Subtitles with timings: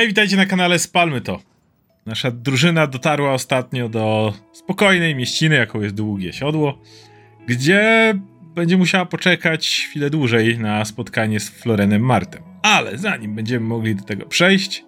[0.00, 1.40] Hej, witajcie na kanale Spalmy to.
[2.06, 6.78] Nasza drużyna dotarła ostatnio do spokojnej mieściny, jaką jest Długie Siodło,
[7.46, 8.14] gdzie
[8.54, 12.42] będzie musiała poczekać chwilę dłużej na spotkanie z Florenem Martem.
[12.62, 14.84] Ale zanim będziemy mogli do tego przejść,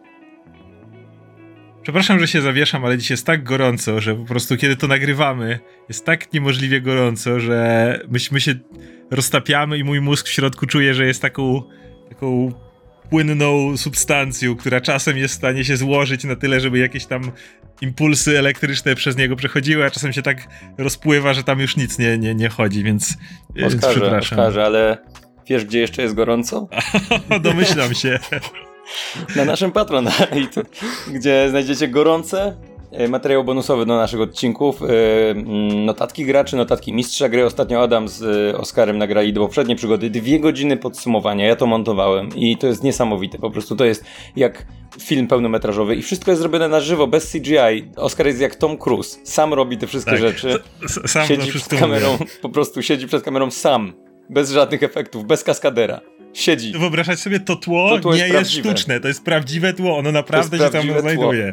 [1.83, 5.59] Przepraszam, że się zawieszam, ale dzisiaj jest tak gorąco, że po prostu kiedy to nagrywamy,
[5.89, 8.55] jest tak niemożliwie gorąco, że myśmy się
[9.11, 11.63] roztapiamy i mój mózg w środku czuje, że jest taką,
[12.09, 12.53] taką
[13.13, 17.33] płynną substancją, która czasem jest w stanie się złożyć na tyle, żeby jakieś tam
[17.81, 22.19] impulsy elektryczne przez niego przechodziły, a czasem się tak rozpływa, że tam już nic nie,
[22.19, 23.17] nie, nie chodzi, więc,
[23.55, 24.39] więc Oskarze, przepraszam.
[24.39, 24.99] Oskarze, ale
[25.49, 26.69] wiesz, gdzie jeszcze jest gorąco?
[27.41, 28.19] Domyślam się.
[29.37, 30.63] Na naszym Patronite,
[31.15, 32.57] gdzie znajdziecie gorące
[33.09, 34.87] materiał bonusowy do naszych odcinków, e,
[35.31, 37.45] mm, notatki graczy, notatki mistrza gry.
[37.45, 38.23] Ostatnio Adam z
[38.55, 41.47] e, Oskarem nagrali do poprzedniej przygody dwie godziny podsumowania.
[41.47, 43.39] Ja to montowałem i to jest niesamowite.
[43.39, 44.05] Po prostu to jest
[44.37, 44.67] jak
[45.01, 47.91] film pełnometrażowy i wszystko jest zrobione na żywo, bez CGI.
[47.97, 49.19] Oskar jest jak Tom Cruise.
[49.25, 50.21] Sam robi te wszystkie Tak.
[50.21, 50.59] rzeczy.
[51.07, 52.25] Sam siedzi przed kamerą, mówię.
[52.43, 53.93] po prostu siedzi przed kamerą sam.
[54.31, 56.01] Bez żadnych efektów, bez kaskadera.
[56.33, 56.73] Siedzi.
[56.73, 60.13] Wyobrażać sobie to tło, To tło nie jest jest, sztuczne, to jest prawdziwe tło, ono
[60.13, 61.53] naprawdę się tam znajduje.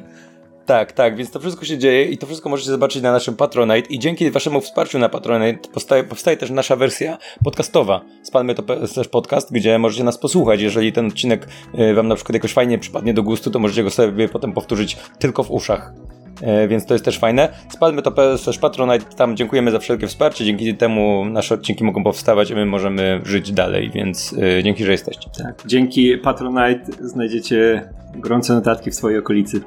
[0.69, 3.93] Tak, tak, więc to wszystko się dzieje i to wszystko możecie zobaczyć na naszym Patronite
[3.93, 8.01] i dzięki waszemu wsparciu na Patronite powstaje, powstaje też nasza wersja podcastowa.
[8.23, 8.63] Spalmy to
[8.95, 10.61] też podcast, gdzie możecie nas posłuchać.
[10.61, 11.47] Jeżeli ten odcinek
[11.79, 14.97] y, wam na przykład jakoś fajnie przypadnie do gustu, to możecie go sobie potem powtórzyć
[15.19, 15.93] tylko w uszach.
[16.41, 17.49] E, Więc to jest też fajne.
[17.69, 18.11] Spalmy to
[18.45, 20.45] też Patronite, tam dziękujemy za wszelkie wsparcie.
[20.45, 24.91] Dzięki temu nasze odcinki mogą powstawać, a my możemy żyć dalej, więc y, dzięki, że
[24.91, 25.29] jesteście.
[25.43, 29.61] Tak, dzięki Patronite znajdziecie gorące notatki w swojej okolicy.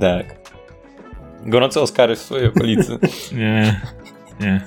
[0.00, 0.38] Tak.
[1.46, 2.98] Gorące Oscary w swojej okolicy.
[3.32, 3.80] Nie,
[4.40, 4.60] nie.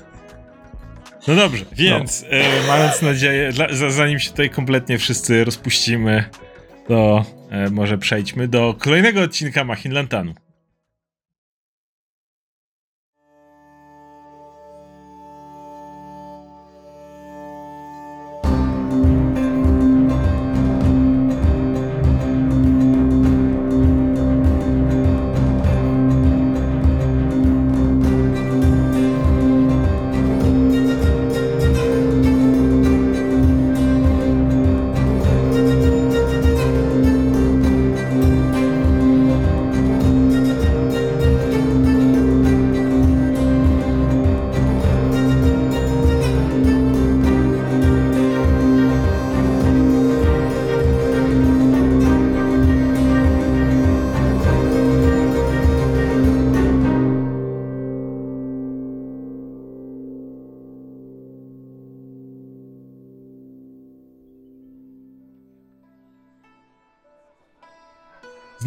[1.28, 6.24] No dobrze, więc e, mając nadzieję, dla, za, zanim się tutaj kompletnie wszyscy rozpuścimy,
[6.88, 10.34] to e, może przejdźmy do kolejnego odcinka Machin Lantanu.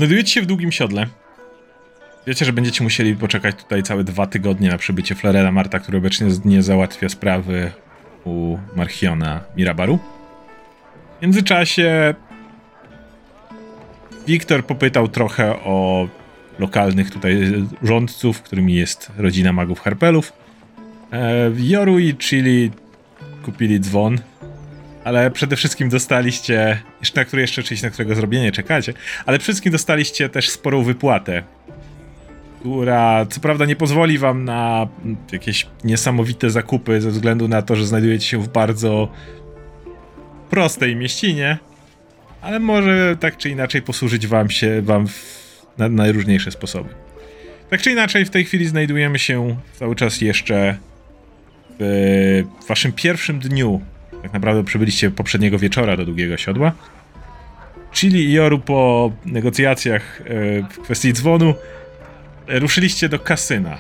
[0.05, 1.07] Znajdujecie się w długim siodle.
[2.27, 6.27] Wiecie, że będziecie musieli poczekać tutaj całe dwa tygodnie na przybycie Florena Marta, który obecnie
[6.45, 7.71] nie załatwia sprawy
[8.25, 9.99] u Marchiona Mirabaru.
[11.19, 12.15] W międzyczasie
[14.27, 16.09] Wiktor popytał trochę o
[16.59, 20.33] lokalnych tutaj rządców, którymi jest rodzina magów Harpelów.
[21.13, 22.71] E, Joru i Chili
[23.45, 24.19] kupili dzwon,
[25.05, 28.95] ale przede wszystkim dostaliście, jeszcze na który jeszcze oczywiście na którego zrobienie czekacie,
[29.27, 31.43] ale przede wszystkim dostaliście też sporą wypłatę,
[32.61, 34.89] która co prawda nie pozwoli wam na
[35.33, 39.09] jakieś niesamowite zakupy ze względu na to, że znajdujecie się w bardzo
[40.51, 41.59] prostej mieścinie,
[42.43, 45.45] ale może tak czy inaczej posłużyć wam się wam w,
[45.79, 46.89] na najróżniejsze sposoby.
[47.71, 50.77] Tak czy inaczej, w tej chwili znajdujemy się cały czas jeszcze
[51.81, 53.81] w waszym pierwszym dniu.
[54.25, 56.73] Tak naprawdę przybyliście poprzedniego wieczora do Długiego Siodła.
[57.93, 60.25] Chili i Joru po negocjacjach e,
[60.63, 61.55] w kwestii dzwonu
[62.49, 63.79] e, ruszyliście do kasyna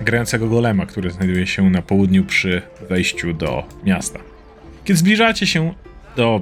[0.00, 4.18] grającego golema, który znajduje się na południu przy wejściu do miasta.
[4.84, 5.74] Kiedy zbliżacie się
[6.16, 6.40] do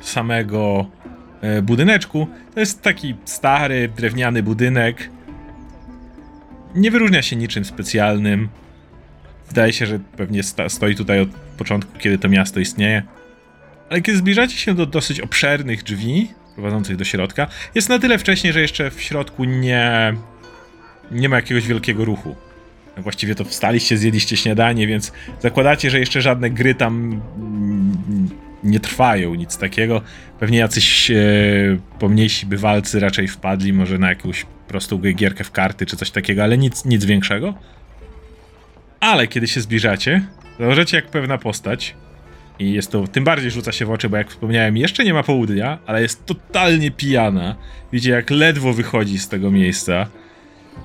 [0.00, 0.86] samego
[1.40, 5.10] e, budyneczku, to jest taki stary, drewniany budynek.
[6.74, 8.48] Nie wyróżnia się niczym specjalnym.
[9.48, 11.28] Wydaje się, że pewnie sta- stoi tutaj od
[11.58, 13.02] początku, kiedy to miasto istnieje.
[13.90, 18.52] Ale kiedy zbliżacie się do dosyć obszernych drzwi prowadzących do środka, jest na tyle wcześnie,
[18.52, 20.14] że jeszcze w środku nie,
[21.10, 22.36] nie ma jakiegoś wielkiego ruchu.
[22.96, 27.20] Właściwie to wstaliście, zjedliście śniadanie, więc zakładacie, że jeszcze żadne gry tam
[28.64, 30.02] nie trwają, nic takiego.
[30.40, 31.16] Pewnie jacyś e,
[31.98, 36.58] pomniejsi bywalcy raczej wpadli może na jakąś prostą gierkę w karty czy coś takiego, ale
[36.58, 37.54] nic, nic większego.
[39.00, 40.26] Ale kiedy się zbliżacie,
[40.58, 41.94] zauważacie jak pewna postać
[42.58, 45.22] I jest to, tym bardziej rzuca się w oczy, bo jak wspomniałem, jeszcze nie ma
[45.22, 47.56] południa, ale jest totalnie pijana.
[47.92, 50.06] Widzicie, jak ledwo wychodzi z tego miejsca,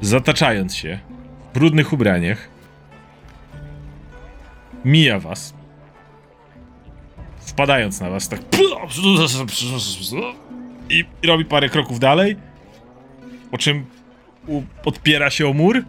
[0.02, 1.00] zataczając się
[1.52, 2.50] w brudnych ubraniach.
[4.86, 5.54] Mija was.
[7.40, 8.40] Wpadając na was, tak.
[10.90, 12.36] I robi parę kroków dalej.
[13.52, 13.86] Po czym
[14.48, 15.84] u, podpiera się o mur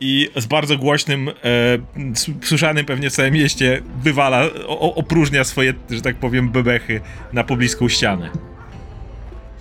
[0.00, 1.32] i z bardzo głośnym, e,
[2.42, 7.00] słyszanym pewnie w całym mieście, wywala, o, opróżnia swoje, że tak powiem, bebechy
[7.32, 8.30] na pobliską ścianę.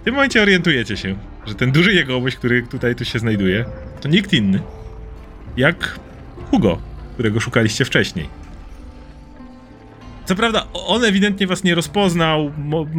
[0.01, 1.15] W tym momencie orientujecie się,
[1.45, 3.65] że ten duży jegomość, który tutaj tu się znajduje,
[4.01, 4.59] to nikt inny
[5.57, 5.99] jak
[6.51, 6.81] Hugo,
[7.13, 8.29] którego szukaliście wcześniej.
[10.25, 12.51] Co prawda, on ewidentnie was nie rozpoznał.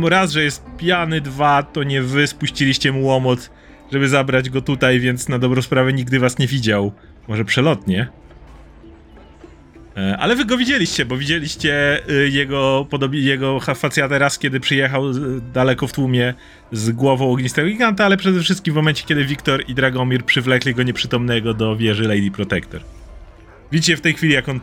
[0.05, 3.51] Raz, że jest pijany, dwa, to nie wy spuściliście mu łomot,
[3.93, 6.93] żeby zabrać go tutaj, więc na dobrą sprawę nigdy was nie widział.
[7.29, 8.09] Może przelotnie.
[9.97, 14.61] E, Ale wy go widzieliście, bo widzieliście y, jego, podobi- jego ha- facjatę raz, kiedy
[14.61, 15.03] przyjechał
[15.53, 16.35] daleko w tłumie
[16.73, 20.83] z głową ognistego giganta, ale przede wszystkim w momencie, kiedy Wiktor i Dragomir przywlekli go
[20.83, 22.81] nieprzytomnego do wieży Lady Protector.
[23.73, 24.61] Widzicie w tej chwili, jak on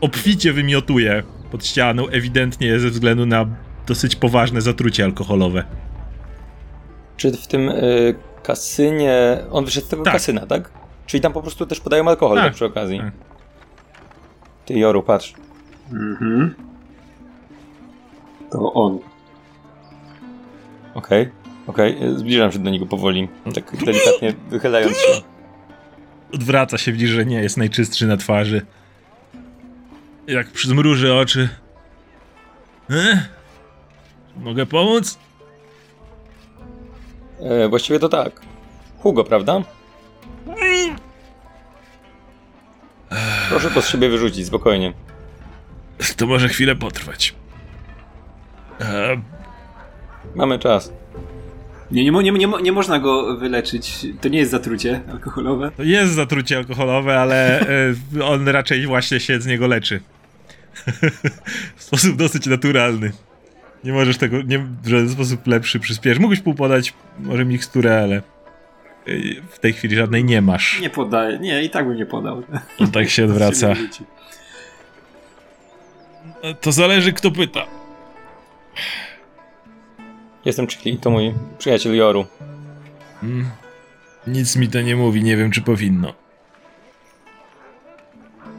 [0.00, 3.46] obficie wymiotuje pod ścianą, ewidentnie ze względu na
[3.86, 5.64] dosyć poważne zatrucie alkoholowe.
[7.16, 9.38] Czy w tym y, kasynie.
[9.50, 10.12] On wyszedł z tego Tak.
[10.12, 10.70] kasyna, tak?
[11.06, 12.98] Czyli tam po prostu też podają alkohol Tak, przy okazji.
[12.98, 13.12] tak.
[14.66, 15.34] Ty, Joru, patrz.
[15.92, 16.54] Mhm.
[18.50, 18.98] To on.
[20.94, 21.28] Okej,
[21.66, 22.04] okej.
[22.04, 23.28] y, Zbliżam się do niego powoli.
[23.54, 25.12] Tak delikatnie wychylając się.
[26.34, 28.66] Odwraca się, widzi, że nie jest najczystszy na twarzy.
[30.26, 31.48] Jak przymruży oczy.
[32.90, 33.22] E?
[34.36, 35.18] Mogę pomóc?
[37.40, 38.40] E, właściwie to tak.
[38.98, 39.62] Hugo, prawda?
[43.48, 44.92] Proszę to z siebie wyrzucić, spokojnie.
[46.16, 47.34] To może chwilę potrwać.
[48.80, 49.16] E,
[50.34, 50.92] Mamy czas.
[51.90, 54.06] Nie, nie, mo- nie, nie, mo- nie można go wyleczyć.
[54.20, 55.70] To nie jest zatrucie alkoholowe.
[55.76, 60.00] to jest zatrucie alkoholowe, ale e, on raczej właśnie się z niego leczy.
[61.76, 63.12] w sposób dosyć naturalny.
[63.84, 66.20] Nie możesz tego nie, w żaden sposób lepszy przyspieszyć.
[66.20, 68.22] Mógłbyś półpodać może miksturę, ale
[69.50, 70.80] w tej chwili żadnej nie masz.
[70.80, 71.38] Nie podaję.
[71.38, 72.42] Nie, i tak bym nie podał.
[72.80, 73.74] On tak się odwraca.
[76.60, 77.66] To zależy kto pyta.
[80.44, 82.26] Jestem Chili, to mój przyjaciel Joru.
[83.22, 83.46] Mm.
[84.26, 86.14] Nic mi to nie mówi, nie wiem czy powinno.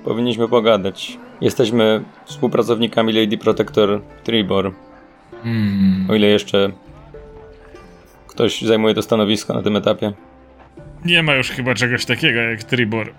[0.04, 1.18] Powinniśmy pogadać.
[1.42, 4.74] Jesteśmy współpracownikami Lady Protector Tribor.
[5.44, 6.10] Mm.
[6.10, 6.72] O ile jeszcze
[8.28, 10.14] ktoś zajmuje to stanowisko na tym etapie.
[11.06, 13.14] Nie ma już chyba czegoś takiego jak Tribor.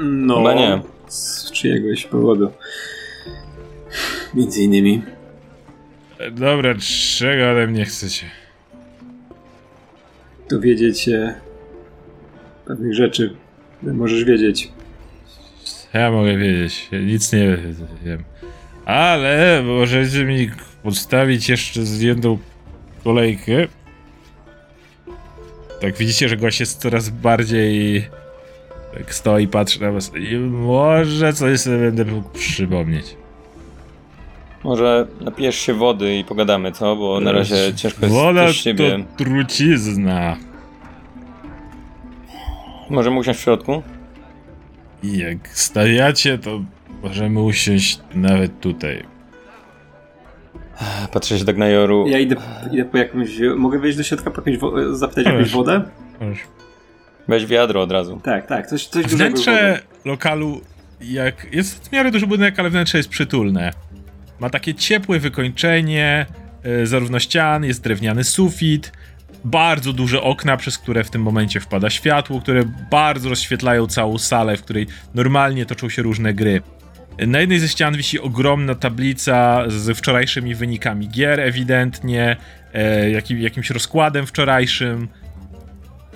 [0.00, 0.36] No.
[0.36, 0.82] Chyba nie.
[1.08, 2.50] Z czyjegoś powodu.
[4.34, 5.02] Między innymi.
[6.32, 6.74] Dobra,
[7.18, 8.26] czego ode mnie chcecie?
[10.50, 11.34] Dowiedzieć się
[12.66, 13.36] pewnych rzeczy.
[13.82, 14.72] Możesz wiedzieć.
[15.92, 17.58] Ja mogę wiedzieć, ja nic nie
[18.04, 18.24] wiem.
[18.84, 20.50] Ale możecie mi
[20.82, 22.38] podstawić jeszcze zdjętą
[23.04, 23.66] kolejkę.
[25.80, 28.08] Tak widzicie, że gość jest coraz bardziej...
[28.94, 33.16] Tak stoi, patrzy na was i może coś sobie będę mógł przypomnieć.
[34.64, 36.96] Może napijesz się wody i pogadamy, co?
[36.96, 38.90] Bo na razie ciężko jest Woda siebie.
[38.90, 40.36] to trucizna.
[42.90, 43.82] Możemy usiąść w środku?
[45.02, 46.60] I jak stawiacie, to
[47.02, 49.04] możemy usiąść nawet tutaj.
[51.12, 52.06] Patrzę się tak na Joru.
[52.08, 52.36] Ja idę,
[52.72, 53.28] idę po jakąś.
[53.56, 55.82] Mogę wejść do środka po jakąś wo- zapytać o jakąś wodę?
[56.18, 56.42] Proszę.
[57.28, 58.20] Weź wiadro od razu.
[58.24, 59.06] Tak, tak, coś, coś.
[59.06, 60.60] Wnętrze lokalu,
[61.00, 63.70] jak jest w miarę duży budynek, ale wnętrze jest przytulne.
[64.40, 66.26] Ma takie ciepłe wykończenie,
[66.82, 68.92] e, zarówno ścian, jest drewniany sufit,
[69.44, 74.56] bardzo duże okna, przez które w tym momencie wpada światło, które bardzo rozświetlają całą salę,
[74.56, 76.62] w której normalnie toczą się różne gry.
[77.18, 82.36] Na jednej ze ścian wisi ogromna tablica z wczorajszymi wynikami gier, ewidentnie,
[82.72, 85.08] e, jakim, jakimś rozkładem wczorajszym.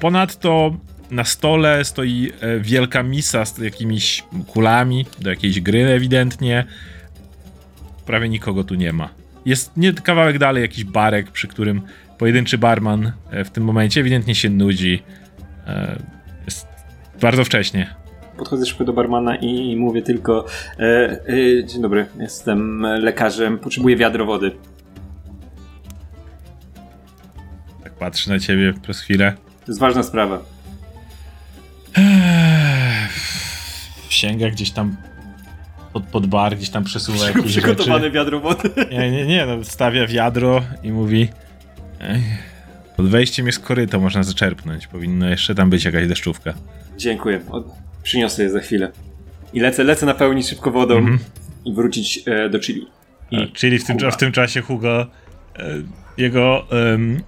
[0.00, 0.76] Ponadto
[1.10, 6.64] na stole stoi e, wielka misa z jakimiś kulami do jakiejś gry ewidentnie.
[8.06, 9.08] Prawie nikogo tu nie ma.
[9.46, 11.82] Jest nie kawałek dalej jakiś barek, przy którym
[12.18, 15.02] pojedynczy barman e, w tym momencie ewidentnie się nudzi.
[16.44, 16.66] Jest
[17.20, 17.97] bardzo wcześnie.
[18.38, 20.44] Podchodzę szybko do barmana i mówię tylko:
[20.78, 20.84] e,
[21.60, 24.50] e, Dzień dobry, jestem lekarzem, potrzebuję wiadro wody.
[27.84, 29.32] Tak patrzy na ciebie przez chwilę.
[29.66, 30.38] To jest ważna sprawa.
[34.08, 34.96] Sięga gdzieś tam
[35.92, 38.10] pod, pod bar, gdzieś tam przesuwa jakieś Przygotowane rzeczy.
[38.14, 38.70] wiadro wody.
[38.90, 41.28] Nie, nie, nie, no, stawia wiadro i mówi
[42.00, 42.22] "Ej,
[42.96, 44.86] pod wejściem jest koryto, można zaczerpnąć.
[44.86, 46.54] Powinno jeszcze tam być jakaś deszczówka.
[46.96, 47.40] Dziękuję.
[48.08, 48.92] Przyniosę je za chwilę.
[49.52, 51.18] I lecę, lecę napełnić szybko wodą Mhm.
[51.64, 52.86] i wrócić e, do Chili.
[53.30, 55.06] I A, Czyli w tym, w tym czasie Hugo,
[55.58, 55.64] e,
[56.16, 57.22] jego em,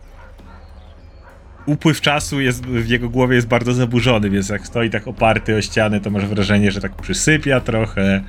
[1.66, 5.62] upływ czasu jest, w jego głowie jest bardzo zaburzony, więc jak stoi tak oparty o
[5.62, 8.24] ścianę, to masz wrażenie, że tak przysypia trochę.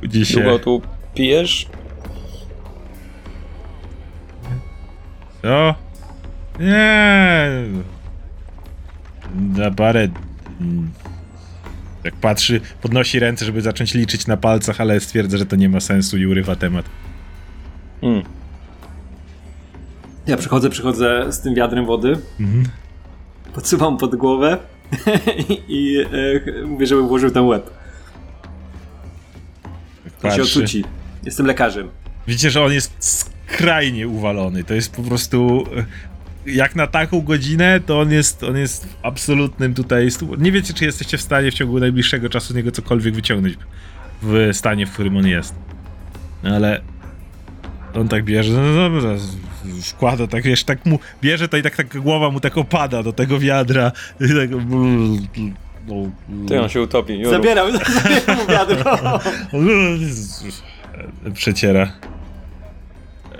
[0.00, 0.34] Budzi się.
[0.40, 0.82] Długo tu
[1.14, 1.66] pijesz?
[5.42, 5.74] Co?
[6.60, 7.50] Nie.
[9.56, 10.08] Na parę.
[10.60, 10.90] Mm,
[12.02, 15.80] Tak patrzy, podnosi ręce, żeby zacząć liczyć na palcach, ale stwierdza, że to nie ma
[15.80, 16.84] sensu i urywa temat.
[18.02, 18.22] Mm.
[20.26, 22.64] ja przychodzę, przychodzę z tym wiadrem wody, Mhm.
[23.54, 24.58] podsuwam pod głowę
[25.48, 27.70] i, i e, mówię, żeby włożył ten łeb.
[30.22, 30.84] Tak On się odsuci.
[31.24, 31.88] Jestem lekarzem.
[32.26, 34.64] Widzicie, że on jest skrajnie uwalony.
[34.64, 35.64] To jest po prostu.
[36.46, 40.10] Jak na taką godzinę, to on jest, on jest w absolutnym tutaj.
[40.10, 43.54] stu- Nie wiecie, czy jesteście w stanie w ciągu najbliższego czasu z niego cokolwiek wyciągnąć
[44.22, 45.54] w stanie, w którym on jest.
[46.42, 46.80] No ale.
[47.94, 49.36] On tak bierze, no dobra, z-
[49.90, 53.12] wkłada tak, wiesz, tak mu bierze to i tak, tak głowa mu tak opada do
[53.12, 53.92] tego wiadra.
[54.20, 54.50] I tak,
[55.86, 56.10] no,
[56.48, 57.18] Ty on się utopi.
[57.18, 57.30] Juru.
[57.30, 57.68] Zabieram,
[58.02, 58.98] zabieram mu wiadro.
[61.34, 61.92] Przeciera.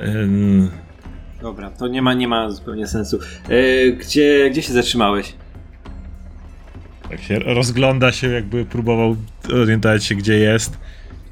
[0.02, 0.70] Ym,
[1.42, 3.18] Dobra, to nie ma, nie ma zupełnie sensu.
[3.48, 5.34] E, gdzie, gdzie się zatrzymałeś?
[7.10, 9.16] Tak się rozgląda się, jakby próbował
[9.52, 10.78] orientować się, gdzie jest.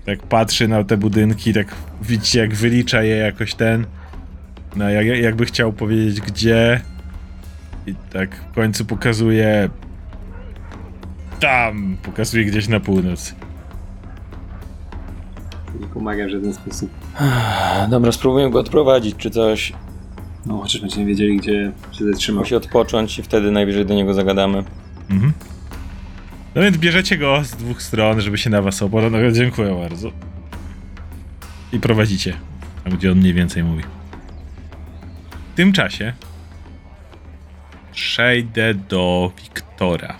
[0.06, 3.86] Tak patrzy na te budynki, tak widzicie, jak wylicza je jakoś ten.
[4.76, 6.80] No, jak, jakby chciał powiedzieć, gdzie.
[7.86, 9.70] I tak w końcu pokazuje.
[11.40, 11.96] Tam!
[12.02, 13.34] Pokazuje gdzieś na północ.
[15.80, 16.90] Nie pomaga w żaden sposób.
[17.90, 19.72] Dobra, spróbuję go odprowadzić czy coś.
[20.46, 22.42] No, chociaż będziemy wiedzieli, gdzie się zatrzymał.
[22.42, 24.64] Musi odpocząć i wtedy najwyżej do niego zagadamy.
[25.10, 25.32] Mhm.
[26.54, 29.10] No więc bierzecie go z dwóch stron, żeby się na was oparł.
[29.10, 30.10] No, dziękuję bardzo.
[31.72, 32.36] I prowadzicie,
[32.84, 33.82] tam gdzie on mniej więcej mówi.
[35.52, 36.12] W tym czasie
[37.92, 40.16] przejdę do Wiktora.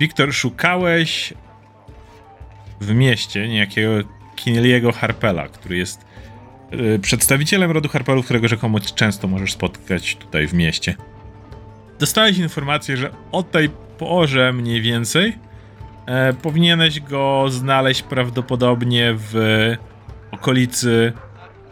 [0.00, 1.34] Wiktor, szukałeś
[2.80, 3.90] w mieście niejakiego
[4.36, 6.09] Kineliego Harpela, który jest
[7.02, 10.94] przedstawicielem rodu Harpelów, którego rzekomo często możesz spotkać tutaj w mieście
[12.00, 15.38] dostałeś informację, że o tej porze mniej więcej
[16.06, 19.34] e, powinieneś go znaleźć prawdopodobnie w
[20.30, 21.12] okolicy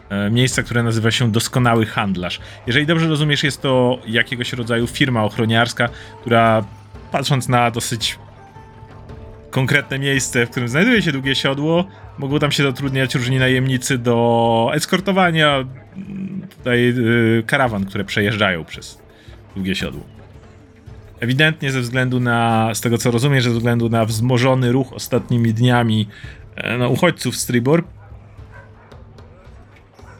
[0.09, 2.39] e, miejsca, które nazywa się Doskonały Handlarz.
[2.67, 5.89] Jeżeli dobrze rozumiesz, jest to jakiegoś rodzaju firma ochroniarska,
[6.21, 6.63] która
[7.11, 8.19] patrząc na dosyć
[9.49, 11.85] konkretne miejsce, w którym znajduje się długie siodło,
[12.19, 15.65] mogą tam się zatrudniać różni najemnicy do eskortowania
[16.57, 19.01] tutaj y, karawan, które przejeżdżają przez
[19.55, 20.01] długie siodło.
[21.19, 26.07] Ewidentnie ze względu na, z tego co rozumiem, ze względu na wzmożony ruch ostatnimi dniami
[26.55, 27.83] e, no, uchodźców z Tribor,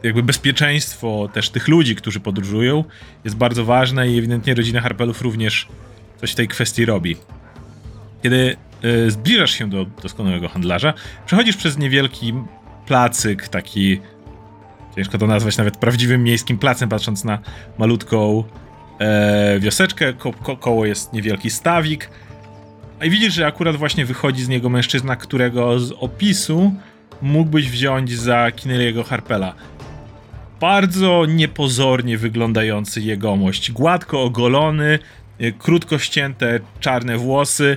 [0.02, 2.84] jakby bezpieczeństwo też tych ludzi, którzy podróżują,
[3.24, 5.68] jest bardzo ważne i ewidentnie rodzina Harpelów również
[6.20, 7.16] coś w tej kwestii robi.
[8.22, 8.56] Kiedy
[9.08, 10.94] zbliżasz się do doskonałego handlarza,
[11.26, 12.34] przechodzisz przez niewielki
[12.86, 14.00] placyk, taki
[14.96, 17.38] ciężko to nazwać nawet prawdziwym miejskim placem, patrząc na
[17.78, 18.44] malutką
[18.98, 22.10] e, wioseczkę, ko ko koło jest niewielki stawik.
[23.00, 26.74] A widzisz, że akurat właśnie wychodzi z niego mężczyzna, którego z opisu
[27.22, 29.54] mógłbyś wziąć za Kineliego Harpela.
[30.60, 33.72] Bardzo niepozornie wyglądający jegomość.
[33.72, 34.98] Gładko ogolony,
[35.38, 37.76] e, krótko ścięte czarne włosy.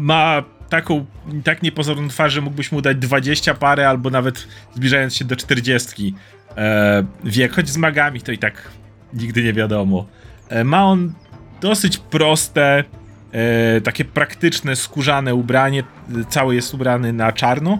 [0.00, 1.06] Ma taką,
[1.44, 6.14] tak niepozorną twarz, że mógłbyś mu dać 20 parę, albo nawet zbliżając się do 40
[6.56, 8.70] e, wiek, choć z magami to i tak
[9.14, 10.06] nigdy nie wiadomo.
[10.48, 11.12] E, ma on
[11.60, 12.84] dosyć proste,
[13.32, 15.82] e, takie praktyczne, skórzane ubranie.
[16.28, 17.78] Cały jest ubrany na czarno.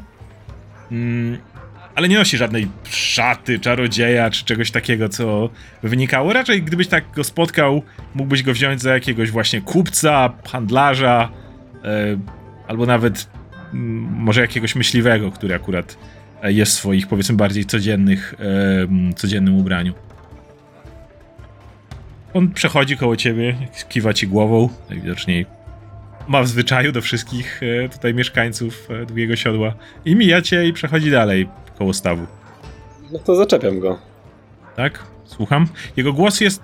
[0.92, 1.38] Mm,
[1.94, 5.50] ale nie nosi żadnej szaty, czarodzieja czy czegoś takiego, co
[5.82, 6.32] wynikało.
[6.32, 7.82] Raczej gdybyś tak go spotkał,
[8.14, 11.28] mógłbyś go wziąć za jakiegoś właśnie kupca, handlarza,
[12.68, 13.30] albo nawet
[13.74, 15.98] mm, może jakiegoś myśliwego, który akurat
[16.42, 18.34] e, jest w swoich, powiedzmy, bardziej codziennych,
[19.10, 19.94] e, codziennym ubraniu.
[22.34, 23.56] On przechodzi koło ciebie,
[23.88, 25.46] kiwa ci głową, najwidoczniej
[26.30, 30.72] ma w zwyczaju do wszystkich e, tutaj mieszkańców e, Długiego Siodła i mija cię i
[30.72, 32.26] przechodzi dalej koło stawu.
[33.12, 33.98] No to zaczepiam go.
[34.76, 35.04] Tak?
[35.24, 35.66] Słucham?
[35.96, 36.62] Jego głos jest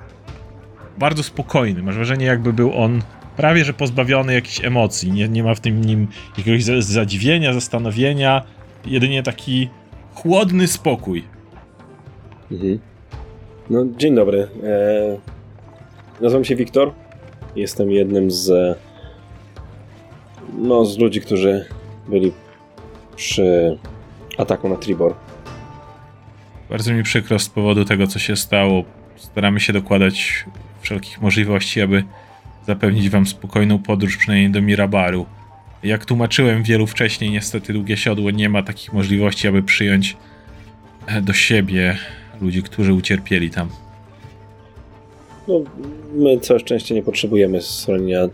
[0.98, 1.82] bardzo spokojny.
[1.82, 3.02] Masz wrażenie, jakby był on
[3.36, 5.12] prawie że pozbawiony jakichś emocji.
[5.12, 8.42] Nie, nie ma w tym nim jakiegoś za- zadziwienia, zastanowienia,
[8.86, 9.68] jedynie taki
[10.14, 11.24] chłodny spokój.
[12.52, 12.78] Mhm.
[13.70, 14.48] No, dzień dobry.
[14.64, 15.18] E,
[16.20, 16.92] nazywam się Wiktor.
[17.56, 18.50] Jestem jednym z.
[18.50, 18.74] e,
[20.58, 21.64] No, z ludzi, którzy
[22.08, 22.32] byli
[23.16, 23.78] przy
[24.38, 25.14] ataku na Tribor.
[26.70, 28.84] Bardzo mi przykro z powodu tego, co się stało.
[29.16, 30.44] Staramy się dokładać
[30.80, 32.04] wszelkich możliwości, aby
[32.66, 35.26] zapewnić wam spokojną podróż, przynajmniej do Mirabaru.
[35.82, 40.16] Jak tłumaczyłem wielu wcześniej, niestety Długie Siodło nie ma takich możliwości, aby przyjąć
[41.06, 41.96] e, do siebie
[42.40, 43.68] ludzi, którzy ucierpieli tam.
[45.48, 45.60] No,
[46.14, 48.28] my całe szczęście nie potrzebujemy schronienia.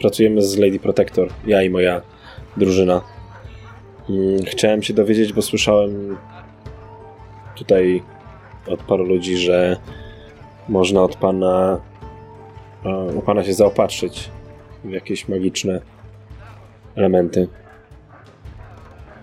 [0.00, 2.02] Pracujemy z Lady Protector, ja i moja
[2.56, 3.00] drużyna.
[4.10, 6.16] Mm, Chciałem się dowiedzieć, bo słyszałem
[7.56, 8.02] tutaj
[8.66, 9.76] od paru ludzi, że
[10.68, 11.80] można od pana
[13.14, 14.30] u pana się zaopatrzyć
[14.84, 15.80] w jakieś magiczne
[16.96, 17.48] elementy.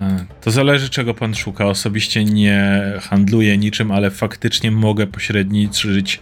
[0.01, 1.65] E, To zależy, czego pan szuka.
[1.65, 6.19] Osobiście nie handluję niczym, ale faktycznie mogę pośredniczyć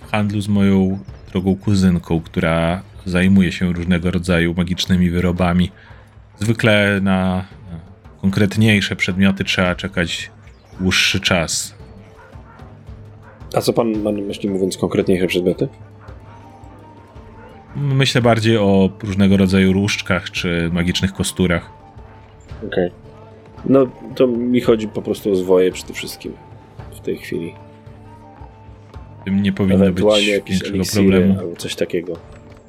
[0.00, 0.98] w handlu z moją
[1.32, 5.70] drogą kuzynką, która zajmuje się różnego rodzaju magicznymi wyrobami.
[6.38, 10.30] Zwykle na e, konkretniejsze przedmioty trzeba czekać
[10.80, 11.74] dłuższy czas.
[13.54, 15.68] A co pan ma na myśli mówiąc konkretniejsze przedmioty?
[17.76, 21.70] Myślę bardziej o różnego rodzaju różdżkach czy magicznych kosturach.
[22.66, 22.90] Okej.
[23.64, 26.32] No, to mi chodzi po prostu o zwoje przede wszystkim
[26.92, 27.54] w tej chwili.
[29.24, 30.04] Tym nie powinno być
[30.48, 31.40] większego eliksiry problemu.
[31.40, 32.16] albo coś takiego.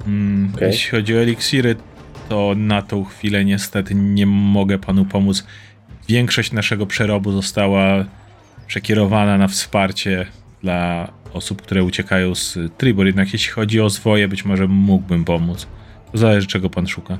[0.06, 0.68] Mm, Okej.
[0.68, 1.76] Jeśli chodzi o eliksiry,
[2.28, 5.46] to na tą chwilę niestety nie mogę panu pomóc.
[6.08, 8.04] Większość naszego przerobu została
[8.66, 10.26] przekierowana na wsparcie
[10.62, 13.06] dla osób, które uciekają z Tribor.
[13.06, 15.66] Jednak jeśli chodzi o zwoje, być może mógłbym pomóc.
[16.12, 17.18] To zależy, czego pan szuka.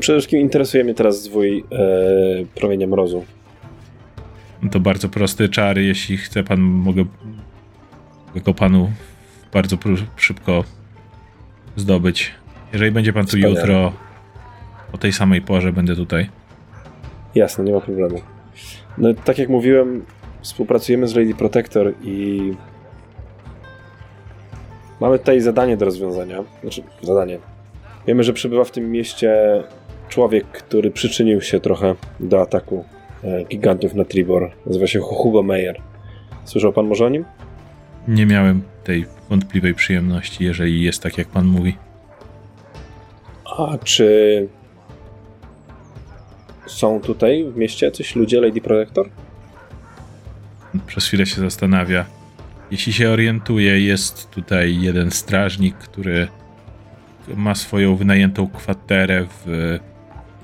[0.00, 1.84] Przede wszystkim interesuje mnie teraz zwój e,
[2.54, 3.24] promienia mrozu.
[4.70, 5.78] To bardzo prosty czar.
[5.78, 7.04] Jeśli chce pan, mogę
[8.44, 8.90] go panu
[9.52, 9.78] bardzo
[10.16, 10.64] szybko
[11.76, 12.32] zdobyć.
[12.72, 13.54] Jeżeli będzie pan tu Wspaniale.
[13.54, 13.92] jutro
[14.92, 16.28] o tej samej porze, będę tutaj.
[17.34, 18.20] Jasne, nie ma problemu.
[18.98, 20.04] No, tak jak mówiłem,
[20.42, 22.52] współpracujemy z Lady Protector i
[25.00, 26.44] mamy tutaj zadanie do rozwiązania.
[26.62, 27.38] Znaczy, zadanie.
[28.06, 29.62] Wiemy, że przebywa w tym mieście
[30.08, 32.84] człowiek, który przyczynił się trochę do ataku
[33.24, 34.50] e, gigantów na Tribor.
[34.66, 35.80] Nazywa się Hugo Meyer.
[36.44, 37.24] Słyszał pan może o nim?
[38.08, 41.76] Nie miałem tej wątpliwej przyjemności, jeżeli jest tak, jak pan mówi.
[43.44, 44.48] A czy
[46.66, 49.08] są tutaj w mieście coś ludzie Lady Protector?
[50.86, 52.04] Przez chwilę się zastanawia.
[52.70, 56.28] Jeśli się orientuje, jest tutaj jeden strażnik, który
[57.36, 59.78] ma swoją wynajętą kwaterę w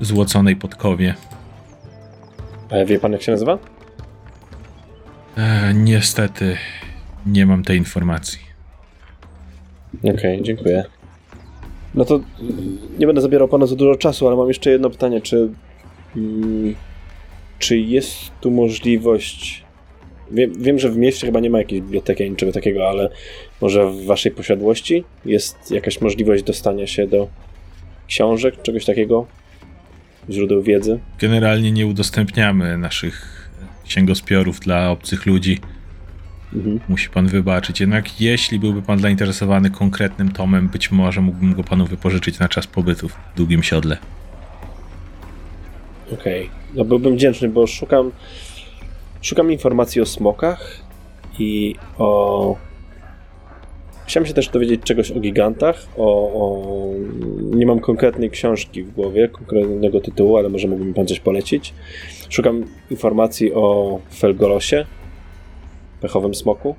[0.00, 1.14] złoconej podkowie.
[2.70, 3.58] A wie pan jak się nazywa?
[5.36, 6.56] E, niestety
[7.26, 8.38] nie mam tej informacji.
[10.14, 10.84] Okej, dziękuję.
[11.94, 12.20] No to
[12.98, 15.20] nie będę zabierał pana za dużo czasu, ale mam jeszcze jedno pytanie.
[15.20, 15.48] Czy,
[16.16, 16.74] mm,
[17.58, 19.63] czy jest tu możliwość.
[20.34, 23.10] Wiem, wiem, że w mieście chyba nie ma jakiejś biblioteki ani niczego takiego, ale
[23.60, 27.28] może w waszej posiadłości jest jakaś możliwość dostania się do
[28.06, 29.26] książek, czegoś takiego?
[30.30, 30.98] Źródeł wiedzy?
[31.20, 33.48] Generalnie nie udostępniamy naszych
[33.84, 35.60] księgospiorów dla obcych ludzi.
[36.54, 36.80] Mhm.
[36.88, 37.80] Musi pan wybaczyć.
[37.80, 42.66] Jednak jeśli byłby pan zainteresowany konkretnym tomem, być może mógłbym go panu wypożyczyć na czas
[42.66, 43.96] pobytu w długim siodle.
[46.12, 46.50] Okej.
[46.74, 48.12] No byłbym wdzięczny, bo szukam
[49.24, 50.78] szukam informacji o smokach
[51.38, 52.56] i o
[54.06, 56.90] chciałem się też dowiedzieć czegoś o gigantach, o, o...
[57.56, 61.74] nie mam konkretnej książki w głowie, konkretnego tytułu, ale może mógłby mi pan coś polecić.
[62.28, 64.86] Szukam informacji o Felgolosie,
[66.00, 66.76] pechowym smoku.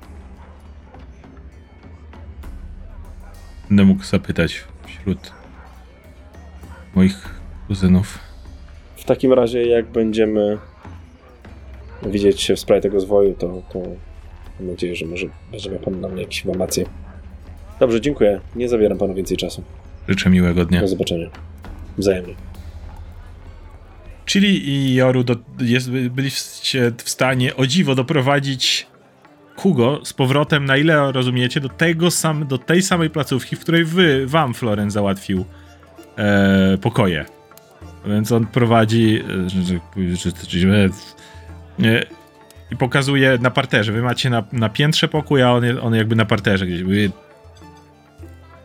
[3.68, 5.32] Będę mógł zapytać wśród
[6.94, 8.18] moich kuzynów.
[8.96, 10.58] W takim razie, jak będziemy
[12.02, 13.82] widzieć się w sprawie tego zwoju, to, to
[14.60, 16.84] mam nadzieję, że może będzie miał pan na mnie jakieś informacje.
[17.80, 18.40] Dobrze, dziękuję.
[18.56, 19.62] Nie zabieram panu więcej czasu.
[20.08, 20.80] Życzę miłego dnia.
[20.80, 21.30] Do zobaczenia.
[21.98, 22.34] Wzajemnie.
[24.26, 28.86] Chili i Joru do, jest, byliście w stanie o dziwo doprowadzić
[29.56, 33.84] Hugo z powrotem, na ile rozumiecie, do, tego sam, do tej samej placówki, w której
[33.84, 35.44] wy, wam Floren załatwił
[36.16, 37.24] e, pokoje.
[38.06, 39.50] Więc on prowadzi e,
[42.70, 43.92] i pokazuje na parterze.
[43.92, 46.82] Wy macie na, na piętrze pokój, a on, on jakby na parterze gdzieś.
[46.82, 47.10] Wy-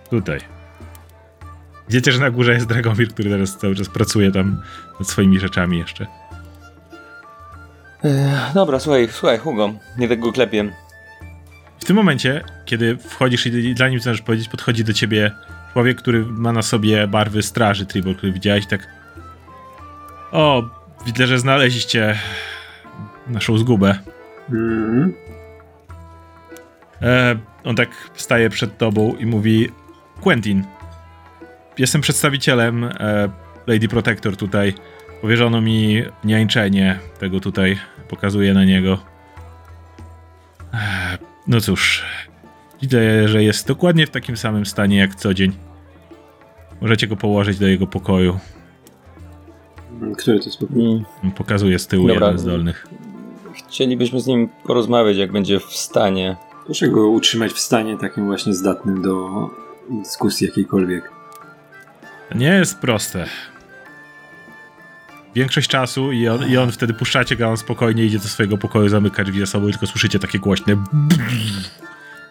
[0.10, 0.40] Tutaj.
[1.90, 4.62] Wiecie, że na górze jest Dragomir, który teraz cały czas pracuje tam
[5.00, 6.08] nad swoimi rzeczami jeszcze.
[8.04, 10.74] Ech, dobra, słuchaj, słuchaj, Hugo, nie tak go klepię.
[11.80, 15.32] W tym momencie, kiedy wchodzisz i dla nim chcesz powiedzieć, podchodzi do ciebie
[15.74, 18.88] człowiek, który ma na sobie barwy straży Tribal, który widziałeś tak.
[20.32, 20.64] O,
[21.06, 22.20] widzę, że znaleźliście
[23.32, 24.00] naszą zgubę.
[24.50, 25.14] Mhm.
[27.02, 29.70] E, on tak staje przed tobą i mówi:
[30.22, 30.64] Quentin,
[31.78, 33.30] jestem przedstawicielem e,
[33.68, 34.74] Lady Protector tutaj.
[35.22, 37.78] Powierzono mi niańczenie tego tutaj.
[38.10, 38.98] Pokazuję na niego.
[40.74, 41.18] E,
[41.48, 42.06] no cóż,
[42.82, 45.52] widzę, że jest dokładnie w takim samym stanie jak co dzień.
[46.82, 48.40] Możecie go położyć do jego pokoju.
[50.18, 50.84] Który to jest pokój?
[50.84, 52.28] Mm, Pokazuje z tyłu Dobra.
[52.28, 52.88] jeden z dolnych.
[53.72, 56.38] Chcielibyśmy z nim porozmawiać, jak będzie w stanie.
[56.66, 59.50] Proszę go utrzymać w stanie takim właśnie zdatnym do
[59.90, 61.12] dyskusji jakiejkolwiek.
[62.30, 63.26] To nie jest proste.
[65.36, 68.58] Większość czasu i on, i on wtedy puszczacie go, a on spokojnie idzie do swojego
[68.58, 70.84] pokoju, zamyka drzwi za sobą i tylko słyszycie takie głośne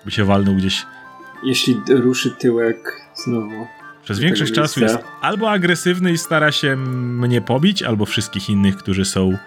[0.05, 0.87] by się walnął gdzieś.
[1.43, 3.67] Jeśli ruszy tyłek znowu.
[4.05, 9.05] Przez większość czasu jest albo agresywny i stara się mnie pobić, albo wszystkich innych, którzy
[9.05, 9.39] są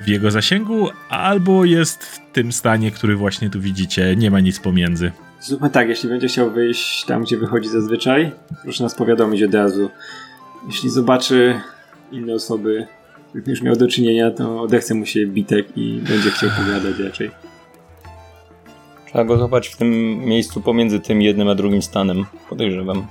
[0.00, 4.16] w jego zasięgu, albo jest w tym stanie, który właśnie tu widzicie.
[4.16, 5.12] Nie ma nic pomiędzy.
[5.40, 8.32] Zróbmy tak, jeśli będzie chciał wyjść tam, gdzie wychodzi zazwyczaj,
[8.62, 9.90] proszę nas powiadomić od razu.
[10.66, 11.60] Jeśli zobaczy
[12.12, 12.86] inne osoby,
[13.26, 16.98] z którymi już miał do czynienia, to odechce mu się bitek i będzie chciał pogadać
[16.98, 17.30] raczej.
[19.06, 22.24] Trzeba go złapać w tym miejscu pomiędzy tym jednym a drugim stanem.
[22.48, 23.06] Podejrzewam.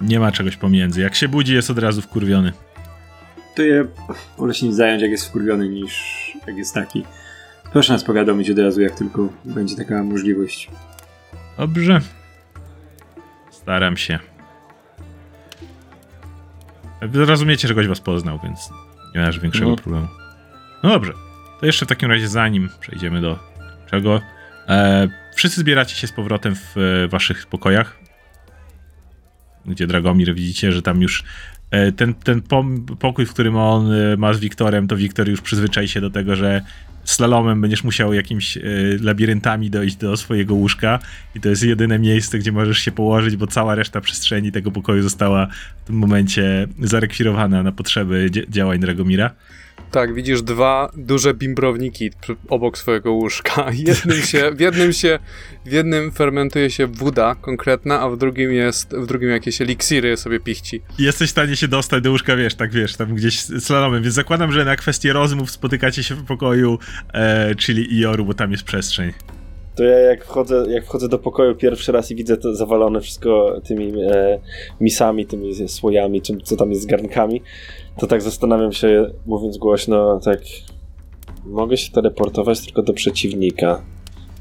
[0.00, 1.00] Nie ma czegoś pomiędzy.
[1.00, 2.52] Jak się budzi, jest od razu wkurwiony.
[3.54, 3.84] To je
[4.38, 5.92] wolę się nim zająć, jak jest wkurwiony, niż
[6.46, 7.04] jak jest taki.
[7.72, 10.70] Proszę nas powiadomić od razu, jak tylko będzie taka możliwość.
[11.58, 12.00] Dobrze.
[13.50, 14.18] Staram się.
[17.12, 18.70] Rozumiecie, że goś was poznał, więc
[19.14, 19.82] nie masz większego Mhm.
[19.84, 20.08] problemu.
[20.82, 21.12] No dobrze.
[21.60, 23.38] To jeszcze w takim razie, zanim przejdziemy do
[23.90, 24.20] czego,
[24.68, 27.98] e, wszyscy zbieracie się z powrotem w e, waszych pokojach,
[29.66, 31.24] gdzie Dragomir widzicie, że tam już
[31.96, 35.88] ten, ten pom- pokój, w którym on e, ma z Wiktorem, to Wiktor już przyzwyczai
[35.88, 36.62] się do tego, że
[37.04, 38.60] slalomem będziesz musiał jakimiś e,
[39.00, 40.98] labiryntami dojść do swojego łóżka
[41.34, 45.02] i to jest jedyne miejsce, gdzie możesz się położyć, bo cała reszta przestrzeni tego pokoju
[45.02, 45.46] została
[45.84, 49.30] w tym momencie zarekwirowana na potrzeby dzia- działań Dragomira.
[49.90, 52.10] Tak, widzisz dwa duże bimbrowniki
[52.48, 53.66] obok swojego łóżka.
[53.86, 55.18] Jednym się, w jednym się,
[55.66, 60.40] w jednym fermentuje się woda konkretna, a w drugim jest, w drugim jakieś eliksiry sobie
[60.40, 60.82] pichci.
[60.98, 64.52] Jesteś w stanie się dostać do łóżka, wiesz, tak wiesz, tam gdzieś slalomem, więc zakładam,
[64.52, 66.78] że na kwestię rozmów spotykacie się w pokoju
[67.14, 69.12] e, czyli Ioru, bo tam jest przestrzeń.
[69.80, 73.60] To ja jak wchodzę, jak wchodzę do pokoju pierwszy raz i widzę to zawalone wszystko
[73.64, 74.38] tymi e,
[74.80, 77.42] misami, tymi słojami, czym, co tam jest z garnkami,
[77.98, 80.40] to tak zastanawiam się, mówiąc głośno, tak
[81.44, 83.82] mogę się teleportować tylko do przeciwnika.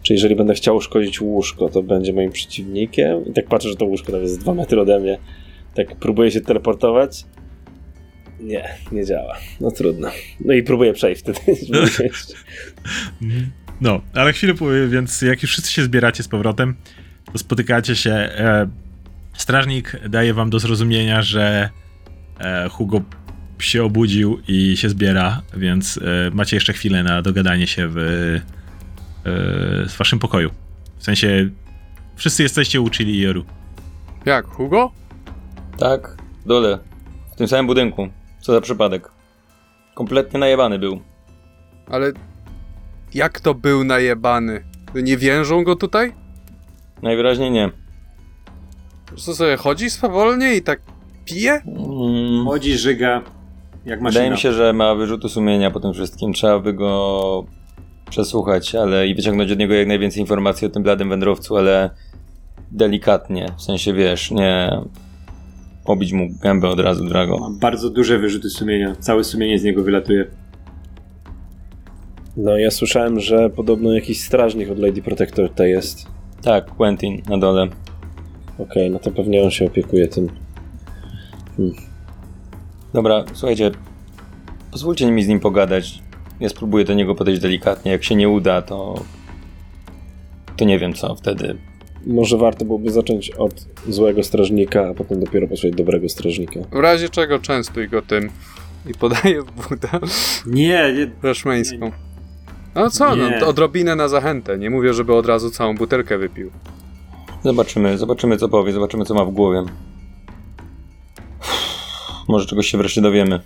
[0.03, 3.25] Czy jeżeli będę chciał uszkodzić łóżko, to będzie moim przeciwnikiem?
[3.25, 5.19] I tak patrzę, że to łóżko tam jest dwa metry ode mnie.
[5.75, 7.25] Tak próbuję się teleportować.
[8.39, 9.37] Nie, nie działa.
[9.61, 10.09] No trudno.
[10.39, 11.39] No i próbuję przejść wtedy.
[13.81, 14.53] No, ale chwilę,
[14.87, 16.75] więc jak już wszyscy się zbieracie z powrotem,
[17.31, 18.11] to spotykacie się.
[18.11, 18.69] E,
[19.33, 21.69] strażnik daje wam do zrozumienia, że
[22.39, 23.01] e, Hugo
[23.59, 26.01] się obudził i się zbiera, więc e,
[26.33, 28.41] macie jeszcze chwilę na dogadanie się w, e,
[29.89, 30.49] w waszym pokoju.
[30.97, 31.49] W sensie,
[32.15, 33.45] wszyscy jesteście uczyli Ioru.
[34.25, 34.91] Jak, Hugo?
[35.77, 36.79] Tak, w dole.
[37.33, 38.09] W tym samym budynku.
[38.41, 39.11] Co za przypadek.
[39.95, 41.01] Kompletnie najebany był.
[41.87, 42.11] Ale
[43.13, 44.63] jak to był najebany?
[44.95, 46.13] Nie więżą go tutaj?
[47.01, 47.69] Najwyraźniej nie.
[49.17, 50.81] Co sobie chodzi swawolnie i tak
[51.25, 51.51] pije?
[51.51, 53.21] Mm, Chodzi, żyga,
[53.85, 54.09] jak maszyna.
[54.19, 56.33] wydaje mi się, że ma wyrzuty sumienia po tym wszystkim.
[56.33, 57.45] Trzeba by go
[58.09, 61.89] przesłuchać, ale i wyciągnąć od niego jak najwięcej informacji o tym bladym wędrowcu, ale
[62.71, 63.45] delikatnie.
[63.57, 64.81] W sensie, wiesz, nie
[65.85, 67.37] obić mu gębę od razu, Drago.
[67.37, 68.95] Ma bardzo duże wyrzuty sumienia.
[68.95, 70.25] Całe sumienie z niego wylatuje.
[72.41, 76.07] No ja słyszałem, że podobno jakiś strażnik od Lady Protector tutaj jest.
[76.41, 77.67] Tak, Quentin na dole.
[78.57, 80.29] Okej, no to pewnie on się opiekuje tym.
[82.93, 83.71] Dobra, słuchajcie,
[84.71, 86.03] pozwólcie mi z nim pogadać.
[86.39, 87.91] Ja spróbuję do niego podejść delikatnie.
[87.91, 89.03] Jak się nie uda, to.
[90.57, 91.57] To nie wiem co wtedy.
[92.05, 96.59] Może warto byłoby zacząć od złego strażnika, a potem dopiero posłać dobrego strażnika.
[96.71, 98.29] W razie czego częstuj go tym.
[98.89, 99.87] I podaje budę
[100.45, 101.11] Nie, nie.
[101.23, 101.91] reszmeńską.
[102.79, 103.45] No co, no Nie.
[103.45, 104.57] odrobinę na zachętę.
[104.57, 106.51] Nie mówię, żeby od razu całą butelkę wypił.
[107.43, 109.63] Zobaczymy, zobaczymy co powie, zobaczymy co ma w głowie.
[112.27, 113.39] Może czegoś się wreszcie dowiemy.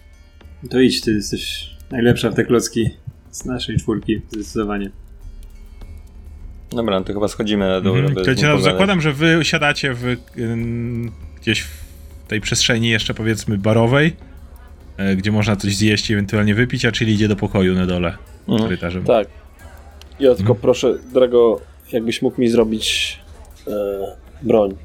[0.70, 2.90] To idź, ty jesteś najlepsza w te klocki
[3.32, 4.92] z naszej czwórki, zdecydowanie.
[6.70, 7.96] Dobra, no to chyba schodzimy na dół.
[7.96, 8.16] Mhm.
[8.16, 8.64] To cię pogadać.
[8.64, 10.04] zakładam, że wy siadacie w,
[10.38, 11.84] ym, gdzieś w
[12.28, 14.16] tej przestrzeni jeszcze powiedzmy barowej,
[14.98, 18.18] e, gdzie można coś zjeść i ewentualnie wypić, a czyli idzie do pokoju na dole
[18.48, 18.64] Mhm.
[18.64, 19.04] korytarzem.
[19.04, 19.28] Tak.
[20.20, 20.60] Ja tylko Mhm.
[20.62, 21.60] proszę, Drago,
[21.92, 23.20] jakbyś mógł mi zrobić
[23.68, 23.72] e,
[24.42, 24.76] broń.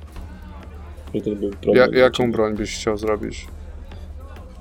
[1.74, 3.46] Ja, jaką broń byś chciał zrobić?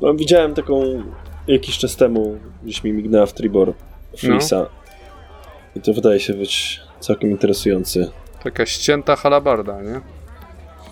[0.02, 1.04] No, widziałem taką
[1.48, 3.74] jakiś czas temu, gdzieś mi mignęła w Tribor
[4.18, 4.66] Flisa.
[5.76, 8.12] I to wydaje się być całkiem interesujący.
[8.44, 10.02] Taka ścięta halabarda, nie?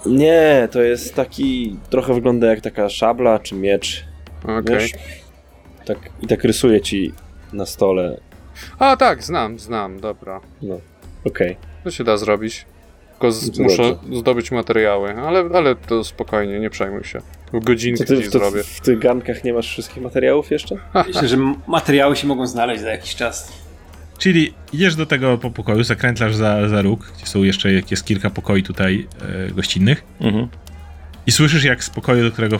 [0.05, 4.05] Nie, to jest taki, trochę wygląda jak taka szabla czy miecz.
[4.43, 4.63] Okej.
[4.79, 4.91] Wiesz?
[5.85, 7.13] Tak, I tak rysuje ci
[7.55, 8.17] na stole.
[8.79, 10.41] A tak, znam, znam, dobra.
[10.61, 10.79] No,
[11.25, 11.57] okej.
[11.83, 12.65] To się da zrobić.
[13.11, 14.19] Tylko z, muszę dobrze.
[14.19, 17.19] zdobyć materiały, ale, ale to spokojnie, nie przejmuj się.
[17.53, 18.63] W godzinkę Co ty ci to, zrobię.
[18.63, 20.75] w tych gankach nie masz wszystkich materiałów jeszcze?
[21.07, 21.37] Myślę, że
[21.67, 23.51] materiały się mogą znaleźć za jakiś czas.
[24.17, 28.05] Czyli idziesz do tego po pokoju, zakrętlasz za, za róg, gdzie są jeszcze, jak jest
[28.05, 29.07] kilka pokoi tutaj
[29.49, 30.47] e, gościnnych Mhm.
[31.27, 32.59] i słyszysz jak z pokoju, do którego e,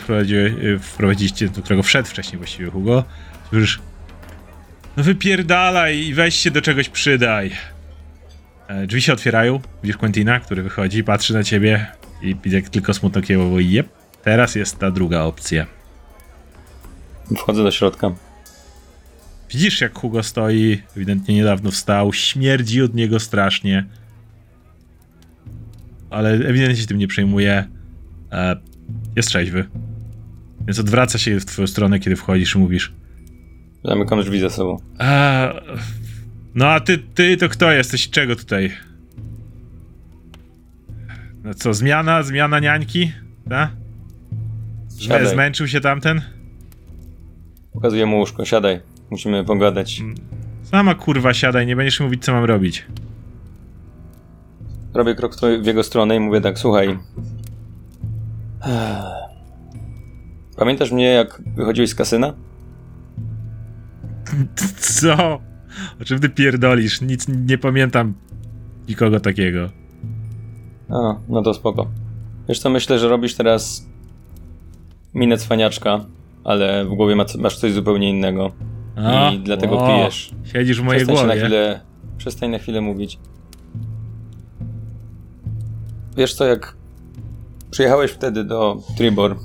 [0.79, 3.03] wprowadziliście, do którego wszedł wcześniej właściwie Hugo,
[3.49, 3.79] słyszysz
[4.97, 7.51] no wypierdalaj i weź się do czegoś przydaj.
[8.67, 11.87] E, drzwi się otwierają, widzisz Quentina, który wychodzi, patrzy na ciebie
[12.21, 13.87] i jak tylko smutno kiełowo jep,
[14.23, 15.65] teraz jest ta druga opcja.
[17.37, 18.11] Wchodzę do środka.
[19.49, 23.85] Widzisz, jak Hugo stoi, ewidentnie niedawno wstał, śmierdzi od niego strasznie.
[26.09, 27.67] Ale ewidentnie się tym nie przejmuje.
[28.31, 28.55] E,
[29.15, 29.65] jest trzeźwy.
[30.65, 32.93] Więc odwraca się w twoją stronę, kiedy wchodzisz i mówisz
[33.87, 34.77] Zamykam drzwi za sobą.
[34.99, 35.53] a,
[36.55, 38.71] No a ty, ty to kto jesteś i czego tutaj?
[41.43, 42.23] No co, zmiana?
[42.23, 43.11] Zmiana niańki?
[43.49, 43.69] Tak?
[44.99, 45.27] Siadaj.
[45.27, 46.21] Zmęczył się tamten?
[47.73, 48.79] Pokazuję mu łóżko, siadaj.
[49.11, 50.01] Musimy pogadać.
[50.63, 52.85] Sama kurwa siadaj, nie będziesz mówić co mam robić.
[54.93, 56.97] Robię krok w jego stronę i mówię tak, słuchaj.
[60.57, 62.33] Pamiętasz mnie, jak wychodziłeś z kasyna?
[64.77, 65.39] Co?
[66.01, 67.01] O czym ty pierdolisz?
[67.01, 68.13] Nic nie pamiętam
[68.89, 69.69] nikogo takiego.
[70.89, 71.87] A, no to spoko.
[72.49, 73.85] Wiesz co, myślę, że robisz teraz
[75.13, 76.05] minę cwaniaczka,
[76.43, 78.51] ale w głowie ma- masz coś zupełnie innego.
[78.95, 80.31] A, I dlatego o, pijesz.
[80.43, 81.39] Siedzisz w mojej Przestań głowie.
[81.41, 81.79] na chwilę,
[82.17, 83.19] przestań na chwilę mówić.
[86.17, 86.75] Wiesz co, jak
[87.71, 89.35] przyjechałeś wtedy do Tribor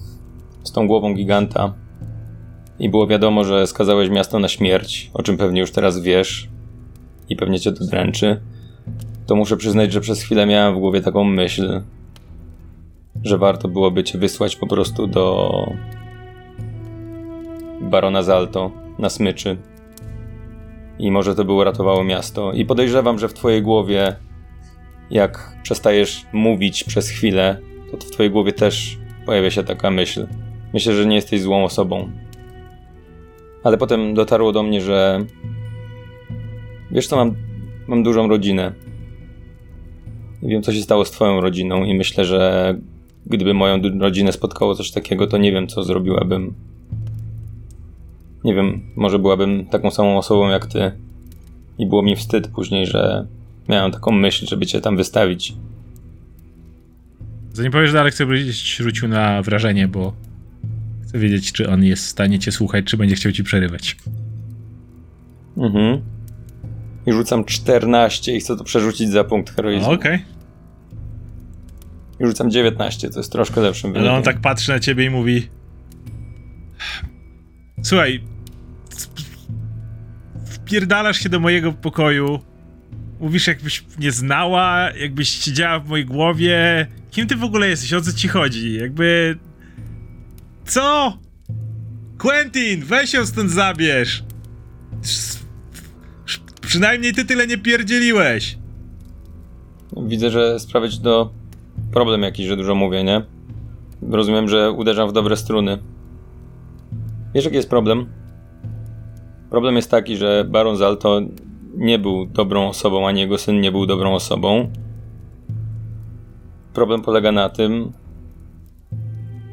[0.64, 1.74] z tą głową giganta
[2.80, 6.48] i było wiadomo, że skazałeś miasto na śmierć, o czym pewnie już teraz wiesz
[7.28, 8.40] i pewnie cię to dręczy,
[9.26, 11.82] to muszę przyznać, że przez chwilę miałem w głowie taką myśl,
[13.24, 15.50] że warto byłoby cię wysłać po prostu do
[17.80, 19.56] barona Zalto na smyczy
[20.98, 22.52] i może to by uratowało miasto.
[22.52, 24.16] I podejrzewam, że w twojej głowie,
[25.10, 27.56] jak przestajesz mówić przez chwilę,
[27.90, 30.26] to w twojej głowie też pojawia się taka myśl.
[30.72, 32.10] Myślę, że nie jesteś złą osobą.
[33.64, 35.24] Ale potem dotarło do mnie, że
[36.90, 37.34] wiesz co, mam,
[37.88, 38.72] mam dużą rodzinę.
[40.42, 42.74] I wiem, co się stało z twoją rodziną i myślę, że
[43.26, 46.54] gdyby moją rodzinę spotkało coś takiego, to nie wiem, co zrobiłabym.
[48.44, 50.92] Nie wiem, może byłabym taką samą osobą jak ty.
[51.78, 53.26] I było mi wstyd później, że
[53.68, 55.54] miałem taką myśl, żeby cię tam wystawić.
[57.52, 60.12] Zanim powiesz dalej, chcę byś rzucił na wrażenie, bo
[61.10, 63.96] chcę wiedzieć, czy on jest w stanie cię słuchać, czy będzie chciał ci przerywać.
[65.56, 66.00] Mhm.
[67.06, 69.90] I rzucam 14 i chcę to przerzucić za punkt heroizmu.
[69.90, 70.24] Okej.
[72.20, 74.16] I rzucam 19, to jest troszkę lepszym Ale wynikiem.
[74.16, 75.48] on tak patrzy na ciebie i mówi
[77.82, 78.24] Słuchaj
[80.46, 82.40] Wpierdalasz się do mojego pokoju
[83.20, 87.92] Mówisz jakbyś mnie znała Jakbyś siedziała w mojej głowie Kim ty w ogóle jesteś?
[87.92, 88.74] O co ci chodzi?
[88.74, 89.38] Jakby...
[90.70, 91.12] Co?
[92.18, 94.24] Quentin, weź ją stąd zabierz!
[96.60, 98.58] Przynajmniej ty tyle nie pierdzieliłeś!
[100.06, 101.32] Widzę, że sprawia ci to
[101.92, 103.22] problem jakiś, że dużo mówię, nie?
[104.10, 105.78] Rozumiem, że uderzam w dobre struny.
[107.34, 108.06] Wiesz, jaki jest problem?
[109.50, 111.20] Problem jest taki, że Baron Zalto
[111.76, 114.72] nie był dobrą osobą, ani jego syn nie był dobrą osobą.
[116.74, 117.92] Problem polega na tym,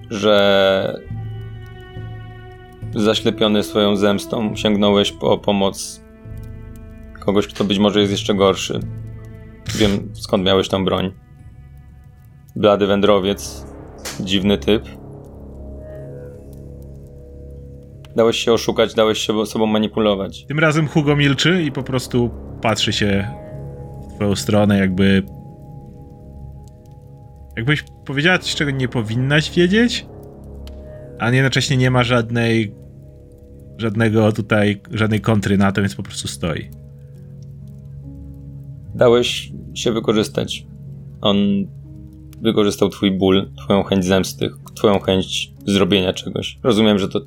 [0.10, 1.07] że
[2.95, 6.02] zaślepiony swoją zemstą sięgnąłeś po pomoc
[7.19, 8.80] kogoś, kto być może jest jeszcze gorszy.
[9.76, 11.12] Wiem, skąd miałeś tą broń.
[12.56, 13.65] blady wędrowiec,
[14.19, 14.84] dziwny typ.
[18.15, 20.45] Dałeś się oszukać, dałeś się sobą manipulować.
[20.45, 22.30] Tym razem Hugo milczy i po prostu
[22.62, 23.28] patrzy się
[24.10, 25.23] w twoją stronę, jakby.
[27.58, 30.06] Jakbyś powiedziała coś, czego nie powinnaś wiedzieć,
[31.20, 32.74] a jednocześnie nie ma żadnej.
[33.78, 34.82] żadnego tutaj.
[34.92, 36.70] żadnej kontry na to, więc po prostu stoi.
[38.96, 40.68] Dałeś się wykorzystać.
[41.22, 41.38] On
[42.42, 46.60] wykorzystał twój ból, twoją chęć zemsty, twoją chęć zrobienia czegoś.
[46.64, 47.20] Rozumiem, że to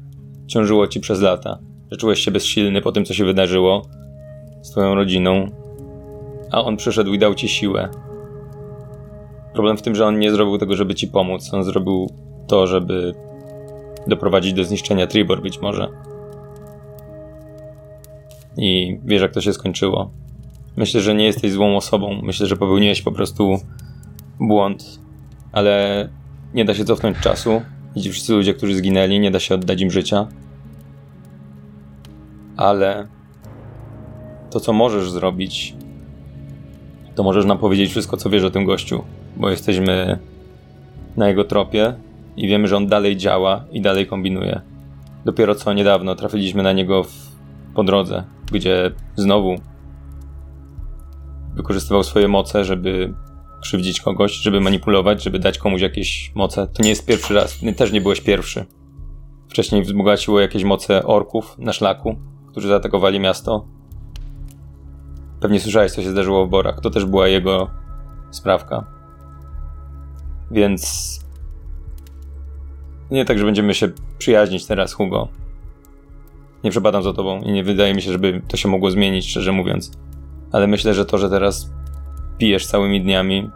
[0.47, 1.59] ciążyło ci przez lata,
[1.91, 3.83] że czułeś się bezsilny po tym, co się wydarzyło
[4.63, 5.47] z twoją rodziną,
[6.51, 7.89] a on przyszedł i dał ci siłę.
[9.53, 11.55] Problem w tym, że on nie zrobił tego, żeby ci pomóc.
[11.55, 12.11] On zrobił
[12.49, 13.15] to, żeby
[14.07, 15.89] doprowadzić do zniszczenia Tribor być może.
[18.57, 20.11] I wiesz, jak to się skończyło.
[20.77, 22.21] Myślę, że nie jesteś złą osobą.
[22.23, 23.59] Myślę, że popełniłeś po prostu
[24.41, 25.01] błąd,
[25.53, 26.09] ale
[26.55, 27.63] nie da się cofnąć czasu.
[27.95, 30.29] I ci wszyscy ludzie, którzy zginęli, nie da się oddać im życia.
[32.57, 33.09] Ale
[34.51, 35.75] to, co możesz zrobić,
[37.15, 39.05] to możesz nam powiedzieć wszystko, co wiesz o tym gościu,
[39.37, 40.19] bo jesteśmy
[41.17, 41.95] na jego tropie
[42.41, 44.61] i wiemy, że on dalej działa i dalej kombinuje.
[45.25, 47.13] Dopiero co niedawno trafiliśmy na niego w,
[47.75, 49.57] po drodze, gdzie znowu
[51.55, 53.15] wykorzystywał swoje moce, żeby
[53.63, 56.67] krzywdzić kogoś, żeby manipulować, żeby dać komuś jakieś moce.
[56.67, 58.67] To nie jest pierwszy raz, też nie byłeś pierwszy.
[59.49, 62.17] Wcześniej wzbogaciło jakieś moce orków na szlaku,
[62.49, 63.65] którzy zaatakowali miasto.
[65.41, 66.81] Pewnie słyszałeś, co się zdarzyło w Borach.
[66.81, 67.71] To też była jego
[68.31, 68.85] sprawka.
[70.51, 71.21] Więc
[73.11, 75.29] nie tak, że będziemy się przyjaźnić teraz, Hugo.
[76.65, 79.53] Nie przepadam za tobą i nie wydaje mi się, żeby to się mogło zmienić, szczerze
[79.53, 79.93] mówiąc.
[80.53, 81.71] Ale myślę, że to, że teraz
[82.39, 83.51] pijesz całymi dniami,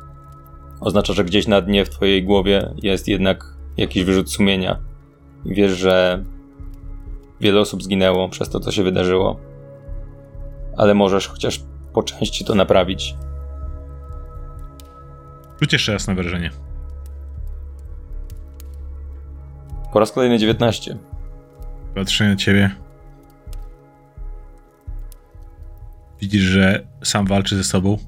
[0.80, 4.78] oznacza, że gdzieś na dnie w twojej głowie jest jednak jakiś wyrzut sumienia.
[5.46, 6.24] Wiesz, że
[7.40, 9.40] wiele osób zginęło przez to, co się wydarzyło.
[10.76, 11.60] Ale możesz chociaż
[11.92, 13.14] po części to naprawić.
[15.60, 16.50] Rzuć jeszcze raz na wrażenie.
[19.94, 20.98] Po raz kolejny 19.
[21.94, 22.70] Patrzę na ciebie.
[26.20, 27.98] Widzisz, że sam walczy ze sobą.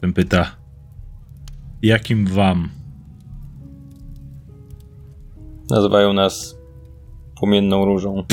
[0.00, 0.56] Ten pyta:
[1.82, 2.68] Jakim wam?
[5.70, 6.58] Nazywają nas
[7.36, 8.24] płomienną różą.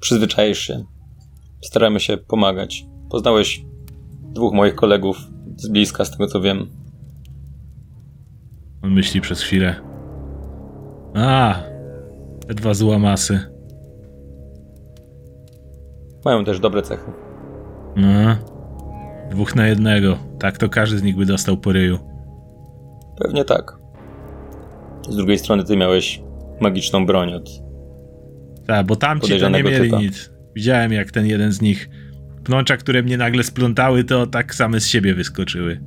[0.00, 0.84] Przyzwyczaisz się.
[1.62, 2.86] Staramy się pomagać.
[3.10, 3.71] Poznałeś
[4.32, 5.16] dwóch moich kolegów
[5.56, 6.66] z bliska, z tego co wiem.
[8.82, 9.76] On myśli przez chwilę.
[11.14, 11.62] A,
[12.48, 13.40] te dwa złamasy.
[16.24, 17.12] Mają też dobre cechy.
[17.96, 18.36] No.
[19.30, 20.18] Dwóch na jednego.
[20.38, 21.98] Tak to każdy z nich by dostał po ryju.
[23.18, 23.78] Pewnie tak.
[25.08, 26.22] Z drugiej strony ty miałeś
[26.60, 27.50] magiczną broń od...
[28.66, 29.98] Tak, bo tamci to nie mieli typa.
[29.98, 30.30] nic.
[30.54, 31.88] Widziałem, jak ten jeden z nich.
[32.44, 35.80] Pnącza, które mnie nagle splątały, to tak same z siebie wyskoczyły.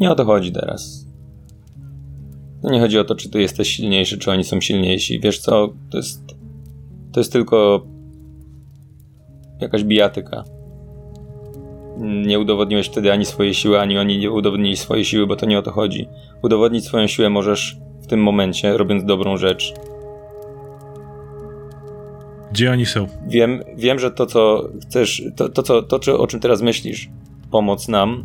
[0.00, 1.06] Nie o to chodzi teraz.
[2.62, 5.20] No nie chodzi o to, czy ty jesteś silniejszy, czy oni są silniejsi.
[5.20, 6.22] Wiesz co, to jest...
[7.12, 7.86] To jest tylko...
[9.60, 10.44] Jakaś bijatyka.
[11.98, 15.58] Nie udowodniłeś wtedy ani swojej siły, ani oni nie udowodnili swojej siły, bo to nie
[15.58, 16.08] o to chodzi.
[16.42, 19.74] Udowodnić swoją siłę możesz w tym momencie, robiąc dobrą rzecz.
[22.52, 23.06] Gdzie oni są?
[23.28, 27.08] Wiem, wiem, że to, co chcesz, to, to, co, to czy, o czym teraz myślisz,
[27.50, 28.24] pomoc nam,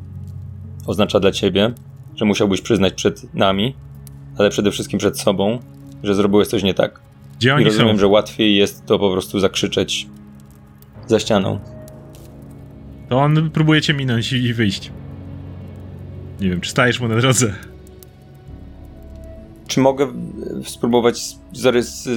[0.88, 1.73] oznacza dla ciebie,
[2.15, 3.75] że musiałbyś przyznać przed nami,
[4.38, 5.59] ale przede wszystkim przed sobą,
[6.03, 7.01] że zrobiłeś coś nie tak.
[7.38, 7.99] Gdzie I oni rozumiem, są?
[7.99, 10.07] że łatwiej jest to po prostu zakrzyczeć
[11.07, 11.59] za ścianą.
[13.09, 14.91] To on próbuje cię minąć i i wyjść.
[16.41, 17.53] Nie wiem, czy stajesz mu na drodze.
[19.67, 20.13] Czy mogę
[20.65, 21.21] spróbować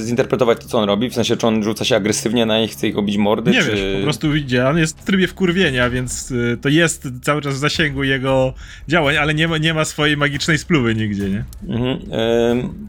[0.05, 1.11] zinterpretować to, co on robi?
[1.11, 3.71] W sensie, czy on rzuca się agresywnie na nich, chce ich obić mordy, Nie czy...
[3.71, 4.69] wiesz, po prostu idzie.
[4.69, 8.53] On jest w trybie wkurwienia, więc y, to jest cały czas w zasięgu jego
[8.89, 11.45] działań, ale nie ma, nie ma swojej magicznej spluwy nigdzie, nie?
[11.69, 12.89] Mhm,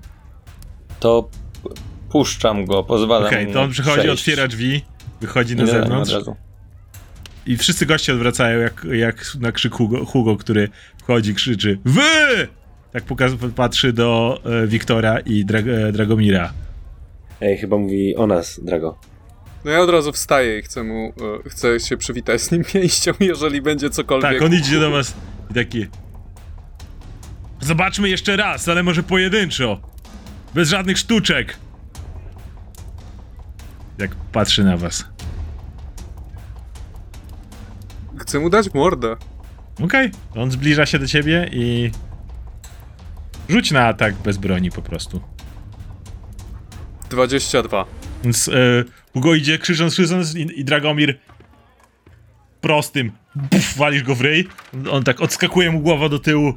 [1.00, 1.30] to
[2.12, 4.22] puszczam go, pozwalam Okej, mu to on przychodzi, przejść.
[4.22, 4.82] otwiera drzwi,
[5.22, 6.14] wychodzi na Nie, zewnątrz
[7.46, 10.70] i wszyscy goście odwracają jak, jak na krzyk Hugo, Hugo, który
[11.04, 12.48] wchodzi, krzyczy Wy!
[12.94, 16.54] Tak pokaz, patrzy do e, Wiktora i Dra e, Dragomira.
[17.42, 19.00] Ej, chyba mówi o nas, Drago.
[19.66, 21.14] No ja od razu wstaję i chcę mu,
[21.46, 24.32] e, chcę się przywitać z nim pięścią, jeżeli będzie cokolwiek.
[24.32, 25.14] Tak, on idzie do was
[25.52, 25.88] i taki
[27.62, 29.82] Zobaczmy jeszcze raz, ale może pojedynczo.
[30.54, 31.58] Bez żadnych sztuczek.
[33.98, 35.06] Jak patrzy na was.
[38.30, 39.16] chcę mu dać mordę.
[39.84, 41.92] Okej, on zbliża się do ciebie i...
[43.50, 45.22] Rzuć na atak bez broni po prostu.
[47.10, 47.86] 22.
[48.24, 48.52] Więc e,
[49.14, 51.20] Hugo idzie krzycząc, krzycząc i, i Dragomir
[52.62, 54.48] prostym buf, walisz go w ryj.
[54.92, 56.54] On tak odskakuje mu głowa do tyłu.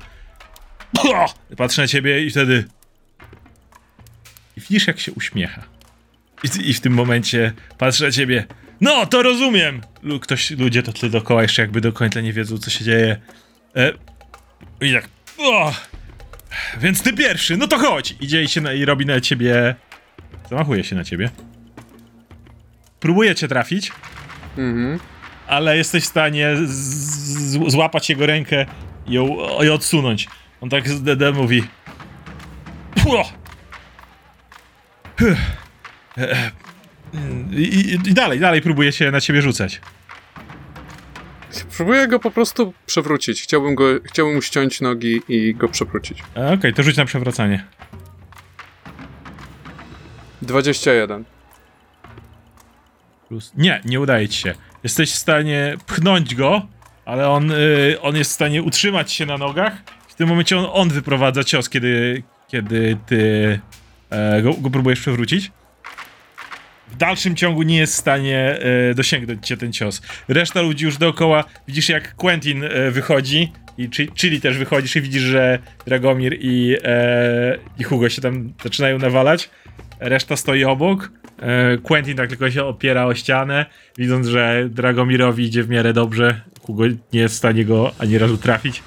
[1.56, 2.64] Patrzy na ciebie i wtedy...
[4.56, 5.62] I widzisz jak się uśmiecha.
[6.44, 8.46] I, I w tym momencie patrzy na ciebie.
[8.80, 9.80] No, to rozumiem!
[10.20, 13.20] Ktoś, ludzie to tyle dookoła jeszcze jakby do końca nie wiedzą co się dzieje.
[13.76, 13.92] E,
[14.80, 15.08] I tak...
[15.38, 15.72] O!
[16.80, 18.14] Więc ty pierwszy, no to chodź!
[18.20, 19.74] Idzie i, się na, i robi na ciebie...
[20.50, 21.30] Zamachuje się na ciebie.
[23.00, 23.92] Próbuje cię trafić,
[24.58, 24.98] Mhm.
[25.46, 26.56] ale jesteś w stanie
[27.68, 28.66] złapać jego rękę
[29.06, 30.28] i ją i odsunąć.
[30.60, 31.64] On tak z DD mówi.
[35.18, 35.38] Hyh.
[36.18, 36.50] E, e,
[37.52, 39.80] I, i, I dalej, dalej próbuje się na ciebie rzucać.
[41.76, 43.42] Próbuję go po prostu przewrócić.
[43.42, 46.22] Chciałbym go, chciałbym mu ściąć nogi i go przewrócić.
[46.36, 47.66] E, Okej, to rzuć na przewracanie.
[50.42, 51.24] 21.
[53.28, 53.52] Plus.
[53.56, 54.54] Nie, nie udaje ci się.
[54.84, 56.66] Jesteś w stanie pchnąć go,
[57.04, 59.72] ale on, y, on jest w stanie utrzymać się na nogach.
[60.08, 63.60] W tym momencie on, on wyprowadza cios, kiedy, kiedy ty
[64.10, 65.50] e, go, go próbujesz przewrócić.
[66.92, 68.58] W dalszym ciągu nie jest w stanie
[68.90, 70.02] e, dosięgnąć cię ten cios.
[70.28, 75.00] Reszta ludzi już dookoła, widzisz jak Quentin e, wychodzi, i Chi- Chili też wychodzisz i
[75.00, 79.50] widzisz, że Dragomir i, e, i Hugo się tam zaczynają nawalać.
[80.00, 81.10] Reszta stoi obok.
[81.38, 83.66] E, Quentin tak tylko się opiera o ścianę,
[83.98, 86.40] widząc, że Dragomirowi idzie w miarę dobrze.
[86.62, 88.82] Hugo nie jest w stanie go ani razu trafić.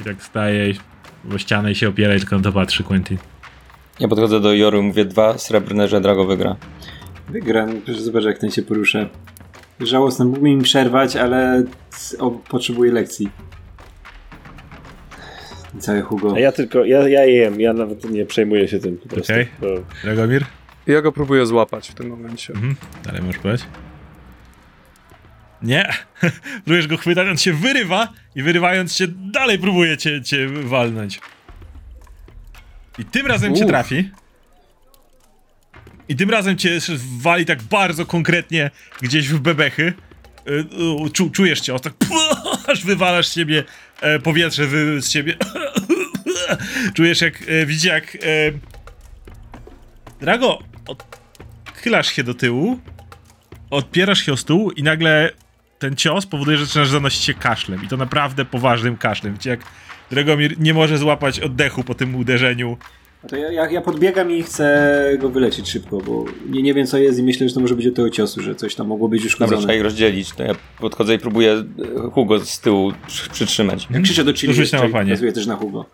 [0.00, 0.74] I tak staje
[1.34, 3.18] o ścianę i się opiera i tylko na to patrzy Quentin.
[4.00, 6.56] Ja podchodzę do Joru i mówię dwa srebrne, że Drago wygra.
[7.28, 9.08] Wygram, proszę zobacz jak ten się porusza.
[9.80, 11.64] Żałosne, mógłby mi przerwać, ale
[12.18, 13.30] o, potrzebuję lekcji.
[15.78, 16.32] Całe Hugo.
[16.36, 19.32] A ja tylko, ja, ja jem, ja nawet nie przejmuję się tym po prostu.
[19.32, 19.48] Okej.
[20.02, 20.44] Dragomir?
[20.86, 22.52] Ja go próbuję złapać w tym momencie.
[22.54, 22.76] Mhm.
[23.04, 23.66] Dalej możesz powiedzieć.
[25.62, 25.92] Nie.
[26.64, 31.20] Próbujesz go chwytać, on się wyrywa i wyrywając się dalej próbuje cię, cię walnąć.
[32.98, 33.70] I tym razem cię Uff.
[33.70, 34.10] trafi.
[36.08, 36.78] I tym razem cię
[37.20, 38.70] wali tak bardzo konkretnie
[39.02, 39.92] gdzieś w bebechy.
[40.48, 40.52] Y,
[41.06, 41.92] y, Czu, czujesz cię, o tak
[42.72, 43.64] aż wywalasz z siebie
[44.00, 45.34] e, powietrze wy, z siebie.
[46.96, 48.18] czujesz jak, e, widzi jak e,
[50.20, 50.58] Drago,
[51.66, 52.80] odchylasz się do tyłu,
[53.70, 55.30] odpierasz się o stół i nagle
[55.78, 57.84] ten cios powoduje, że zaczynasz zanosić się kaszlem.
[57.84, 59.32] I to naprawdę poważnym kaszlem.
[59.32, 59.60] Widzicie, jak
[60.10, 62.76] Dragomir nie może złapać oddechu po tym uderzeniu.
[63.28, 66.98] To ja, ja, ja podbiegam i chcę go wyleczyć szybko, bo nie, nie wiem co
[66.98, 69.20] jest i myślę, że to może być od tego ciosu, że coś tam mogło być
[69.22, 69.58] Dobra, uszkodzone.
[69.58, 70.32] trzeba ich rozdzielić.
[70.32, 73.88] To ja podchodzę i próbuję e, Hugo z tyłu przy- przytrzymać.
[73.90, 75.84] Ja krzyczę do Chili To też na Hugo.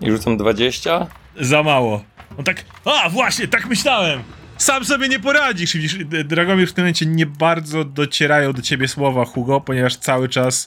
[0.00, 1.06] I rzucam 20.
[1.40, 2.04] Za mało.
[2.38, 4.20] On tak, a właśnie, tak myślałem!
[4.58, 5.74] Sam sobie nie poradzisz!
[5.74, 10.66] Widzisz, Dragomir w tym momencie nie bardzo docierają do ciebie słowa Hugo, ponieważ cały czas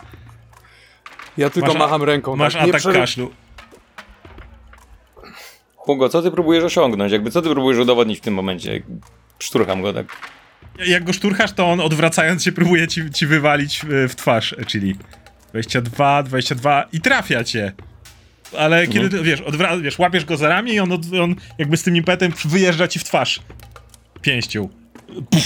[1.38, 2.36] Ja tylko Masz macham ręką.
[2.36, 3.32] masz tak, nie atak przery- kaszlu.
[5.86, 7.12] Hugo, co ty próbujesz osiągnąć?
[7.12, 8.82] Jakby co ty próbujesz udowodnić w tym momencie?
[9.40, 10.06] Szturcham go tak.
[10.86, 14.66] Jak go szturchasz, to on odwracając się próbuje ci, ci wywalić w, w twarz, e,
[14.66, 14.96] czyli
[15.50, 17.72] 22, 22 i trafia cię.
[18.58, 21.78] Ale kiedy, ty, wiesz, odwra- wiesz, łapiesz go za ramię i on, od, on jakby
[21.78, 23.40] z tym impetem wyjeżdża ci w twarz
[24.22, 24.70] pięścią.
[25.30, 25.44] Puf,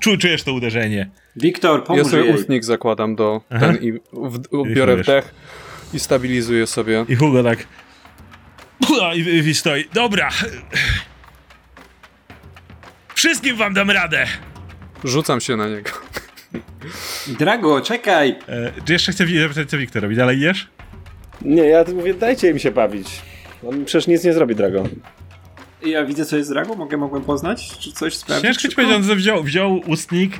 [0.00, 1.10] czu, czujesz to uderzenie.
[1.36, 2.34] Wiktor, Ja pomóż sobie jej.
[2.34, 3.66] ustnik zakładam do Aha.
[3.66, 4.38] ten i w,
[4.74, 5.06] biorę wiesz.
[5.06, 5.34] wdech
[5.94, 7.04] i stabilizuję sobie.
[7.08, 7.58] I Hugo tak
[9.14, 9.84] i, i, i stoi.
[9.92, 10.28] Dobra.
[13.14, 14.26] Wszystkim wam dam radę.
[15.04, 15.90] Rzucam się na niego.
[17.26, 18.36] Drago, czekaj!
[18.48, 20.16] E, czy jeszcze chcę zapytać, co Wiktor robi?
[20.16, 20.68] Dalej jesz?
[21.42, 23.08] Nie, ja mówię, dajcie im się bawić.
[23.68, 24.84] On przecież nic nie zrobi, Drago.
[25.86, 27.78] Ja widzę co jest Drago, mogę, mogłem poznać?
[27.78, 28.44] Czy coś sprawdzić?
[28.46, 30.32] Ciężko ci powiedzieć, on że wziął, wziął ustnik,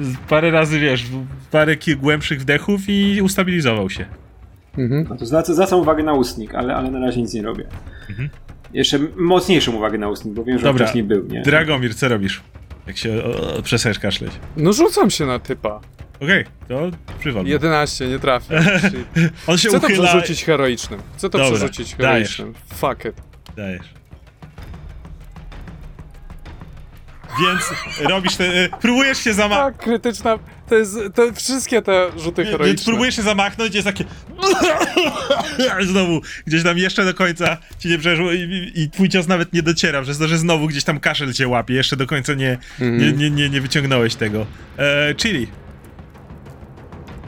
[0.00, 4.06] z- parę razy, wiesz, w- parę głębszych wdechów i ustabilizował się.
[4.78, 5.06] Mhm.
[5.10, 7.66] No to zwracam, zwracam uwagę na ustnik, ale, ale na razie nic nie robię.
[8.10, 8.28] Mhm.
[8.72, 10.84] Jeszcze mocniejszą uwagę na ustnik, bo wiem, że Dobra.
[10.84, 11.42] wcześniej był, nie?
[11.42, 12.42] Dragomir, co robisz?
[12.86, 14.32] Jak się o, o, przestajesz kaszleć.
[14.56, 15.80] No rzucam się na typa.
[16.20, 17.46] Okej, to przywal.
[17.46, 18.54] 11, nie trafię.
[19.46, 20.08] On się Chcę to uchyla...
[20.08, 21.00] przerzucić heroicznym.
[21.16, 22.36] Chcę to Dobra, przerzucić dajesz.
[22.36, 22.54] heroicznym.
[22.76, 23.22] Fuck it.
[23.56, 23.99] Dajesz.
[27.40, 27.62] Więc
[28.10, 28.44] robisz te...
[28.44, 29.76] e, Próbujesz się zamachnąć.
[29.76, 30.38] Tak, krytyczna.
[30.68, 30.98] To jest.
[31.14, 32.84] To wszystkie te rzuty Więc heroiczne.
[32.84, 34.04] próbujesz się zamachnąć, jest takie...
[35.86, 39.52] Znowu, gdzieś tam jeszcze do końca ci nie przeszło i, i, i twój cios nawet
[39.52, 42.58] nie dociera, przez to, że znowu gdzieś tam kaszel cię łapie, jeszcze do końca nie,
[42.80, 42.98] Mhm.
[42.98, 44.46] nie, nie, nie, nie wyciągnąłeś tego.
[44.78, 45.46] E, Chili,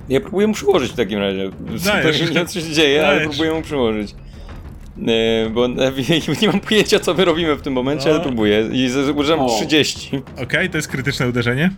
[0.09, 1.51] Ja próbuję mu przyłożyć w takim razie.
[1.85, 2.19] Dajesz.
[2.19, 3.29] To nie wiem, co się dzieje, ale Dajesz.
[3.29, 4.15] próbuję mu przyłożyć.
[4.99, 5.69] E, Bo
[6.43, 8.25] nie mam pojęcia, co my robimy w tym momencie, ale No.
[8.25, 8.69] próbuję.
[8.73, 9.49] I użyłem O.
[9.57, 10.11] 30.
[10.43, 11.71] Okej, to jest krytyczne uderzenie.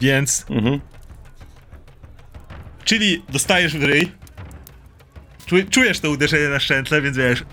[0.00, 0.80] Więc, Mhm.
[2.84, 4.12] czyli dostajesz w ryj.
[5.46, 7.44] Czu- Czujesz to uderzenie na szczętle, więc wiesz.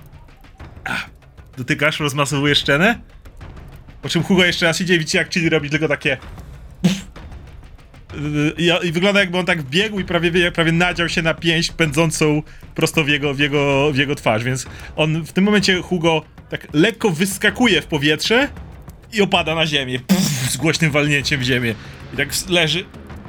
[1.58, 3.00] Dotykasz, rozmasowujesz szczenę.
[4.02, 6.18] Po czym Hugo jeszcze raz idzie i widzicie, jak Chili robi tylko takie.
[8.58, 12.44] I, I wygląda jakby on tak biegł i prawie, prawie nadział się na pięść pędzącą
[12.76, 16.68] prosto w jego, w, jego, w jego twarz, więc on w tym momencie Hugo tak
[16.74, 18.50] lekko wyskakuje w powietrze
[19.14, 21.76] i opada na ziemię Pff, z głośnym walnięciem w ziemię.
[22.14, 22.86] I tak leży.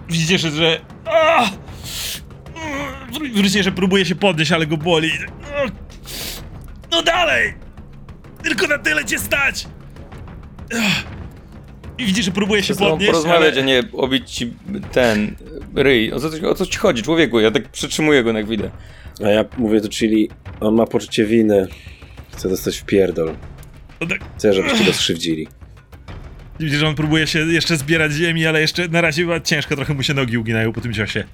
[0.09, 0.51] Widzicie, że.
[0.51, 1.51] że ah!
[3.35, 5.11] Wrócicie, że próbuje się podnieść, ale go boli.
[6.91, 7.55] No dalej!
[8.43, 9.67] Tylko na tyle cię stać!
[12.01, 13.07] I widzisz, że próbuje się podnieść.
[13.13, 13.63] porozmawiać, ale...
[13.63, 14.53] a nie obić ci
[14.93, 15.37] ten
[15.75, 16.13] ryj.
[16.13, 17.41] O co, ci- o co ci chodzi, człowieku?
[17.41, 18.71] Ja tak przytrzymuję go na chwilę.
[19.25, 20.31] A ja mówię do Chili,
[20.61, 21.67] on ma poczucie winy.
[22.33, 23.35] Chce dostać w pierdol.
[24.01, 25.49] No tak, Chcę, żebyście go skrzywdzili.
[26.61, 29.95] widzisz, że on próbuje się jeszcze zbierać ziemi, ale jeszcze na razie chyba ciężko, trochę
[29.95, 31.25] mu się nogi uginają po tym ciosie.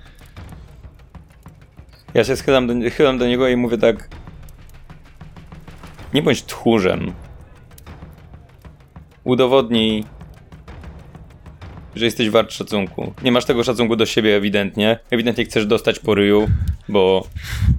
[2.14, 4.08] Ja się schylam do, chylam do niego i mówię tak.
[6.14, 7.12] Nie bądź tchórzem.
[9.24, 10.04] Udowodnij,
[11.96, 13.12] że jesteś wart szacunku.
[13.22, 14.98] Nie masz tego szacunku do siebie ewidentnie.
[15.10, 16.48] Ewidentnie chcesz dostać po ryju,
[16.88, 17.26] bo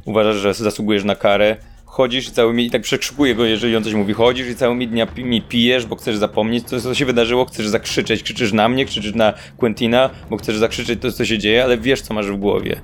[0.06, 1.56] uważasz, że zasługujesz na karę.
[1.86, 5.42] Chodzisz i całymi, i tak przekrzykuję go, jeżeli on coś mówi, chodzisz i całymi dniami
[5.42, 9.34] pijesz, bo chcesz zapomnieć to, co się wydarzyło, chcesz zakrzyczeć, krzyczysz na mnie, krzyczysz na
[9.58, 12.82] Quentina, bo chcesz zakrzyczeć to, co się dzieje, ale wiesz, co masz w głowie.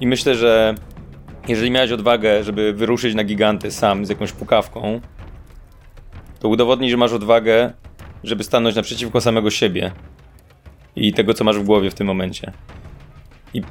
[0.00, 0.74] I myślę, że
[1.48, 5.00] jeżeli miałeś odwagę, żeby wyruszyć na giganty sam z jakąś pukawką,
[6.38, 7.72] to udowodnij, że masz odwagę,
[8.24, 9.92] żeby stanąć naprzeciwko samego siebie
[10.96, 12.52] i tego, co masz w głowie w tym momencie.
[13.54, 13.62] I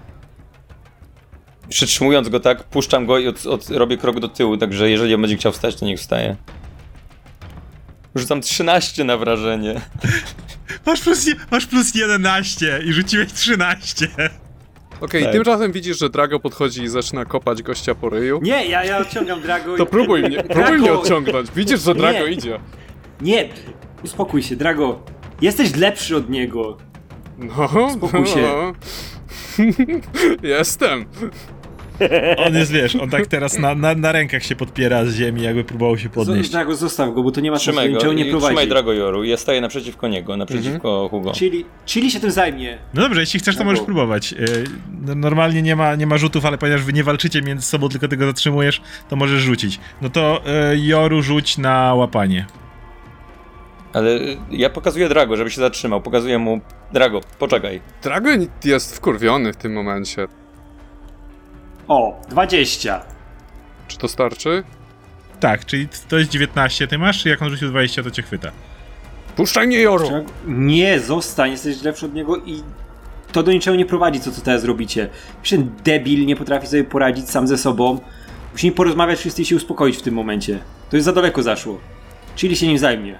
[1.70, 5.22] przytrzymując go tak, puszczam go i od, od, robię krok do tyłu, także jeżeli on
[5.22, 6.36] będzie chciał wstać, to niech wstaje.
[8.16, 9.82] Rzucam 13 na wrażenie.
[10.86, 14.08] Masz plus, masz plus 11 i rzuciłeś 13.
[15.02, 15.32] Okej, Tak.
[15.32, 18.40] tymczasem widzisz, że Drago podchodzi i zaczyna kopać gościa po ryju.
[18.44, 19.88] Nie, ja, ja odciągam Drago To i...
[19.88, 20.78] próbuj mnie, próbuj Drago!
[20.78, 21.52] mnie odciągnąć.
[21.56, 22.32] Widzisz, że Drago Nie.
[22.32, 22.60] idzie.
[23.22, 23.50] Nie,
[24.04, 25.04] uspokój się, Drago.
[25.42, 26.78] Jesteś lepszy od niego.
[27.38, 28.42] No, Spokój się.
[28.42, 28.74] no.
[30.58, 31.06] Jestem.
[32.38, 35.64] On jest, wiesz, on tak teraz na, na, na rękach się podpiera z ziemi, jakby
[35.64, 36.50] próbował się Z, podnieść.
[36.50, 38.46] Drago, zostaw go, bo to nie ma sensu, Trzymaj go niczego nie i prowadzi.
[38.48, 39.24] trzymaj Dragojoru.
[39.24, 41.32] Ja staję naprzeciwko niego, naprzeciwko Hugo.
[41.32, 42.78] Czyli, czyli się tym zajmie.
[42.94, 44.32] No dobrze, jeśli chcesz, to możesz próbować.
[44.32, 44.64] Yy,
[45.06, 48.08] no, Normalnie nie ma, nie ma rzutów, ale ponieważ wy nie walczycie między sobą, tylko
[48.08, 49.80] tego zatrzymujesz, to możesz rzucić.
[50.02, 50.42] No to
[50.72, 52.46] yy, Joru rzuć na łapanie.
[53.94, 54.20] Ale
[54.52, 56.02] ja pokazuję Drago, żeby się zatrzymał.
[56.02, 56.62] Pokazuję mu,
[56.94, 57.82] Drago, poczekaj.
[58.04, 58.30] Drago
[58.64, 60.28] jest wkurwiony w tym momencie.
[61.88, 63.02] O, 20.
[63.88, 64.64] Czy to starczy?
[65.40, 68.52] Tak, czyli to jest 19 ty masz, jak on rzucił 20, to cię chwyta.
[69.36, 70.10] Puszczaj mnie, Joru!
[70.48, 72.64] Nie, zostań, jesteś lepszy od niego i
[73.32, 75.10] to do niczego nie prowadzi, co, co teraz robicie.
[75.42, 78.00] Przecież ten debil nie potrafi sobie poradzić sam ze sobą.
[78.52, 80.60] Musimy porozmawiać wszyscy i się uspokoić w tym momencie.
[80.90, 81.80] To już za daleko zaszło.
[82.36, 83.18] Czyli się nim zajmie.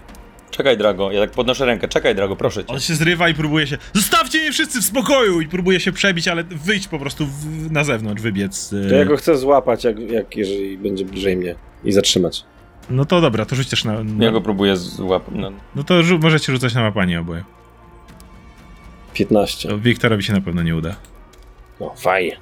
[0.52, 1.12] Czekaj, Drago.
[1.12, 1.88] Ja tak podnoszę rękę.
[1.88, 2.74] Czekaj, Drago, proszę cię.
[2.74, 3.78] On się zrywa i próbuje się.
[3.94, 5.42] Zostawcie mnie wszyscy w spokoju!
[5.42, 8.72] I próbuje się przebić, ale wyjść po prostu w, na zewnątrz, wybiec.
[8.72, 8.90] yy.
[8.90, 11.56] To ja go chcę złapać, jak, jak jeżeli będzie bliżej mnie.
[11.84, 12.44] I zatrzymać.
[12.90, 14.04] No to dobra, to rzuć też na.
[14.04, 14.26] na...
[14.26, 15.34] Ja go próbuję złapać.
[15.38, 15.52] No.
[15.76, 17.44] No to rzu- możecie rzucać na łapanie oboje.
[19.14, 19.70] 15.
[19.70, 20.96] To Wiktorowi się na pewno nie uda.
[21.80, 22.38] No, fajnie.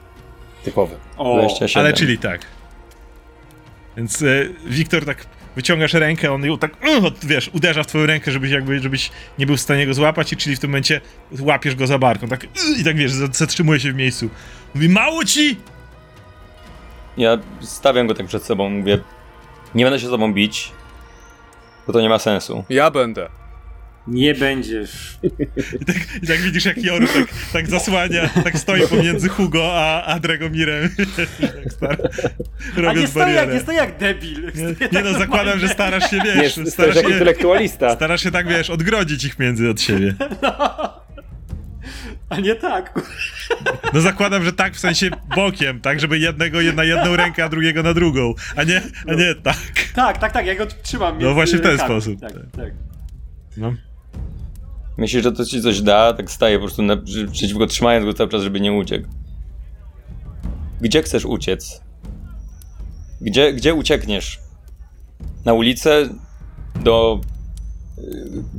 [0.64, 0.95] Typowy.
[1.18, 1.86] O, 27.
[1.86, 2.41] Ale czyli tak.
[3.97, 5.26] Więc e, Wiktor tak
[5.60, 9.45] wyciągasz rękę, on ją tak, uh, wiesz, uderza w twoją rękę, żebyś jakby, żebyś nie
[9.45, 11.01] był w stanie go złapać i czyli w tym momencie
[11.39, 14.30] łapiesz go za barką, tak uh, i tak wiesz, zatrzymuje się w miejscu.
[14.76, 15.57] Mówi, mało ci!
[17.18, 18.99] Ja stawiam go tak przed sobą, mówię,
[19.76, 20.72] nie będę się z tobą bić,
[21.88, 22.64] bo to nie ma sensu.
[22.70, 23.38] Ja będę.
[24.10, 25.18] Nie będziesz.
[25.82, 30.03] I tak, i tak widzisz, jak Joru tak, tak zasłania, tak stoi pomiędzy Hugo a,
[30.03, 30.89] a Dragomirem.
[31.60, 31.97] tak star,
[32.88, 34.45] A nie stoi jak, nie stoi jak debil.
[34.45, 37.95] Nie, Stoi nie tak no, zakładam, że starasz się, Nie, wiesz, stajesz starasz się, intelektualista.
[37.95, 40.14] starasz się tak, wiesz, odgrodzić ich między od siebie.
[42.30, 42.99] A nie tak.
[43.93, 47.84] No zakładam, że tak w sensie bokiem, tak, żeby jednego na jedną rękę, a drugiego
[47.84, 49.57] na drugą, a nie, a nie tak.
[49.95, 51.22] Tak, tak, tak, ja go trzymam.
[51.22, 51.89] między właśnie w ten rękami.
[52.01, 52.20] sposób.
[52.22, 52.74] Tak, tak.
[53.57, 53.74] No.
[55.00, 56.14] Myślisz, że to ci coś da?
[56.14, 56.97] Tak staję po prostu na,
[57.32, 59.08] przeciwko, trzymając go cały czas, żeby nie uciekł.
[60.82, 61.82] Gdzie chcesz uciec?
[63.22, 64.39] Gdzie, gdzie uciekniesz?
[65.45, 66.10] Na ulicę?
[66.84, 67.22] Do
[67.97, 68.02] y,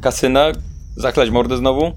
[0.02, 0.52] kasyna?
[0.96, 1.92] Zachlać mordę znowu?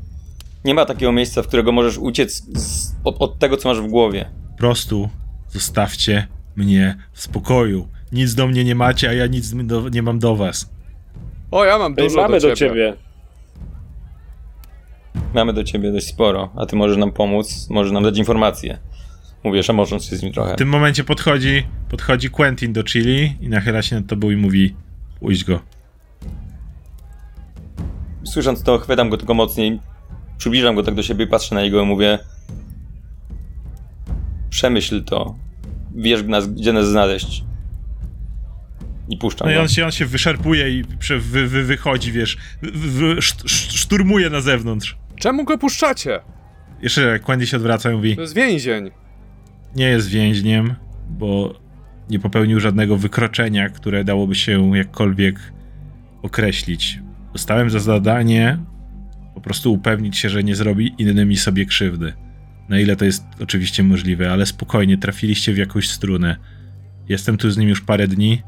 [0.66, 3.88] Nie ma takiego miejsca, w którego możesz uciec z, od, od tego, co masz w
[3.88, 4.30] głowie.
[4.52, 5.10] Po prostu
[5.50, 7.88] zostawcie mnie w spokoju.
[8.12, 10.70] Nic do mnie nie macie, a ja nic do, nie mam do was.
[11.52, 12.94] O, ja mam Ej, dużo mamy do do ciebie.
[15.34, 18.78] Mamy do ciebie dość sporo, a ty możesz nam pomóc, możesz nam dać informacje.
[19.44, 20.54] Mówię, szamocząc się z nim trochę.
[20.54, 24.76] W tym momencie podchodzi, podchodzi Quentin do Chili i nachyla się nad tobą i mówi
[25.20, 25.60] pójdź go.
[28.24, 29.80] Słysząc to, chwytam go tylko mocniej,
[30.38, 32.20] przybliżam go tak do siebie, patrzę na niego i mówię
[34.50, 35.36] przemyśl to.
[35.96, 37.44] Wiesz, nas, gdzie nas znaleźć.
[39.10, 40.84] I puszczam No i on się, on się wyszarpuje i
[41.20, 44.98] wy, wy, wychodzi, wiesz, wy, szturmuje na zewnątrz.
[45.16, 46.20] Czemu go puszczacie?
[46.82, 48.92] Jeszcze Quentin się odwraca i mówi, To jest więzień.
[49.76, 50.76] nie jest więźniem,
[51.10, 51.60] bo
[52.10, 55.40] nie popełnił żadnego wykroczenia, które dałoby się jakkolwiek
[56.22, 57.00] określić.
[57.34, 58.58] Dostałem za zadanie
[59.34, 62.14] po prostu upewnić się, że nie zrobi innymi sobie krzywdy.
[62.70, 66.36] Na ile to jest oczywiście możliwe, ale spokojnie, trafiliście w jakąś strunę.
[67.10, 68.42] Jestem tu z nim już parę dni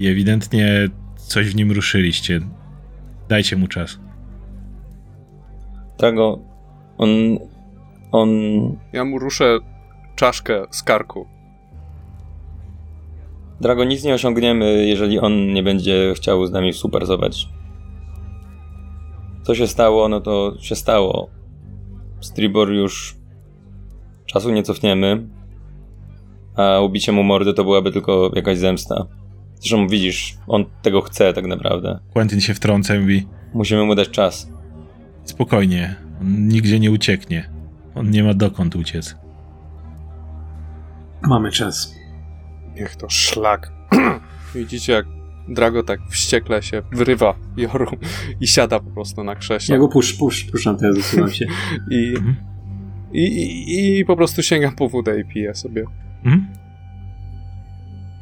[0.00, 2.40] i ewidentnie coś w nim ruszyliście.
[3.28, 3.98] Dajcie mu czas.
[5.98, 6.38] Tego,
[6.98, 7.08] on,
[8.12, 8.30] on,
[8.92, 9.58] Ja mu ruszę
[10.16, 11.26] czaszkę z karku.
[13.60, 17.48] Drago, nic nie osiągniemy, jeżeli on nie będzie chciał z nami współpracować.
[19.42, 21.30] Co się stało, no to się stało.
[22.20, 23.16] Stribor już
[24.26, 25.28] czasu nie cofniemy,
[26.56, 29.06] a ubicie mu mordy to byłaby tylko jakaś zemsta.
[29.54, 31.98] Zresztą widzisz, on tego chce tak naprawdę.
[32.12, 34.57] Quentin się wtrąca i mówi: Musimy mu dać czas.
[35.28, 37.48] Spokojnie, on nigdzie nie ucieknie.
[37.94, 39.16] On nie ma dokąd uciec.
[41.22, 41.94] Mamy czas.
[42.74, 43.72] Niech to szlak.
[44.54, 45.06] Widzicie, jak
[45.48, 47.86] Drago tak wściekle się wyrywa Joru
[48.40, 49.74] i siada po prostu na krześle.
[49.74, 51.46] Ja go pusz, pusz, puszczam teraz, zasuwam się.
[51.90, 52.36] I, Mhm.
[53.12, 55.84] i, i, I po prostu sięgam po wódę i piję sobie.
[56.24, 56.46] Mhm.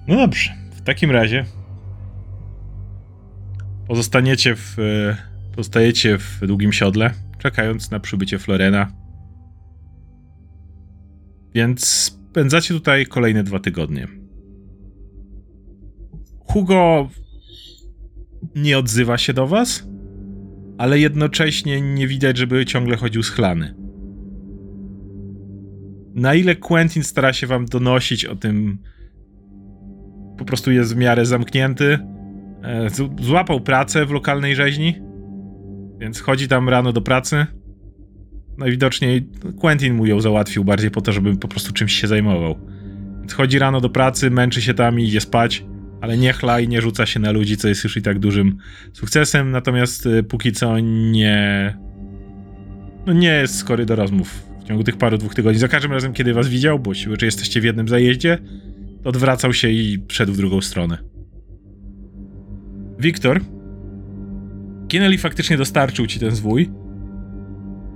[0.08, 0.50] No dobrze.
[0.70, 1.44] W takim razie
[3.88, 4.76] pozostaniecie w,
[5.56, 8.92] e, pozostajecie w długim siodle, czekając na przybycie Florena.
[11.54, 14.08] Więc spędzacie tutaj kolejne dwa tygodnie.
[16.38, 17.08] Hugo
[18.54, 19.88] nie odzywa się do was,
[20.78, 23.74] ale jednocześnie nie widać, żeby ciągle chodził schlany.
[26.14, 28.78] Na ile Quentin stara się wam donosić o tym,
[30.38, 31.98] po prostu jest w miarę zamknięty.
[32.62, 32.88] E,
[33.20, 34.94] Złapał pracę w lokalnej rzeźni,
[35.98, 37.46] więc chodzi tam rano do pracy.
[38.58, 39.28] Najwidoczniej
[39.60, 42.58] Quentin mu ją załatwił bardziej po to, żeby po prostu czymś się zajmował.
[43.20, 45.64] Więc chodzi rano do pracy, męczy się tam i idzie spać,
[46.00, 48.56] ale nie chla i nie rzuca się na ludzi, co jest już i tak dużym
[48.92, 51.76] sukcesem, natomiast y, póki co nie...
[53.06, 55.58] No nie jest skory do rozmów w ciągu tych paru, dwóch tygodni.
[55.58, 58.38] Za każdym razem, kiedy was widział, bo siły, czy jesteście w jednym zajeździe,
[59.02, 60.98] to odwracał się i szedł w drugą stronę.
[62.98, 63.40] Wiktor,
[64.88, 66.70] Kinnelly faktycznie dostarczył ci ten zwój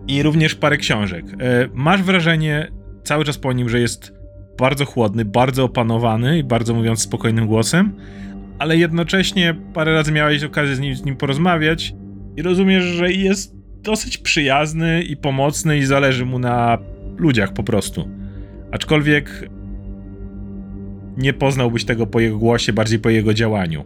[0.08, 1.24] i również parę książek.
[1.40, 2.68] E, Masz wrażenie
[3.04, 4.12] cały czas po nim, że jest
[4.58, 7.92] bardzo chłodny, bardzo opanowany i bardzo mówiąc spokojnym głosem,
[8.58, 11.94] ale jednocześnie parę razy miałeś okazję z nim, z nim porozmawiać
[12.36, 16.78] i rozumiesz, że jest dosyć przyjazny i pomocny i zależy mu na
[17.16, 18.08] ludziach po prostu.
[18.72, 19.48] Aczkolwiek
[21.16, 23.84] nie poznałbyś tego po jego głosie, bardziej po jego działaniu.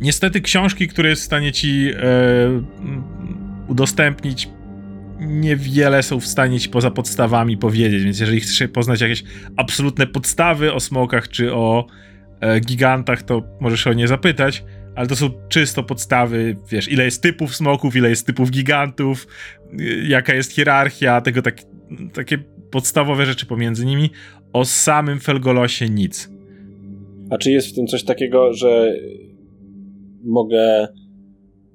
[0.00, 2.62] Niestety książki, które jest w stanie ci e,
[3.68, 4.48] udostępnić,
[5.20, 9.24] niewiele są w stanie ci poza podstawami powiedzieć, więc jeżeli chcesz poznać jakieś
[9.56, 11.86] absolutne podstawy o smokach czy o
[12.40, 17.22] e, gigantach, to możesz o nie zapytać, ale to są czysto podstawy, wiesz, ile jest
[17.22, 19.26] typów smoków, ile jest typów gigantów,
[19.80, 21.56] y, jaka jest hierarchia, tego tak,
[22.12, 22.38] takie
[22.70, 24.10] podstawowe rzeczy pomiędzy nimi.
[24.52, 26.30] O samym Felgolosie nic.
[27.30, 28.94] A czy jest w tym coś takiego, że
[30.24, 30.88] mogę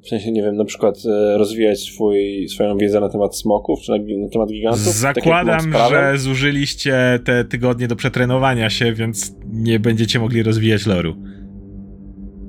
[0.05, 3.91] w sensie, nie wiem, na przykład e, rozwijać swój, swoją wiedzę na temat smoków, czy
[3.91, 5.01] na, na temat gigantów?
[5.01, 6.13] Tak Zakładam, prawem?
[6.13, 11.15] że zużyliście te tygodnie do przetrenowania się, więc nie będziecie mogli rozwijać loru.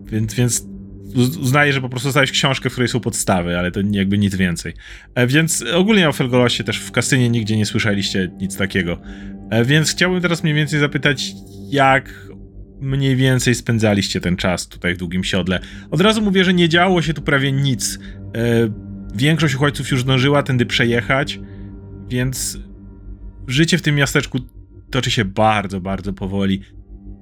[0.04, 0.68] Więc, więc
[1.16, 4.34] uz- uznaję, że po prostu dostałeś książkę, w której są podstawy, ale to jakby nic
[4.34, 4.72] więcej.
[5.14, 8.98] E, więc ogólnie o Felgolosie też w kasynie nigdzie nie słyszeliście nic takiego.
[9.50, 11.32] E, więc chciałbym teraz mniej więcej zapytać,
[11.70, 12.26] jak
[12.80, 15.60] mniej więcej spędzaliście ten czas tutaj w Długim Siodle.
[15.90, 17.98] Od razu mówię, że nie działo się tu prawie nic.
[18.34, 21.40] E, Większość uchodźców już zdążyła tędy przejechać,
[22.08, 22.58] więc
[23.46, 24.38] życie w tym miasteczku
[24.90, 26.60] toczy się bardzo, bardzo powoli.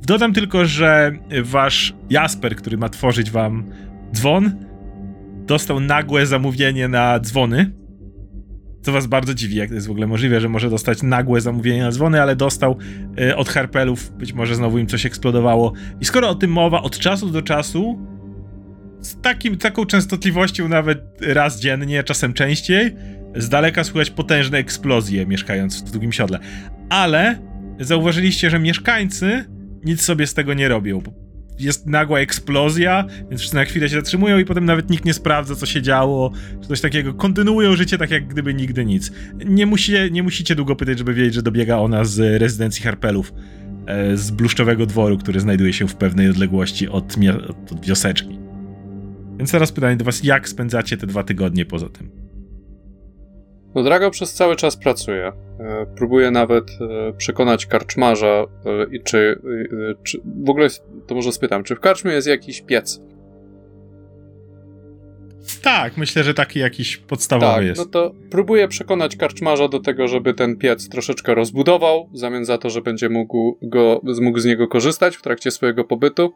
[0.07, 3.70] Dodam tylko, że wasz Jasper, który ma tworzyć wam
[4.14, 4.52] dzwon,
[5.46, 7.84] dostał nagłe zamówienie na dzwony
[8.85, 11.82] Co was bardzo dziwi, jak to jest w ogóle możliwe, że może dostać nagłe zamówienie
[11.82, 12.78] na dzwony, ale dostał
[13.20, 15.72] y, od Harpelów, być może znowu im coś eksplodowało.
[16.01, 17.99] I skoro o tym mowa, od czasu do czasu
[19.01, 22.97] z takim, taką częstotliwością nawet raz dziennie, czasem częściej,
[23.37, 26.39] z daleka słychać potężne eksplozje mieszkając w drugim siodle.
[26.89, 27.39] Ale
[27.80, 29.45] zauważyliście, że mieszkańcy
[29.85, 31.03] nic sobie z tego nie robią.
[31.59, 35.55] Jest nagła eksplozja, więc wszyscy na chwilę się zatrzymują i potem nawet nikt nie sprawdza,
[35.55, 36.32] co się działo,
[36.62, 37.14] czy coś takiego.
[37.14, 39.12] Kontynuują życie tak, jak gdyby nigdy nic.
[39.46, 43.32] Nie, musi, nie musicie długo pytać, żeby wiedzieć, że dobiega ona z rezydencji Harpelów,
[43.86, 47.16] e, z bluszczowego dworu, który znajduje się w pewnej odległości od,
[47.72, 48.38] od wioseczki.
[49.38, 52.24] Więc teraz pytanie do was, jak spędzacie te dwa tygodnie poza tym?
[53.75, 55.33] No Drago przez cały czas pracuje.
[55.61, 59.41] E, Próbuje nawet e, przekonać karczmarza, e, i czy,
[60.05, 60.20] czy.
[60.45, 60.68] W ogóle
[61.07, 63.01] to może spytam, czy w karczmie jest jakiś piec?
[65.62, 67.79] Tak, myślę, że taki jakiś podstawowy tak, jest.
[67.79, 72.59] no to próbuje przekonać karczmarza do tego, żeby ten piec troszeczkę rozbudował, w zamian za
[72.59, 76.33] to, że będzie mógł, go, mógł z niego korzystać w trakcie swojego pobytu.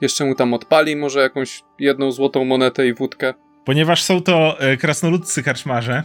[0.00, 3.34] Jeszcze mu tam odpali może jakąś jedną złotą monetę i wódkę.
[3.64, 6.02] Ponieważ są to krasnoludcy karczmarze,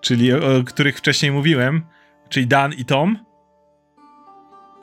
[0.00, 1.82] czyli o, których wcześniej mówiłem,
[2.28, 3.18] czyli Dan i Tom.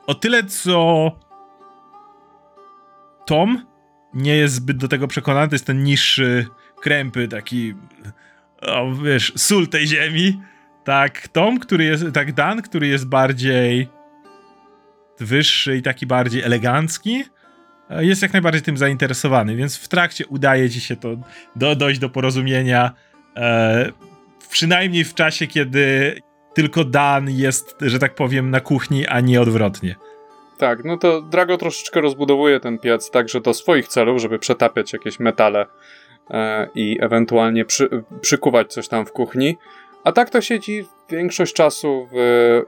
[0.07, 1.11] O tyle, co
[3.25, 3.65] Tom
[4.13, 6.47] nie jest zbyt do tego przekonany, to jest ten niższy,
[6.81, 7.75] krępy, taki,
[8.61, 10.41] o, wiesz, sól tej ziemi.
[10.83, 13.89] Tak, Tom, który jest, tak Dan, który jest bardziej
[15.19, 17.23] wyższy i taki bardziej elegancki,
[17.89, 21.09] e, jest jak najbardziej tym zainteresowany, więc w trakcie udaje ci się to
[21.55, 22.91] do, dojść do porozumienia.
[23.35, 23.91] E,
[24.55, 26.15] przynajmniej w czasie, kiedy
[26.53, 29.95] tylko Dan jest, że tak powiem, na kuchni, a nie odwrotnie.
[30.57, 35.19] Tak, no to Drago troszeczkę rozbudowuje ten piec także do swoich celów, żeby przetapiać jakieś
[35.19, 35.65] metale
[36.29, 37.89] e, i ewentualnie przy,
[38.21, 39.57] przykuwać coś tam w kuchni.
[40.03, 42.61] A tak to siedzi większość czasu w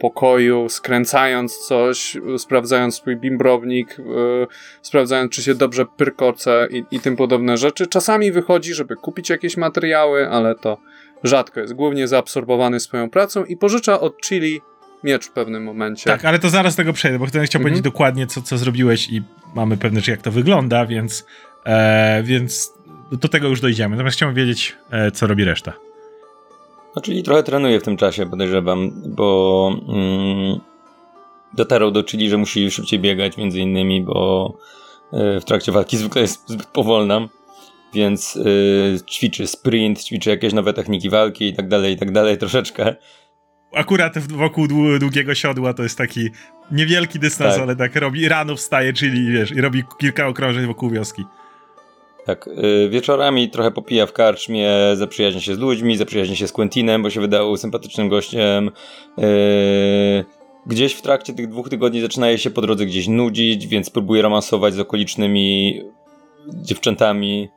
[0.00, 4.02] pokoju, skręcając coś, sprawdzając swój bimbrownik, e,
[4.82, 7.86] sprawdzając, czy się dobrze pyrkoce i, i tym podobne rzeczy.
[7.86, 10.78] Czasami wychodzi, żeby kupić jakieś materiały, ale to
[11.24, 11.72] rzadko jest.
[11.74, 14.60] Głównie zaabsorbowany swoją pracą i pożycza od Chili
[15.04, 16.04] miecz w pewnym momencie.
[16.04, 17.62] Tak, ale to zaraz tego przejdę, bo chcę chciał Mhm.
[17.62, 19.22] powiedzieć dokładnie, co, co zrobiłeś i
[19.54, 21.26] mamy pewne, czy jak to wygląda, więc,
[21.64, 22.72] e, więc
[23.12, 23.96] do tego już dojdziemy.
[23.96, 25.72] Natomiast chciałem wiedzieć, e, co robi reszta.
[26.96, 30.60] No, czyli trochę trenuje w tym czasie, podejrzewam, bo mm,
[31.54, 34.52] dotarł do Chili, że musi szybciej biegać, między innymi, bo
[35.36, 37.28] y, w trakcie walki zwykle jest zbyt powolna,
[37.94, 42.38] więc y, ćwiczy sprint, ćwiczy jakieś nowe techniki walki i tak dalej, i tak dalej,
[42.38, 42.94] troszeczkę.
[43.74, 46.28] Akurat wokół dłu- długiego siodła to jest taki
[46.70, 47.62] niewielki dystans, Tak.
[47.62, 51.22] ale tak robi, rano wstaje, czyli wiesz, i robi kilka okrążeń wokół wioski.
[52.26, 57.02] Tak, y, wieczorami trochę popija w karczmie, zaprzyjaźnia się z ludźmi, zaprzyjaźnia się z Quentinem,
[57.02, 58.70] bo się wydał sympatycznym gościem.
[59.18, 60.24] Y,
[60.66, 64.74] Gdzieś w trakcie tych dwóch tygodni zaczyna się po drodze gdzieś nudzić, więc próbuje romansować
[64.74, 65.80] z okolicznymi
[66.54, 67.48] dziewczętami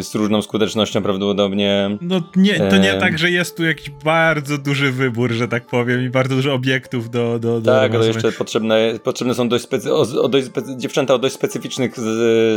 [0.00, 1.98] z różną skutecznością prawdopodobnie.
[2.00, 3.00] No nie, to nie Em.
[3.00, 7.10] tak, że jest tu jakiś bardzo duży wybór, że tak powiem, i bardzo dużo obiektów
[7.10, 7.38] do...
[7.38, 11.14] do, do Tak, ale jeszcze potrzebne, potrzebne są dość specy- o, o dość specy- dziewczęta
[11.14, 11.94] o dość specyficznych,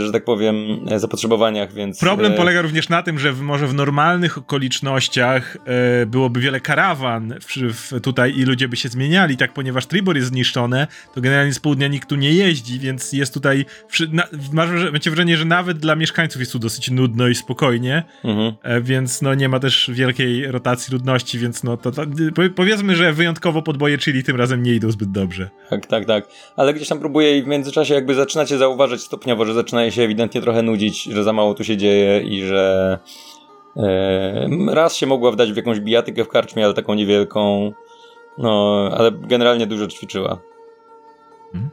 [0.06, 0.56] że tak powiem,
[0.90, 2.00] e, zapotrzebowaniach, więc...
[2.00, 6.60] Problem e, polega również na tym, że w, może w normalnych okolicznościach e, byłoby wiele
[6.60, 11.22] karawan w, w, tutaj i ludzie by się zmieniali, tak ponieważ Tribor jest zniszczone, to
[11.22, 15.38] generalnie z południa nikt tu nie jeździ, więc jest tutaj, wszy- na, masz, macie wrażenie,
[15.38, 18.54] że nawet dla mieszkańców jest tu dosyć nudno i spokojnie, Mhm.
[18.64, 22.02] e, więc no nie ma też wielkiej rotacji ludności, więc no to, to
[22.36, 25.50] powie- powiedzmy, że wyjątkowo podboje Chili tym razem nie idą zbyt dobrze.
[25.70, 26.28] Tak, tak, tak.
[26.56, 30.42] Ale gdzieś tam próbuje i w międzyczasie jakby zaczynacie zauważyć stopniowo, że zaczyna się ewidentnie
[30.42, 32.98] trochę nudzić, że za mało tu się dzieje i że
[33.78, 37.72] e, raz się mogła wdać w jakąś bijatykę w karczmie, ale taką niewielką.
[38.38, 40.38] No, ale generalnie dużo ćwiczyła.
[41.56, 41.70] E,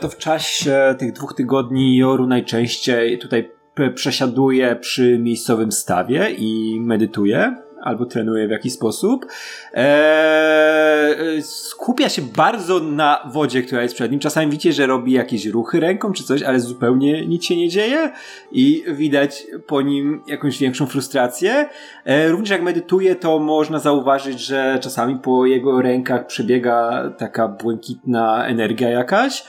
[0.00, 3.50] to w czasie tych dwóch tygodni Joru najczęściej tutaj
[3.94, 9.26] przesiaduje przy miejscowym stawie i medytuje albo trenuje w jakiś sposób.
[9.74, 14.20] Eee, skupia się bardzo na wodzie, która jest przed nim.
[14.20, 18.12] Czasami widzicie, że robi jakieś ruchy ręką czy coś, ale zupełnie nic się nie dzieje
[18.52, 21.68] i widać po nim jakąś większą frustrację.
[22.04, 28.46] E, również jak medytuje, to można zauważyć, że czasami po jego rękach przebiega taka błękitna
[28.46, 29.44] energia jakaś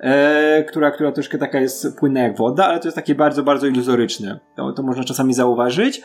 [0.00, 3.66] e, która, która troszkę taka jest płynna jak woda, ale to jest takie bardzo, bardzo
[3.66, 4.40] iluzoryczne.
[4.56, 6.02] To, to można czasami zauważyć.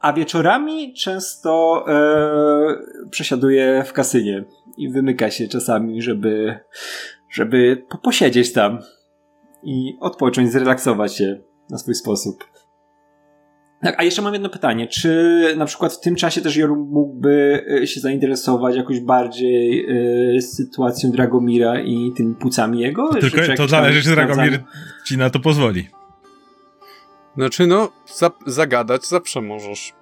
[0.00, 4.44] A wieczorami często e, przesiaduje w kasynie
[4.76, 6.58] i wymyka się czasami, żeby,
[7.30, 8.78] żeby po- posiedzieć tam
[9.62, 11.40] i odpocząć, zrelaksować się
[11.70, 12.44] na swój sposób.
[13.82, 14.88] Tak, a jeszcze mam jedno pytanie.
[14.88, 19.86] Czy na przykład w tym czasie też Joru mógłby y, się zainteresować jakoś bardziej
[20.36, 23.08] y, sytuacją Dragomira i tymi płucami jego?
[23.08, 24.60] To, tylko, to zależy, czy Dragomir
[25.06, 25.88] ci na to pozwoli.
[27.40, 29.92] Znaczy, no, za, zagadać zawsze możesz.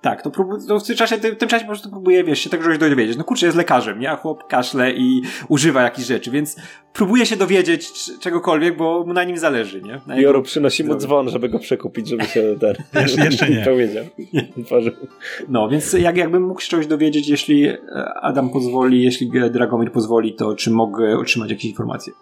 [0.00, 2.50] Tak, to, prób- to w tym czasie, w tym czasie po prostu próbuję, wiesz, się
[2.50, 3.16] tego czegoś dowiedzieć.
[3.16, 4.10] No kurczę, jest lekarzem, nie?
[4.10, 6.56] A chłop kaszle i używa jakichś rzeczy, więc
[6.92, 10.00] próbuje się dowiedzieć c- czegokolwiek, bo mu na nim zależy, nie?
[10.06, 12.74] Na jego- Joru przynosi mu dzwon, żeby go przekupić, żeby się ten...
[13.02, 13.64] Jeszcze- jeszcze nie.
[13.64, 14.04] Powiedział.
[15.48, 17.78] No, więc jak, jakbym mógł się czegoś dowiedzieć, jeśli e,
[18.22, 22.12] Adam pozwoli, jeśli Dragomir pozwoli, to czy mogę otrzymać jakieś informacje?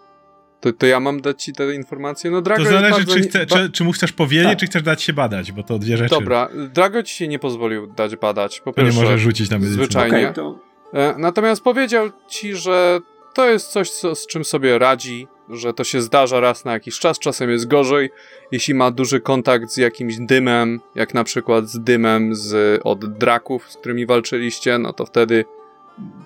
[0.63, 2.31] To, to ja mam dać ci te informacje?
[2.31, 4.57] No, Drago To zależy, czy, nie- chce, ba- czy, czy mu chcesz powiedzieć, Tak.
[4.59, 6.09] czy chcesz dać się badać, bo to dwie rzeczy.
[6.15, 9.01] Dobra, Drago ci się nie pozwolił dać badać, po To nie pierwsze.
[9.03, 9.83] możesz rzucić na medycynę.
[9.83, 10.17] Zwyczajnie.
[10.17, 10.59] Okej, to
[10.93, 12.99] E, Natomiast powiedział ci, że
[13.33, 16.99] to jest coś, co, z czym sobie radzi, że to się zdarza raz na jakiś
[16.99, 18.09] czas, czasem jest gorzej.
[18.51, 23.71] Jeśli ma duży kontakt z jakimś dymem, jak na przykład z dymem z, od draków,
[23.71, 25.45] z którymi walczyliście, no to wtedy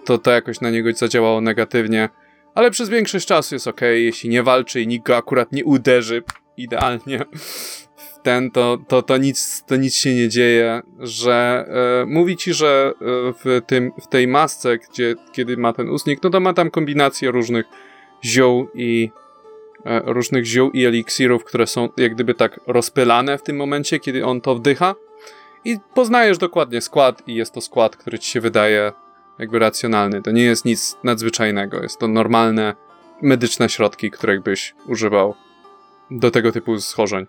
[0.06, 2.10] to, to jakoś na niego zadziałało negatywnie.
[2.58, 6.24] Ale przez większość czasu jest ok, jeśli nie walczy i nikt go akurat nie uderzy
[6.58, 7.26] idealnie.
[7.96, 11.66] W ten, to, to, to, nic, to nic się nie dzieje, że
[12.02, 16.24] e, mówi ci, że e, w, tym, w tej masce, gdzie, kiedy ma ten ustnik,
[16.24, 17.66] no to ma tam kombinację różnych
[18.26, 19.10] ziół i
[19.86, 24.26] e, różnych ziół i eliksirów, które są jak gdyby tak rozpylane w tym momencie, kiedy
[24.26, 24.96] on to wdycha.
[25.66, 28.92] I poznajesz dokładnie skład i jest to skład, który ci się wydaje
[29.40, 30.22] jakby racjonalny.
[30.22, 32.74] To nie jest nic nadzwyczajnego, jest to normalne
[33.22, 35.34] medyczne środki, których byś używał
[36.12, 37.26] do tego typu schorzeń.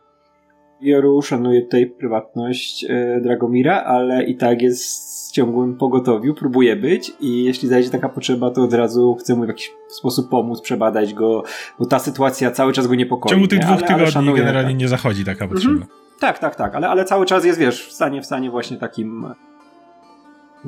[0.81, 7.13] Joru szanuje tutaj prywatność e, Dragomira, ale i tak jest w ciągłym pogotowiu, próbuje być
[7.21, 11.15] i jeśli zajdzie taka potrzeba, to od razu chce mu w jakiś sposób pomóc, przebadać
[11.15, 11.43] go,
[11.79, 13.31] bo ta sytuacja cały czas go W niepokoi.
[13.31, 13.65] ciągu tych nie?
[13.65, 14.81] dwóch Ale- ale tygodni szanuje, generalnie tak.
[14.81, 15.73] nie zachodzi taka potrzeba.
[15.73, 15.91] Mhm.
[16.21, 19.35] Tak, tak, tak, ale, ale cały czas jest, wiesz, w stanie, w stanie właśnie takim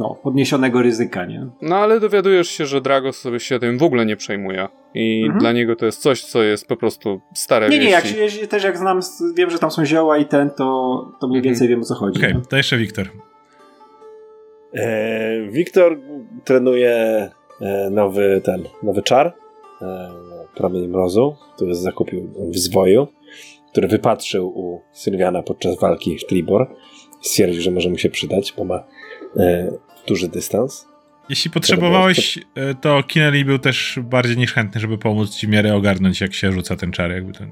[0.01, 1.47] no, podniesionego ryzyka, nie?
[1.63, 4.69] No ale dowiadujesz się, że Dragos sobie się tym w ogóle nie przejmuje.
[4.95, 5.39] I Mhm.
[5.41, 8.19] dla niego to jest coś, co jest po prostu stare Nie, nie, jak, wieści.
[8.19, 9.01] się- jeśli też jak znam,
[9.35, 10.65] wiem, że tam są zioła i ten, to,
[11.21, 11.43] to mniej Mhm.
[11.55, 12.19] więcej wiem o co chodzi.
[12.21, 12.41] Okej, nie?
[12.49, 13.07] to jeszcze Wiktor.
[14.75, 15.99] E, Wiktor
[16.45, 16.91] trenuje
[17.61, 19.33] e, nowy ten, nowy czar.
[19.83, 20.11] E,
[20.55, 23.07] Promień Mrozu, który zakupił w zwoju,
[23.71, 26.67] który wypatrzył u Sylwiana podczas walki w Tribor.
[27.23, 28.85] Stwierdził, że może mu się przydać, bo ma
[29.37, 29.73] e,
[30.09, 30.87] duży dystans.
[31.29, 35.75] Jeśli potrzebowałeś, e, to Kinelli był też bardziej niż chętny, żeby pomóc ci w miarę
[35.75, 37.11] ogarnąć, jak się rzuca ten czar.
[37.11, 37.51] Jakby ten.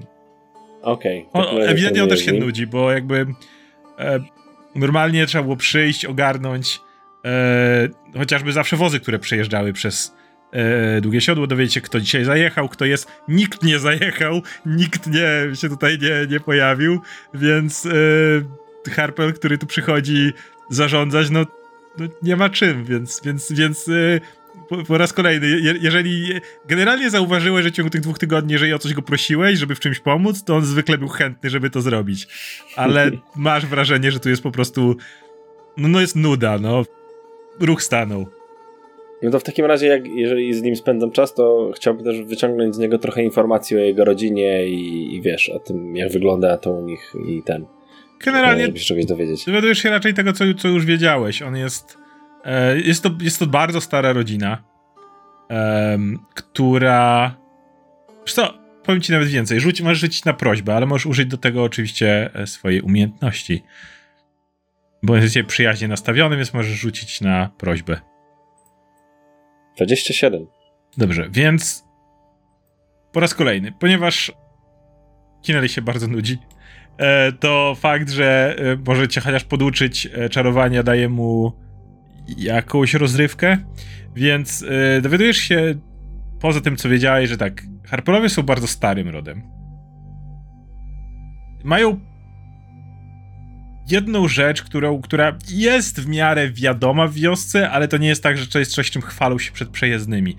[0.83, 1.27] Okej.
[1.33, 3.27] w O, takim razie ewidentnie on też się nudzi, bo jakby
[3.99, 4.21] e,
[4.75, 6.81] normalnie trzeba było przyjść, ogarnąć
[7.25, 7.89] e,
[8.19, 10.15] chociażby zawsze wozy, które przejeżdżały przez
[10.53, 13.09] e, długie siodło, dowiedzieć się, kto dzisiaj zajechał, kto jest.
[13.29, 17.01] Nikt nie zajechał, nikt nie się tutaj nie, nie pojawił,
[17.35, 20.33] więc e, Harper, który tu przychodzi
[20.71, 21.47] zarządzać, no,
[21.99, 24.21] no nie ma czym, więc, więc, więc e,
[24.69, 26.33] po, po raz kolejny, je, jeżeli
[26.67, 29.81] generalnie zauważyłeś, że w ciągu tych dwóch tygodni, jeżeli o coś go prosiłeś, żeby w
[29.81, 32.29] czymś pomóc, to on zwykle był chętny, żeby to zrobić.
[32.77, 34.97] Ale masz wrażenie, że tu jest po prostu.
[35.77, 36.83] No, no jest nuda, no.
[37.61, 38.27] Ruch stanął.
[39.23, 42.75] No to w takim razie, jak, jeżeli z nim spędzam czas, to chciałbym też wyciągnąć
[42.75, 46.71] z niego trochę informacji o jego rodzinie i, i wiesz, o tym, jak wygląda to
[46.71, 47.67] u nich i ten.
[48.25, 49.45] Generalnie się czegoś dowiedzieć.
[49.45, 51.43] dowiadujesz się raczej tego, co, co już wiedziałeś.
[51.43, 51.99] On jest.
[52.45, 54.65] E, jest, to, jest to bardzo stara rodzina,
[55.49, 57.35] em, która.
[58.27, 59.61] Wiesz co, powiem ci nawet więcej.
[59.61, 63.63] Rzuć, możesz rzucić na prośbę, ale możesz użyć do tego oczywiście e, swojej umiejętności.
[65.03, 68.01] Bo jest dzisiaj przyjaźnie nastawiony, więc możesz rzucić na prośbę.
[69.77, 70.47] 27.
[70.97, 71.85] Dobrze, więc
[73.13, 74.33] po raz kolejny, ponieważ
[75.43, 76.58] Kinelli się bardzo nudzi, e,
[77.41, 81.53] to fakt, że e, może cię chociaż poduczyć e, czarowania daje mu
[82.37, 83.57] jakąś rozrywkę,
[84.17, 85.75] więc e, dowiadujesz się
[86.41, 89.43] poza tym, co wiedziałeś, że tak, Harperowie są bardzo starym rodem.
[91.65, 92.01] Mają
[93.91, 98.39] jedną rzecz, którą, która jest w miarę wiadoma w wiosce, ale to nie jest tak,
[98.39, 100.37] że to jest coś, czym chwalą się przed przejezdnymi.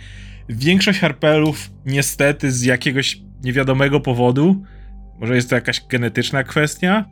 [0.49, 4.63] Większość harpelów niestety z jakiegoś niewiadomego powodu,
[5.19, 7.05] może jest to jakaś genetyczna kwestia,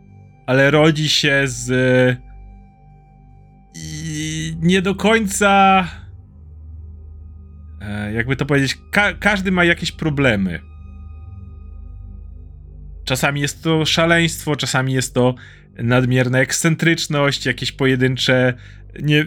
[0.45, 1.70] ale rodzi się z
[3.76, 5.84] i nie do końca
[7.82, 10.60] e, jakby to powiedzieć, ka- każdy ma jakieś problemy.
[13.05, 15.36] Czasami jest to szaleństwo, czasami jest to
[15.84, 18.53] nadmierna ekscentryczność, jakieś pojedyncze
[19.01, 19.26] nie,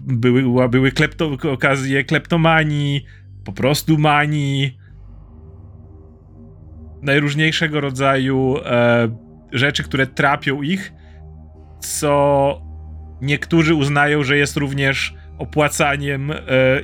[0.00, 3.04] były, były klepto, okazje kleptomanii,
[3.44, 4.78] po prostu manii,
[7.02, 9.08] najróżniejszego rodzaju e,
[9.52, 10.92] rzeczy, które trapią ich
[11.80, 12.62] co
[13.22, 16.36] niektórzy uznają, że jest również opłacaniem e,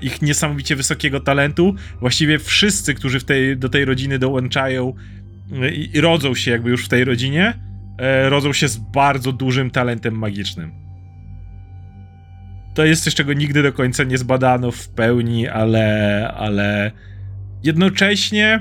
[0.03, 1.75] ich niesamowicie wysokiego talentu.
[2.01, 4.95] Właściwie wszyscy, którzy tej, do tej rodziny dołączają
[5.63, 7.55] e, i, i rodzą się jakby już w tej rodzinie,
[7.99, 10.73] e, rodzą się z bardzo dużym talentem magicznym.
[12.75, 16.93] To jest coś, czego nigdy do końca nie zbadano w pełni, ale, ale
[17.63, 18.61] jednocześnie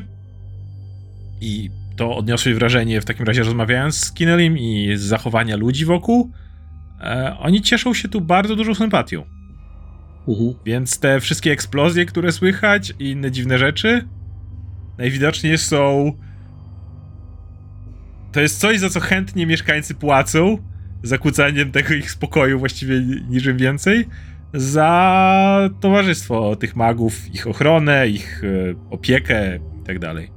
[1.45, 6.31] i to odniosłeś wrażenie w takim razie rozmawiając z Kinelim i z zachowania ludzi wokół,
[7.01, 9.25] e, oni cieszą się tu bardzo dużą sympatią.
[10.27, 10.53] Mhm.
[10.65, 14.07] Więc te wszystkie eksplozje, które słychać i inne dziwne rzeczy,
[14.97, 16.11] najwidoczniej są.
[18.31, 20.57] To jest coś, za co chętnie mieszkańcy płacą,
[21.03, 24.07] zakłócaniem tego ich spokoju właściwie niczym więcej,
[24.53, 30.34] za towarzystwo tych magów, ich ochronę, ich e, opiekę i tak dalej.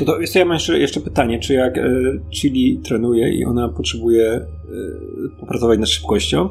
[0.00, 1.90] To, to jest, ja mam jeszcze, jeszcze pytanie, czy jak e,
[2.30, 4.46] Chili trenuje i ona potrzebuje e,
[5.40, 6.48] popracować nad szybkością,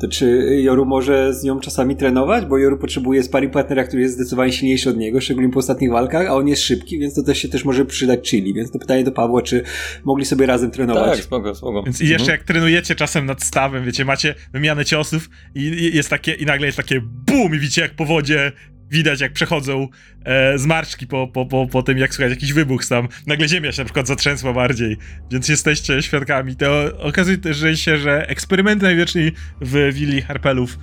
[0.00, 2.46] to czy Joru może z nią czasami trenować?
[2.46, 6.26] Bo Joru potrzebuje sparring partnera, który jest zdecydowanie silniejszy od niego, szczególnie po ostatnich walkach,
[6.26, 8.54] a on jest szybki, więc to też się też może przydać Chili.
[8.54, 9.62] Więc to pytanie do Pawła, czy
[10.04, 11.10] mogli sobie razem trenować?
[11.16, 11.82] Tak, spoko, spoko.
[11.82, 12.38] Więc i jeszcze Mhm.
[12.38, 16.66] jak trenujecie czasem nad stawem, wiecie, macie wymianę ciosów i i jest takie, i nagle
[16.66, 17.54] jest takie BUM!
[17.54, 18.52] I widzicie jak po wodzie
[18.90, 19.88] widać jak przechodzą
[20.24, 23.08] e, zmarszczki po, po, po, po tym jak słychać jakiś wybuch tam.
[23.26, 24.96] Nagle ziemia się na przykład zatrzęsła bardziej,
[25.30, 26.56] więc jesteście świadkami.
[26.56, 30.78] To okazuje się, że eksperymenty najwieczniej w willi Harpelów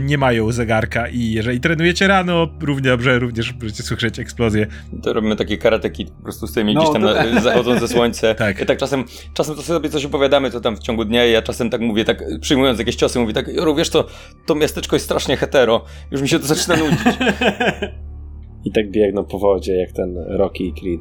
[0.00, 4.66] nie mają zegarka i jeżeli trenujecie rano, równie dobrze również będziecie słyszeć eksplozję.
[5.02, 7.88] To robimy takie karate kid, po prostu z tymi No, gdzieś tam to- na, zachodzące
[7.88, 8.34] słońce.
[8.42, 8.58] Tak.
[8.60, 9.04] Ja tak czasem,
[9.34, 12.24] czasem to sobie coś opowiadamy, to tam w ciągu dnia ja czasem tak mówię, tak
[12.40, 14.06] przyjmując jakieś ciosy, mówię tak, Joru, wiesz to,
[14.46, 16.98] to miasteczko jest strasznie hetero, już mi się to zaczyna nudzić.
[18.64, 21.00] I tak biegną po wodzie, jak ten Rocky i Creed.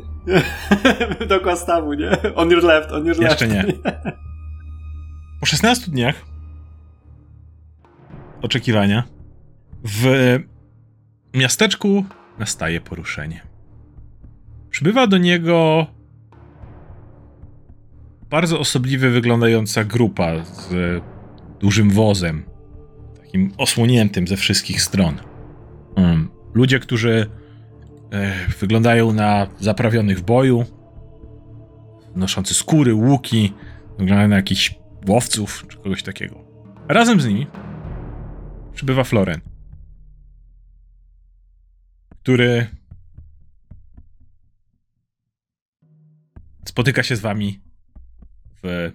[1.30, 2.10] Dookoła stawu, nie?
[2.36, 3.42] On your left, on your left.
[3.42, 3.74] Jeszcze nie.
[5.40, 6.16] Po 16 dniach
[8.42, 9.04] oczekiwania
[9.84, 10.39] w
[11.34, 12.06] miasteczku
[12.39, 13.42] nastaje poruszenie.
[14.70, 15.88] Przybywa do niego
[18.30, 21.02] bardzo osobliwie wyglądająca grupa z
[21.60, 22.44] dużym wozem,
[23.18, 25.20] takim osłoniętym ze wszystkich stron.
[25.96, 27.30] Um, ludzie, którzy
[28.12, 30.66] e, wyglądają na zaprawionych w boju,
[32.16, 33.54] noszący skóry, łuki,
[34.00, 34.76] wyglądają na jakichś
[35.08, 36.36] łowców czy kogoś takiego.
[36.88, 37.48] Razem z nimi
[38.74, 39.41] przybywa Floren,
[42.09, 42.67] który
[46.65, 47.61] spotyka się z wami
[48.63, 48.91] w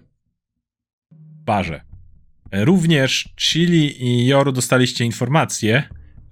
[1.44, 1.80] barze.
[2.52, 5.82] Również Chili i Joru dostaliście informację,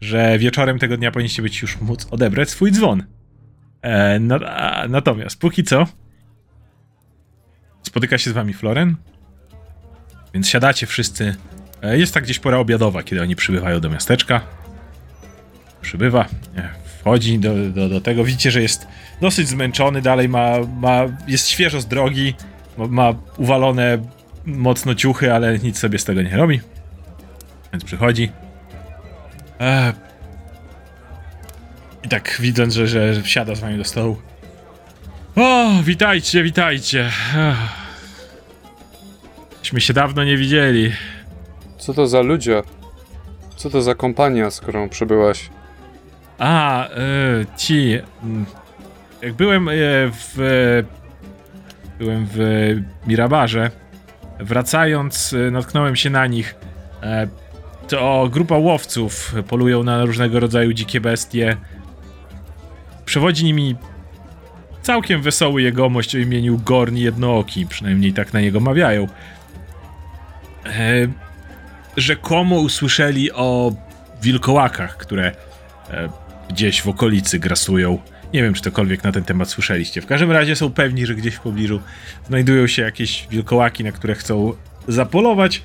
[0.00, 3.04] że wieczorem tego dnia powinniście być już móc odebrać swój dzwon.
[3.82, 5.86] E, na, a, natomiast póki co
[7.82, 8.96] spotyka się z wami Floren,
[10.34, 11.34] więc siadacie wszyscy.
[11.84, 14.40] E, Jest tak gdzieś pora obiadowa, kiedy oni przybywają do miasteczka.
[15.80, 16.26] Przybywa,
[16.56, 16.68] e,
[17.00, 18.24] wchodzi do, do, do tego.
[18.24, 18.86] Widzicie, że jest
[19.20, 22.34] dosyć zmęczony, dalej ma, ma jest świeżo z drogi,
[22.78, 23.98] ma, ma uwalone
[24.46, 26.60] mocno ciuchy, ale nic sobie z tego nie robi.
[27.72, 28.30] Więc przychodzi.
[29.60, 29.92] E,
[32.04, 34.16] I tak widząc, że, że wsiada z wami do stołu.
[35.36, 37.10] O, witajcie, witajcie.
[39.60, 40.92] Myśmy się dawno nie widzieli.
[41.84, 42.62] Co to za ludzie?
[43.56, 45.50] Co to za kompania, z którą przybyłaś?
[46.38, 46.90] A, e,
[47.56, 47.98] ci.
[48.22, 48.46] mm,
[49.22, 49.72] Jak byłem e,
[50.12, 50.34] w.
[51.98, 52.38] Byłem w
[53.06, 53.70] Mirabarze.
[54.40, 56.54] Wracając, e, natknąłem się na nich.
[57.88, 61.56] To grupa łowców polują na różnego rodzaju dzikie bestie.
[63.04, 63.76] Przewodzi nimi
[64.82, 69.06] całkiem wesoły jegomość o imieniu Gorn Jednooki, przynajmniej tak na niego mawiają.
[71.96, 73.72] Rzekomo usłyszeli o
[74.22, 75.32] wilkołakach, które
[75.90, 76.08] e,
[76.50, 77.98] gdzieś w okolicy grasują.
[78.32, 80.00] Nie wiem, czy cokolwiek na ten temat słyszeliście.
[80.00, 81.80] W każdym razie są pewni, że gdzieś w pobliżu
[82.28, 84.52] znajdują się jakieś wilkołaki, na które chcą
[84.88, 85.62] zapolować.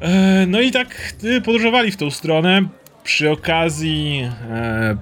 [0.00, 2.62] E, no i tak e, podróżowali w tą stronę.
[3.04, 4.96] Przy okazji e,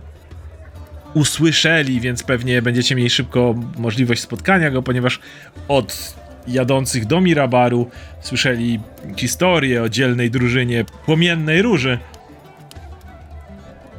[1.14, 5.20] usłyszeli, więc pewnie będziecie mieli szybko możliwość spotkania go, ponieważ
[5.68, 6.16] od
[6.48, 7.90] jadących do Mirabaru
[8.20, 8.80] słyszeli
[9.16, 11.98] historię o dzielnej drużynie Płomiennej Róży.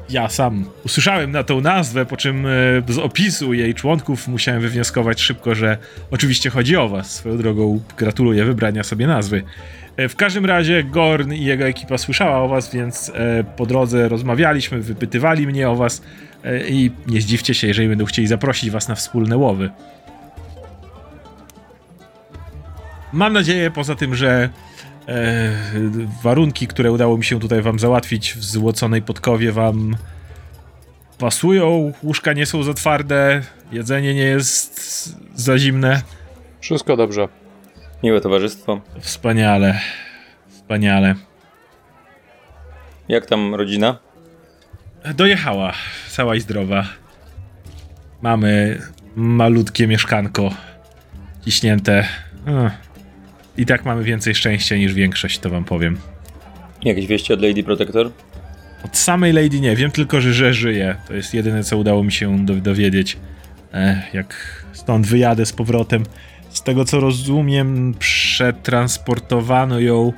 [0.10, 2.50] Ja sam usłyszałem na tą nazwę, po czym e,
[2.88, 5.78] z opisu jej członków musiałem wywnioskować szybko, że
[6.12, 7.12] oczywiście chodzi o was.
[7.12, 9.44] Swoją drogą gratuluję wybrania sobie nazwy.
[9.98, 14.10] E, W każdym razie Gorn i jego ekipa słyszała o was, więc e, po drodze
[14.10, 16.02] rozmawialiśmy, wypytywali mnie o was
[16.70, 19.70] i nie zdziwcie się, jeżeli będą chcieli zaprosić was na wspólne łowy.
[23.14, 24.50] Mam nadzieję, poza tym, że
[25.08, 25.52] e,
[26.24, 29.96] warunki, które udało mi się tutaj wam załatwić w złoconej podkowie wam
[31.18, 33.42] pasują, łóżka nie są za twarde,
[33.72, 36.02] jedzenie nie jest za zimne.
[36.62, 37.28] Wszystko dobrze.
[38.04, 38.82] Miłe towarzystwo.
[39.00, 39.80] Wspaniale.
[40.50, 41.16] Wspaniale.
[43.08, 44.00] Jak tam rodzina?
[45.16, 45.74] Dojechała,
[46.10, 46.86] cała i zdrowa.
[48.22, 48.82] Mamy
[49.16, 50.50] malutkie mieszkanko
[51.46, 52.08] ciśnięte.
[52.48, 52.89] Ech.
[53.58, 55.98] I tak mamy więcej szczęścia niż większość, to wam powiem.
[56.84, 58.12] Jakieś wieści od Lady Protector?
[58.86, 60.96] Od samej Lady nie, wiem tylko, że, że żyje.
[61.08, 63.18] To jest jedyne, co udało mi się do, dowiedzieć.
[63.74, 66.04] E, jak stąd wyjadę z powrotem.
[66.50, 70.14] Z tego, co rozumiem, przetransportowano ją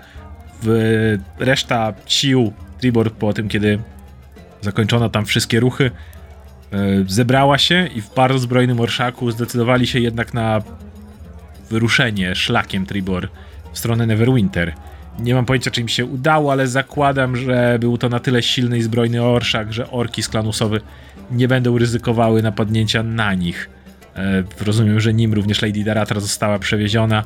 [0.64, 3.80] w reszta sił Tribor po tym, kiedy
[4.62, 5.92] zakończono tam wszystkie ruchy.
[6.72, 6.78] E,
[7.08, 10.62] zebrała się i w bardzo zbrojnym orszaku zdecydowali się jednak na
[11.72, 13.30] wyruszenie szlakiem Tribor
[13.74, 14.74] w stronę Neverwinter.
[15.20, 18.78] Nie mam pojęcia, czy im się udało, ale zakładam, że był to na tyle silny
[18.78, 20.82] i zbrojny orszak, że orki z klanu Sowy
[21.32, 23.70] nie będą ryzykowały napadnięcia na nich.
[24.16, 27.24] E, rozumiem, że nim również Lady Daratra została przewieziona.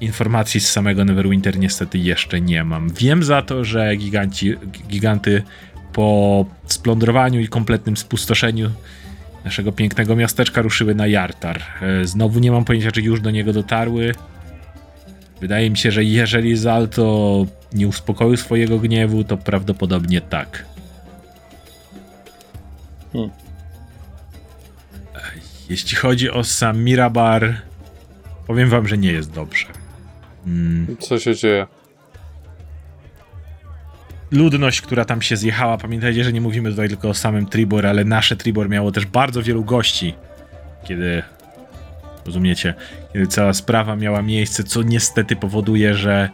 [0.00, 2.90] Informacji z samego Neverwinter niestety jeszcze nie mam.
[2.90, 4.54] Wiem za to, że giganci,
[4.88, 5.42] giganty
[5.92, 8.70] po splądrowaniu i kompletnym spustoszeniu
[9.44, 11.60] naszego pięknego miasteczka ruszyły na Jartar.
[11.82, 14.14] E, Znowu nie mam pojęcia, czy już do niego dotarły.
[15.40, 20.64] Wydaje mi się, że jeżeli Zalto nie uspokoił swojego gniewu, to prawdopodobnie tak.
[23.12, 23.30] Hmm.
[25.70, 27.54] Jeśli chodzi o sam Mirabar,
[28.46, 29.66] powiem wam, że nie jest dobrze.
[30.46, 31.66] Mm, Co się dzieje?
[34.30, 38.04] Ludność, która tam się zjechała, pamiętajcie, że nie mówimy tutaj tylko o samym Tribor, ale
[38.04, 40.14] nasze Tribor miało też bardzo wielu gości,
[40.84, 41.22] kiedy
[42.26, 42.74] rozumiecie,
[43.12, 46.30] kiedy cała sprawa miała miejsce, co niestety powoduje, że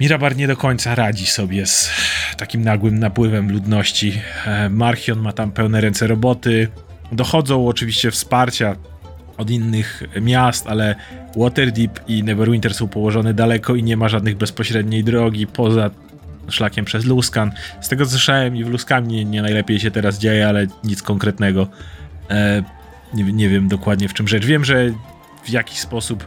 [0.00, 1.90] Mirabar nie do końca radzi sobie z
[2.36, 4.20] takim nagłym napływem ludności.
[4.46, 6.68] E, Marchion ma tam pełne ręce roboty.
[7.12, 8.76] Dochodzą oczywiście wsparcia
[9.38, 10.94] od innych miast, ale
[11.36, 15.90] Waterdeep i Neverwinter są położone daleko i nie ma żadnych bezpośredniej drogi poza
[16.48, 17.52] szlakiem przez Luskan.
[17.80, 21.68] Z tego co słyszałem i w Luskanie nie najlepiej się teraz dzieje, ale nic konkretnego.
[22.30, 22.62] E,
[23.14, 24.46] nie, nie wiem dokładnie w czym rzecz.
[24.46, 24.90] Wiem, że
[25.44, 26.26] w jakiś sposób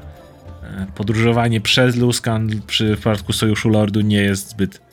[0.64, 4.91] e, podróżowanie przez Luskan przy przypadku Sojuszu Lordu nie jest zbyt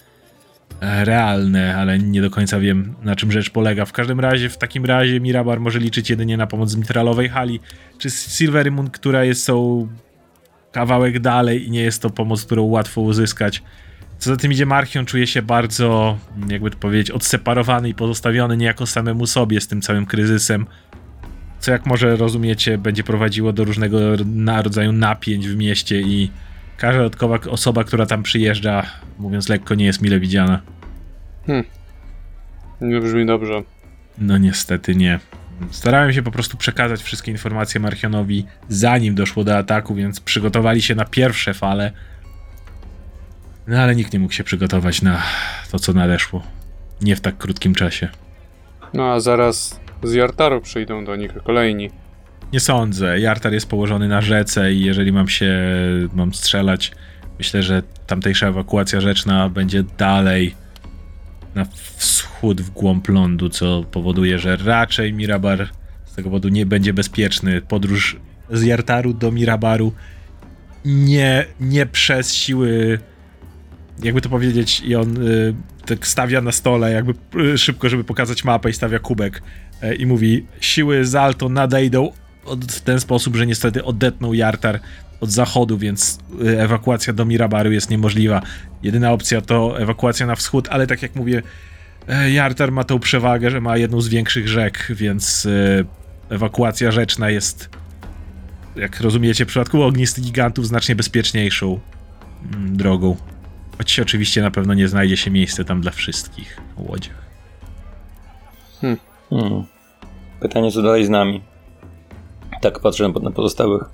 [0.80, 3.84] realne, ale nie do końca wiem na czym rzecz polega.
[3.84, 7.60] W każdym razie, w takim razie Mirabar może liczyć jedynie na pomoc z mitralowej hali,
[7.98, 9.88] czy z Silvery Moon, która jest są
[10.72, 13.62] kawałek dalej i nie jest to pomoc, którą łatwo uzyskać.
[14.18, 18.86] Co za tym idzie, Marchion czuje się bardzo, jakby to powiedzieć, odseparowany i pozostawiony niejako
[18.86, 20.66] samemu sobie z tym całym kryzysem.
[21.60, 23.98] Co jak może rozumiecie, będzie prowadziło do różnego
[24.62, 26.30] rodzaju napięć w mieście i
[26.78, 28.86] każda dodatkowa osoba, która tam przyjeżdża,
[29.18, 30.62] mówiąc lekko, nie jest mile widziana.
[32.80, 33.62] Nie brzmi dobrze.
[34.18, 35.20] No niestety nie.
[35.70, 40.94] Starałem się po prostu przekazać wszystkie informacje Marchionowi zanim doszło do ataku, więc przygotowali się
[40.94, 41.92] na pierwsze fale.
[43.66, 45.22] No ale nikt nie mógł się przygotować na
[45.70, 46.42] to, co nadeszło.
[47.00, 48.08] Nie w tak krótkim czasie.
[48.94, 51.90] No a zaraz z Jartaru przyjdą do nich kolejni.
[52.52, 53.20] Nie sądzę.
[53.20, 55.56] Jartar jest położony na rzece i jeżeli mam się,
[56.14, 56.92] mam strzelać,
[57.38, 60.54] myślę, że tamtejsza ewakuacja rzeczna będzie dalej
[61.54, 61.66] na
[61.96, 65.68] wschód w głąb lądu, co powoduje, że raczej Mirabar
[66.04, 67.60] z tego powodu nie będzie bezpieczny.
[67.60, 68.16] Podróż
[68.50, 69.92] z Jartaru do Mirabaru
[70.84, 72.98] nie, nie przez siły
[74.02, 75.54] jakby to powiedzieć i on y,
[75.86, 79.42] tak stawia na stole jakby y, szybko, żeby pokazać mapę i stawia kubek
[79.82, 82.12] y, i mówi siły z Alto nadejdą
[82.48, 84.80] od, w ten sposób, że niestety odetną Jartar
[85.20, 88.42] od zachodu, więc y, ewakuacja do Mirabaru jest niemożliwa.
[88.82, 91.42] Jedyna opcja to ewakuacja na wschód, ale tak jak mówię,
[92.08, 95.86] e, Jartar ma tą przewagę, że ma jedną z większych rzek, więc y,
[96.30, 97.68] ewakuacja rzeczna jest,
[98.76, 101.80] jak rozumiecie, w przypadku ognistych gigantów znacznie bezpieczniejszą
[102.52, 103.16] mm, drogą.
[103.78, 107.28] Choć oczywiście na pewno nie znajdzie się miejsce tam dla wszystkich łodziach.
[108.80, 108.98] Hmm.
[110.40, 111.42] Pytanie, co dalej z nami?
[112.60, 113.84] Tak patrzę na, na pozostałych.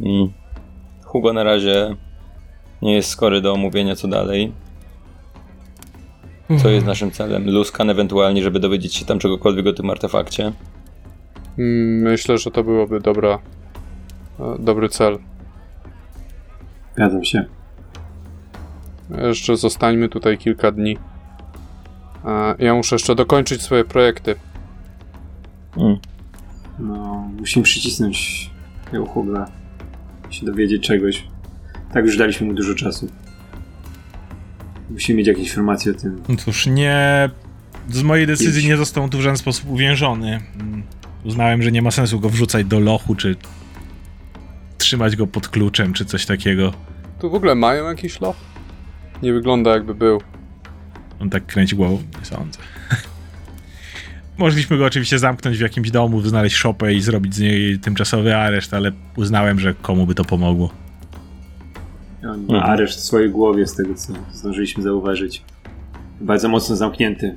[0.00, 0.32] Mm.
[1.04, 1.96] Hugo na razie
[2.82, 4.52] nie jest skory do omówienia, co dalej.
[6.62, 7.50] Co jest naszym celem?
[7.50, 10.52] Luskan ewentualnie, żeby dowiedzieć się tam czegokolwiek o tym artefakcie.
[11.58, 13.38] Mm, Myślę, że to byłoby dobra,
[14.40, 15.18] e, dobry cel.
[16.94, 17.44] Zgadzam się.
[19.28, 20.96] Jeszcze zostańmy tutaj kilka dni.
[22.26, 24.34] E, Ja muszę jeszcze dokończyć swoje projekty.
[25.76, 25.98] Mm.
[26.80, 28.50] No, musimy przycisnąć
[28.92, 29.46] ją Huga.
[30.30, 31.24] się dowiedzieć czegoś.
[31.94, 33.08] Tak już daliśmy mu dużo czasu.
[34.90, 36.22] Musimy mieć jakieś informacje o tym.
[36.28, 37.30] No Cóż, nie.
[37.90, 40.40] Z mojej decyzji nie został tu w żaden sposób uwiężony.
[40.60, 40.82] Mm,
[41.24, 43.36] Uznałem, że nie ma sensu go wrzucać do lochu, czy
[44.78, 46.72] trzymać go pod kluczem, czy coś takiego.
[47.20, 48.36] Tu w ogóle mają jakiś loch?
[49.22, 50.20] Nie wygląda jakby był.
[51.20, 52.58] On tak kręci głową, nie sądzę.
[54.40, 58.74] Mogliśmy go oczywiście zamknąć w jakimś domu, znaleźć szopę i zrobić z niej tymczasowy areszt,
[58.74, 60.70] ale uznałem, że komu by to pomogło.
[62.22, 62.72] On ma Mhm.
[62.72, 65.42] areszt w swojej głowie, z tego co zdążyliśmy zauważyć.
[66.20, 67.36] Bardzo mocno zamknięty.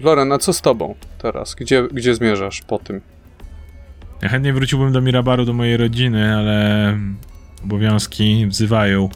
[0.00, 1.54] Loren, a co z tobą teraz?
[1.54, 3.00] Gdzie, gdzie zmierzasz po tym?
[4.22, 6.98] Ja chętnie wróciłbym do Mirabaru, do mojej rodziny, ale
[7.64, 9.08] obowiązki wzywają.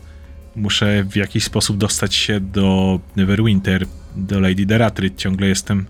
[0.57, 3.86] Muszę w jakiś sposób dostać się do Neverwinter,
[4.16, 5.11] do Lady Deratry.
[5.11, 5.86] Ciągle jestem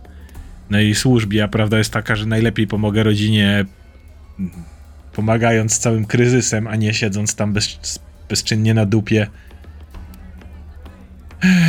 [0.78, 3.64] jej służbie, a prawda jest taka, że najlepiej pomogę rodzinie
[5.12, 7.78] pomagając całym kryzysem, a nie siedząc tam bez,
[8.28, 9.26] bezczynnie na dupie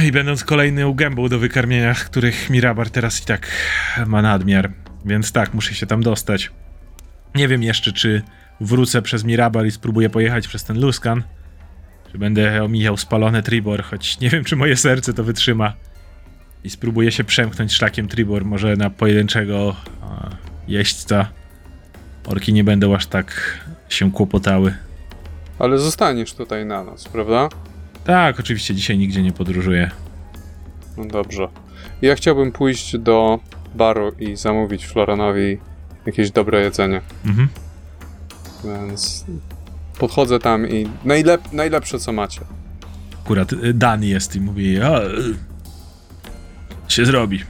[0.08, 3.52] i będąc kolejną gębą do wykarmienia, których Mirabar teraz i tak
[4.08, 4.72] ma nadmiar.
[5.06, 6.52] Więc tak, muszę się tam dostać.
[7.36, 8.22] Nie wiem jeszcze, czy
[8.62, 11.24] wrócę przez Mirabar i spróbuję pojechać przez ten Luskan,
[12.12, 15.74] czy będę omijał spalone Tribor, choć nie wiem, czy moje serce to wytrzyma.
[16.64, 19.76] I spróbuję się przemknąć szlakiem Tribor, może na pojedynczego
[20.68, 21.30] jeźdźca.
[22.28, 23.60] Orki nie będą aż tak
[23.90, 24.74] się kłopotały.
[25.60, 27.50] Ale zostaniesz tutaj na noc, prawda?
[28.04, 29.92] Tak, oczywiście dzisiaj nigdzie nie podróżuję.
[30.98, 31.48] No dobrze.
[32.02, 33.40] Ja chciałbym pójść do
[33.76, 35.58] baru i zamówić Floranowi
[36.06, 37.02] jakieś dobre jedzenie.
[37.26, 37.48] Mhm.
[38.64, 39.26] Więc
[40.00, 42.42] podchodzę tam i najlep najlepsze co macie.
[43.24, 45.51] Akurat y, Dan jest i mówi, a, y,
[46.92, 47.44] się zrobi.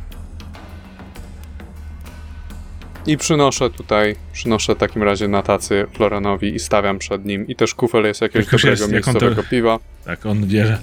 [3.07, 7.47] I przynoszę tutaj, przynoszę w takim razie na tacy Floranowi i stawiam przed nim.
[7.47, 8.93] I też kufel jest jakiegoś Jak już dobrego jest, on to-
[9.25, 9.79] miejscowego piwa.
[10.05, 10.77] Tak, on bierze.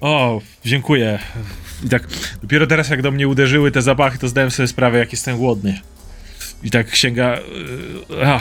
[0.00, 1.18] O, dziękuję.
[1.84, 2.02] I tak,
[2.42, 5.80] dopiero teraz jak do mnie uderzyły te zapachy, to zdałem sobie sprawę, jak jestem głodny.
[6.62, 7.38] I tak sięga...
[8.10, 8.40] y, A,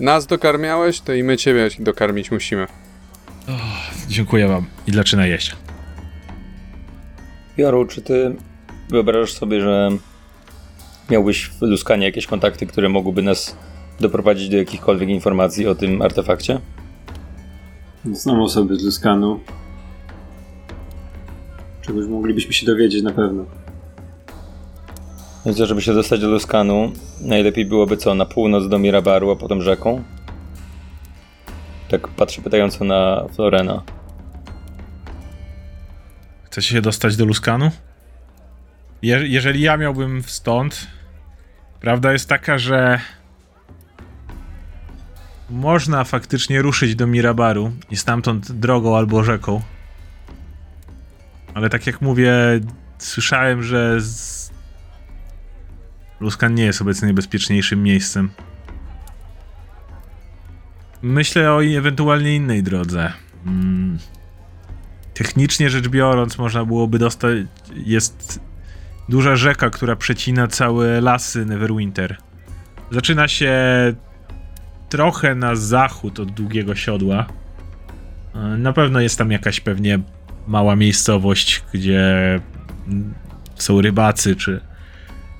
[0.00, 2.66] Nas dokarmiałeś, to i my ciebie dokarmić musimy.
[4.08, 4.66] dziękuję wam.
[4.86, 5.56] I zaczyna jeść.
[7.56, 8.36] Joru, czy ty
[8.88, 9.90] wyobrażasz sobie, że
[11.10, 13.56] miałbyś w Luskanie jakieś kontakty, które mogłyby nas
[14.00, 16.60] doprowadzić do jakichkolwiek informacji o tym artefakcie?
[18.12, 19.40] Znam osoby z Luskanu.
[21.82, 23.44] Czegoś moglibyśmy się dowiedzieć na pewno.
[25.46, 29.62] Myślę, żeby się dostać do Luskanu, najlepiej byłoby co, na północ do Mirabaru, a potem
[29.62, 30.02] rzeką?
[31.88, 33.82] Tak patrzę pytająco na Florena.
[36.54, 37.70] Chcecie się dostać do Luskanu?
[39.02, 40.86] Je jeżeli ja miałbym stąd,
[41.80, 43.00] prawda jest taka, że
[45.50, 49.62] można faktycznie ruszyć do Mirabaru i stamtąd drogą albo rzeką.
[51.54, 52.32] Ale tak jak mówię,
[52.98, 54.50] słyszałem, że z...
[56.20, 58.30] Luskan nie jest obecnie najbezpieczniejszym miejscem.
[61.02, 63.12] Myślę o ewentualnie innej drodze.
[63.46, 63.98] Mm.
[65.14, 67.38] Technicznie rzecz biorąc, można byłoby dostać.
[67.86, 68.40] Jest
[69.08, 72.16] duża rzeka, która przecina całe lasy Neverwinter.
[72.90, 73.52] Zaczyna się
[74.88, 77.26] trochę na zachód od długiego siodła.
[78.34, 79.98] E, Na pewno jest tam jakaś pewnie
[80.46, 82.40] mała miejscowość, gdzie
[83.54, 84.60] są rybacy, czy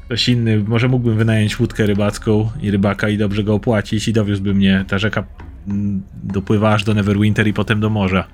[0.06, 0.64] ktoś inny.
[0.66, 4.84] Może mógłbym wynająć łódkę rybacką i rybaka i dobrze go opłacić i dowiózłby mnie.
[4.88, 5.24] Ta rzeka
[5.68, 8.24] mm, dopływa aż do Neverwinter i potem do morza.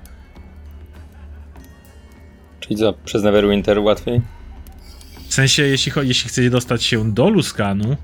[2.71, 4.21] Czyli co, przez Neverwinter łatwiej?
[5.27, 7.97] W sensie, jeśli, jeśli chcecie dostać się do Luskanu,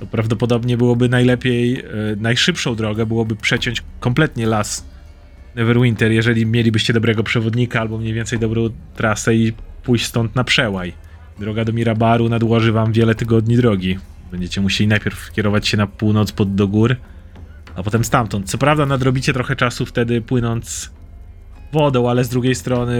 [0.00, 1.84] to prawdopodobnie byłoby najlepiej, e,
[2.16, 4.84] najszybszą drogę byłoby przeciąć kompletnie las
[5.54, 9.52] Neverwinter, jeżeli mielibyście dobrego przewodnika albo mniej więcej dobrą trasę i
[9.82, 10.92] pójść stąd na przełaj.
[11.38, 13.98] Droga do Mirabaru nadłoży wam wiele tygodni drogi.
[14.30, 16.96] Będziecie musieli najpierw kierować się na północ pod do gór,
[17.74, 18.50] a potem stamtąd.
[18.50, 20.90] Co prawda nadrobicie trochę czasu wtedy płynąc
[21.72, 22.98] wodą, ale z drugiej strony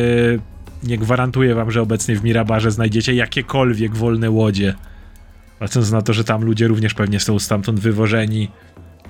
[0.83, 4.75] nie gwarantuję wam, że obecnie w Mirabarze znajdziecie jakiekolwiek wolne łodzie.
[5.59, 8.49] Patrząc na to, że tam ludzie również pewnie są stamtąd wywożeni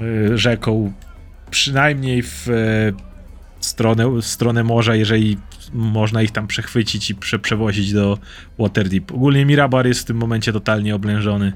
[0.00, 0.92] y, rzeką,
[1.50, 3.12] przynajmniej w y,
[3.60, 5.38] stronę, w stronę morza, jeżeli
[5.72, 8.18] można ich tam przechwycić i prze, przewozić do
[8.58, 9.12] Waterdeep.
[9.12, 11.52] Ogólnie Mirabar jest w tym momencie totalnie oblężony,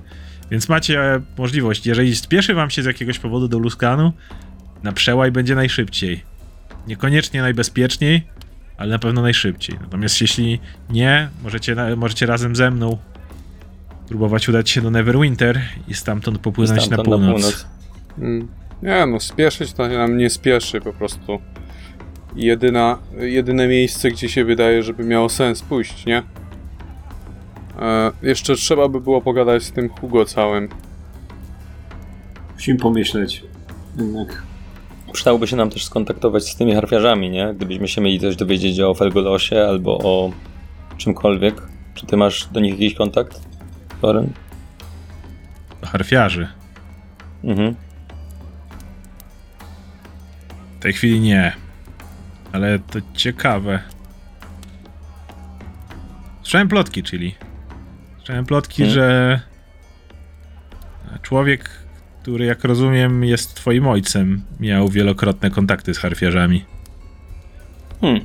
[0.51, 4.12] więc macie e, możliwość, jeżeli spieszy wam się z jakiegoś powodu do Luskanu,
[4.83, 6.35] na przełaj będzie najszybciej.
[6.86, 8.26] Niekoniecznie najbezpieczniej,
[8.76, 9.78] ale na pewno najszybciej.
[9.80, 10.60] Natomiast jeśli
[10.90, 12.98] nie, możecie, na- możecie razem ze mną
[14.08, 17.66] próbować udać się do Neverwinter i stamtąd popłynąć Stamtąd na północ.
[18.18, 18.48] Mm.
[18.82, 21.40] Nie no, spieszyć to się nam nie spieszy po prostu.
[22.36, 26.22] Jedyna, jedyne miejsce, gdzie się wydaje, żeby miało sens pójść, nie?
[27.78, 30.68] E, jeszcze trzeba by było pogadać z tym Hugo całym.
[32.54, 33.44] Musimy pomyśleć.
[33.98, 34.42] Jednak.
[35.16, 37.55] Przydałoby się nam też skontaktować z tymi harfiarzami, nie?
[37.55, 40.32] Gdybyśmy się mieli coś dowiedzieć o Felgolosie albo o
[40.97, 41.62] czymkolwiek.
[41.94, 43.40] Czy ty masz do nich jakiś kontakt,
[44.02, 44.32] Loren?
[45.82, 46.48] Harfiarzy.
[47.44, 47.74] Mhm.
[50.78, 51.52] W tej chwili nie.
[52.52, 53.82] Ale to ciekawe.
[56.43, 57.34] Słyszałem plotki, czyli.
[58.16, 58.94] Słyszałem plotki, Hmm.
[58.94, 59.40] że
[61.22, 61.70] człowiek,
[62.27, 66.65] który jak rozumiem jest twoim ojcem, miał wielokrotne kontakty z harfiarzami.
[68.01, 68.24] Hmm.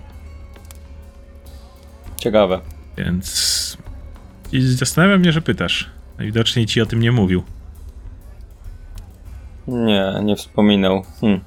[2.18, 2.62] Ciekawe.
[2.98, 3.78] Więc.
[4.52, 5.90] I zastanawia mnie, że pytasz.
[6.18, 7.44] Najwidoczniej ci o tym nie mówił.
[9.68, 11.04] Nie, nie wspominał.
[11.22, 11.42] Hmm.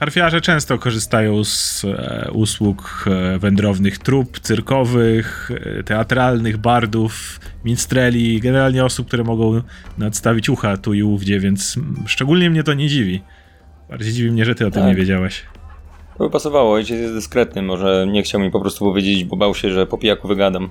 [0.00, 8.84] Harfiarze często korzystają z e, usług e, wędrownych trup, cyrkowych, e, teatralnych, bardów, minstreli, generalnie
[8.84, 9.62] osób, które mogą
[9.98, 13.22] nadstawić ucha tu i ówdzie, więc szczególnie mnie to nie dziwi.
[13.90, 14.88] Bardziej dziwi mnie, że ty o tym Tak.
[14.90, 15.42] nie wiedziałeś.
[16.18, 19.54] To by pasowało, ojciec jest dyskretny, może nie chciał mi po prostu powiedzieć, bo bał
[19.54, 20.70] się, że po pijaku wygadam.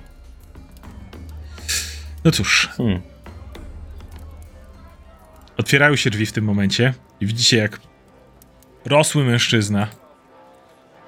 [2.24, 3.00] No cóż, Hmm.
[5.56, 7.80] otwierają się drzwi w tym momencie i widzicie, jak
[8.84, 9.86] rosły mężczyzna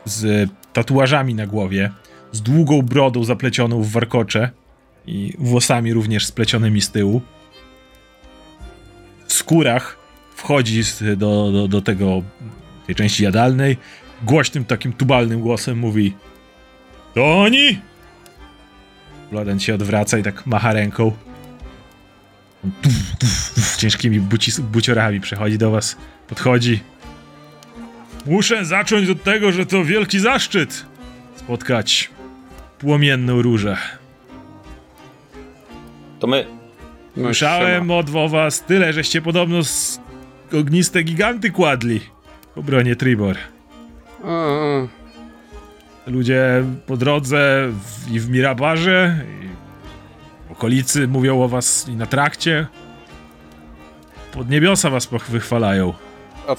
[0.05, 1.91] z tatuażami na głowie,
[2.33, 4.51] z długą brodą zaplecioną w warkocze
[5.07, 7.23] i włosami również splecionymi z tyłu.
[9.27, 9.99] W skórach
[10.37, 10.83] wchodzi
[11.17, 12.23] do, do, do tego,
[12.87, 13.77] tej części jadalnej,
[14.23, 16.15] głośnym takim tubalnym głosem mówi
[17.15, 17.79] To oni?
[19.31, 21.13] Bloden się odwraca i tak macha ręką.
[22.83, 25.97] Tuf, tuf, tuf, ciężkimi buci, buciorami przechodzi do was,
[26.29, 26.81] podchodzi.
[28.27, 30.87] Muszę zacząć od tego, że to wielki zaszczyt
[31.37, 32.11] spotkać
[32.79, 33.77] płomienną różę.
[36.21, 36.47] To my.
[37.17, 40.01] No, Słyszałem od was tyle, żeście podobno z
[40.53, 42.01] ogniste giganty kładli
[42.55, 43.37] w obronie Tribor.
[44.25, 45.03] a.
[46.07, 49.49] Ludzie po drodze w, i w Mirabarze, i
[50.49, 52.67] w okolicy mówią o was i na trakcie.
[54.33, 55.95] Pod niebiosa was pochwychwalają.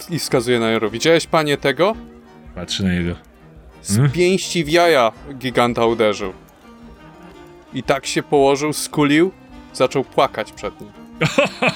[0.10, 0.89] I wskazuje na Jero.
[0.89, 1.95] Widziałeś panie tego?
[2.55, 3.15] Patrzy na niego.
[3.81, 4.11] Z Hmm?
[4.11, 6.34] pięści w jaja giganta uderzył.
[7.73, 9.31] I tak się położył, skulił,
[9.73, 10.89] zaczął płakać przed nim.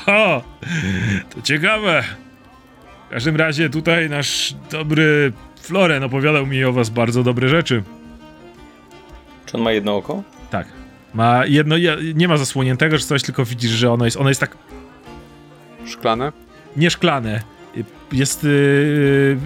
[0.06, 0.42] Ho,
[1.36, 2.04] to ciekawe.
[3.08, 5.32] W każdym razie tutaj nasz dobry
[5.62, 7.84] Floren opowiadał mi o was bardzo dobre rzeczy.
[9.46, 10.24] Czy on ma jedno oko?
[10.50, 10.68] Tak.
[11.14, 14.42] Ma jedno, je- nie ma zasłoniętego czy coś, tylko widzisz, że ono jest, ono jest
[14.42, 14.58] tak
[15.86, 16.32] Szklane?
[16.76, 17.42] nieszklane.
[18.12, 19.38] Jest yy,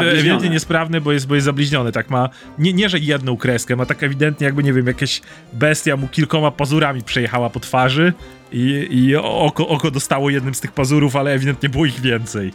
[0.00, 1.92] ewidentnie niesprawne, bo jest, bo jest zabliźnione.
[1.92, 2.28] Tak ma,
[2.58, 5.22] nie, nie, że jedną kreskę, ma tak ewidentnie jakby, nie wiem, jakaś
[5.52, 8.12] bestia mu kilkoma pazurami przejechała po twarzy
[8.52, 12.52] i, i oko, oko dostało jednym z tych pazurów, ale ewidentnie było ich więcej.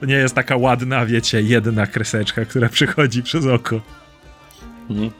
[0.00, 3.80] To nie jest taka ładna, wiecie, jedna kreseczka, która przychodzi przez oko.
[4.90, 5.10] Mhm.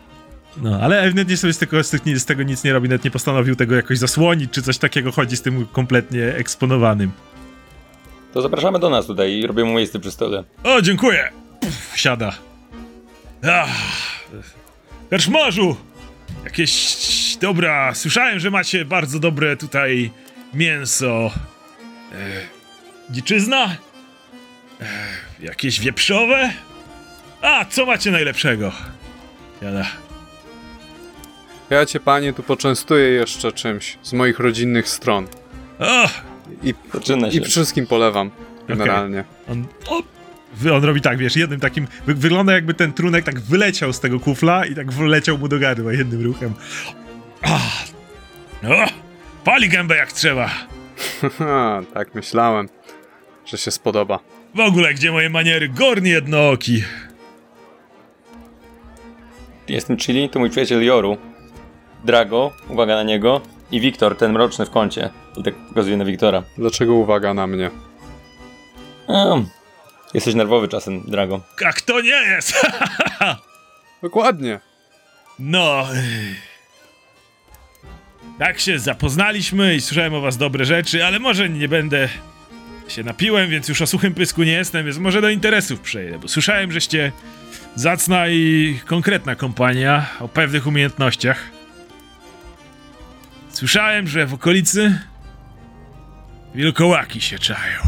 [0.62, 1.84] No, ale ewidentnie sobie z tego,
[2.16, 5.36] z tego nic nie robi, nawet nie postanowił tego jakoś zasłonić, czy coś takiego chodzi
[5.36, 7.10] z tym kompletnie eksponowanym.
[8.34, 10.44] To zapraszamy do nas tutaj i robię mu miejsce przy stole.
[10.64, 11.30] O, dziękuję!
[11.60, 12.32] Pff, siada.
[13.50, 13.68] Ach,
[15.10, 15.76] Karczmarzu!
[16.44, 16.96] Jakieś...
[17.40, 20.10] Dobra, słyszałem, że macie bardzo dobre tutaj
[20.54, 21.30] mięso.
[22.12, 22.16] E,
[23.10, 23.76] dziczyzna?
[24.80, 24.86] E,
[25.40, 26.52] jakieś wieprzowe?
[27.42, 28.72] A, co macie najlepszego?
[29.60, 29.86] Siada.
[31.70, 35.28] Ja cię, panie, tu poczęstuję jeszcze czymś z moich rodzinnych stron.
[35.78, 36.33] O!
[36.62, 37.38] I, Zaczyna się.
[37.38, 38.30] i wszystkim polewam,
[38.68, 39.24] generalnie.
[39.48, 40.02] On, o,
[40.56, 41.86] wy- on robi tak, wiesz, jednym takim.
[42.06, 45.58] Wy, wygląda jakby ten trunek tak wyleciał z tego kufla i tak wleciał mu do
[45.58, 46.54] gardła jednym ruchem.
[47.42, 47.84] Ah,
[48.68, 48.86] o,
[49.44, 50.50] pali gębę jak trzeba.
[51.94, 52.68] Tak myślałem,
[53.46, 54.18] że się spodoba.
[54.54, 55.68] W ogóle, gdzie moje maniery?
[55.68, 56.82] Gorni jednooki.
[59.68, 61.16] Jestem Chili, to mój przyjaciel Joru.
[62.04, 63.40] Drago, uwaga na niego.
[63.74, 65.10] I Wiktor, ten mroczny w kącie.
[65.36, 66.42] I tak pokazuje na Wiktora.
[66.58, 67.70] Dlaczego uwaga na mnie?
[69.08, 69.34] A,
[70.14, 71.40] jesteś nerwowy czasem, Drago.
[71.66, 72.66] A kto nie jest?
[74.02, 74.60] Dokładnie.
[75.38, 75.86] no.
[78.38, 82.08] Tak się zapoznaliśmy i słyszałem o was dobre rzeczy, ale może nie będę
[82.88, 86.28] się napiłem, więc już o suchym pysku nie jestem, więc może do interesów przejdę, bo
[86.28, 87.12] słyszałem, żeście
[87.74, 91.53] zacna i konkretna kompania o pewnych umiejętnościach.
[93.64, 94.98] Słyszałem, że w okolicy
[96.54, 97.80] Wilkołaki się czają.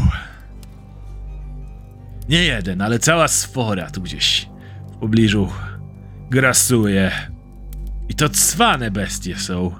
[2.29, 4.49] Nie jeden, ale cała sfora tu gdzieś
[4.91, 5.51] w pobliżu
[6.29, 7.11] grasuje.
[8.09, 9.75] I to cwane bestie są.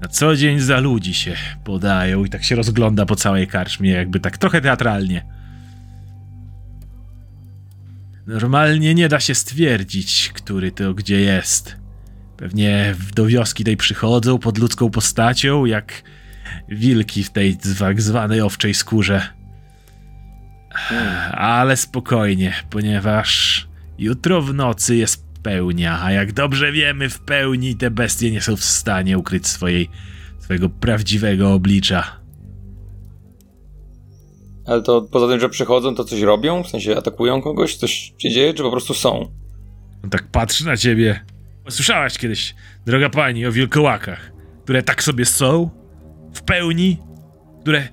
[0.00, 4.20] Na co dzień za ludzi się podają i tak się rozgląda po całej karczmie, jakby
[4.20, 5.26] tak trochę teatralnie.
[8.26, 11.83] Normalnie nie da się stwierdzić, który to gdzie jest.
[12.44, 16.02] Pewnie do wioski tej przychodzą pod ludzką postacią, jak
[16.68, 19.22] wilki w tej tak zwanej owczej skórze.
[21.32, 23.68] Ale spokojnie, ponieważ
[23.98, 28.56] jutro w nocy jest pełnia, a jak dobrze wiemy, w pełni te bestie nie są
[28.56, 29.90] w stanie ukryć swojej,
[30.38, 32.20] swojego prawdziwego oblicza.
[34.66, 36.62] Ale to poza tym, że przychodzą, to coś robią?
[36.62, 37.76] W sensie atakują kogoś?
[37.76, 39.32] Coś się dzieje, czy po prostu są?
[40.04, 41.33] On tak patrzy na ciebie.
[41.68, 42.54] Słyszałaś kiedyś,
[42.86, 44.32] droga pani, o wilkołakach,
[44.64, 45.70] które tak sobie są,
[46.34, 46.98] w pełni,
[47.60, 47.88] które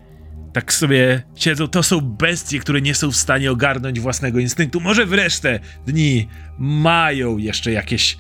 [0.54, 1.68] tak sobie siedzą.
[1.68, 4.80] To są bestie, które nie są w stanie ogarnąć własnego instynktu.
[4.80, 6.28] Może w resztę dni
[6.60, 8.18] mają jeszcze jakieś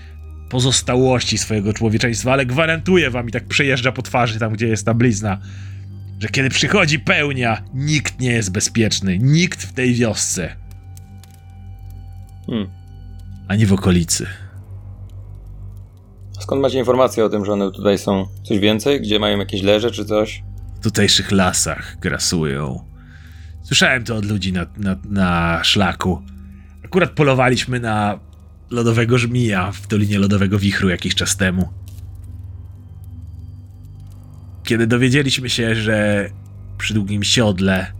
[0.49, 4.93] pozostałości swojego człowieczeństwa, ale gwarantuję wam i tak przejeżdża po twarzy tam, gdzie jest ta
[4.93, 5.37] blizna,
[6.19, 9.17] że kiedy przychodzi pełnia, nikt nie jest bezpieczny.
[9.17, 10.55] Nikt w tej wiosce.
[12.45, 12.69] Hmm.
[13.47, 14.27] Ani w okolicy.
[16.41, 18.27] Skąd macie informację o tym, że one tutaj są?
[18.43, 19.01] Coś więcej?
[19.01, 20.43] Gdzie mają jakieś leże czy coś?
[20.81, 22.85] w tutejszych lasach grasują.
[23.63, 26.21] Słyszałem to od ludzi na, na, na szlaku.
[26.85, 28.19] Akurat polowaliśmy na
[28.69, 31.69] lodowego żmija w Dolinie Lodowego Wichru jakiś czas temu.
[34.63, 36.29] Kiedy dowiedzieliśmy się, że
[36.77, 37.91] przy długim siodle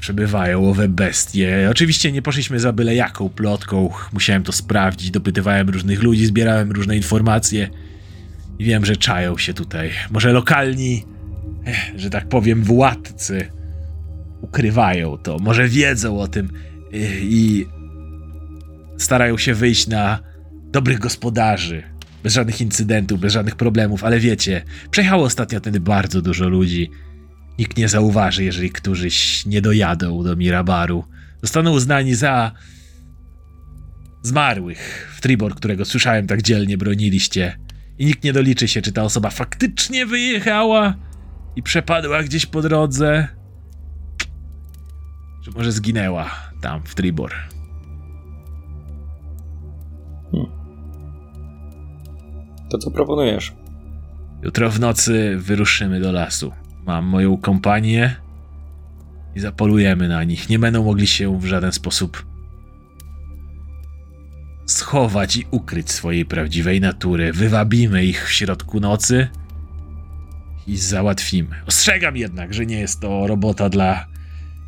[0.00, 1.68] przebywają owe bestie.
[1.70, 3.90] Oczywiście nie poszliśmy za byle jaką plotką.
[4.12, 7.68] Musiałem to sprawdzić, dopytywałem różnych ludzi, zbierałem różne informacje.
[8.58, 9.90] I wiem, że czają się tutaj.
[10.10, 11.04] Może lokalni,
[11.66, 13.46] eh, że tak powiem, władcy
[14.40, 15.38] ukrywają to.
[15.38, 16.50] Może wiedzą o tym
[16.92, 17.66] eh, i
[18.98, 20.18] starają się wyjść na
[20.72, 21.82] dobrych gospodarzy.
[22.22, 26.90] Bez żadnych incydentów, bez żadnych problemów, ale wiecie, przejechało ostatnio wtedy bardzo dużo ludzi.
[27.58, 31.04] Nikt nie zauważy, jeżeli którzyś nie dojadą do Mirabaru.
[31.42, 32.52] Zostaną uznani za
[34.22, 37.58] zmarłych w Tribor, którego słyszałem tak dzielnie broniliście
[37.98, 40.94] i nikt nie doliczy się, czy ta osoba faktycznie wyjechała
[41.56, 43.28] i przepadła gdzieś po drodze,
[45.44, 46.30] czy może zginęła
[46.60, 47.32] tam w Tribor.
[52.70, 53.52] To co proponujesz?
[54.42, 56.52] Jutro w nocy wyruszymy do lasu.
[56.88, 58.16] Mam moją kompanię
[59.34, 60.48] i zapolujemy na nich.
[60.48, 62.26] Nie będą mogli się w żaden sposób
[64.66, 67.32] schować i ukryć swojej prawdziwej natury.
[67.32, 69.28] Wywabimy ich w środku nocy
[70.66, 71.56] i załatwimy.
[71.66, 74.06] Ostrzegam jednak, że nie jest to robota dla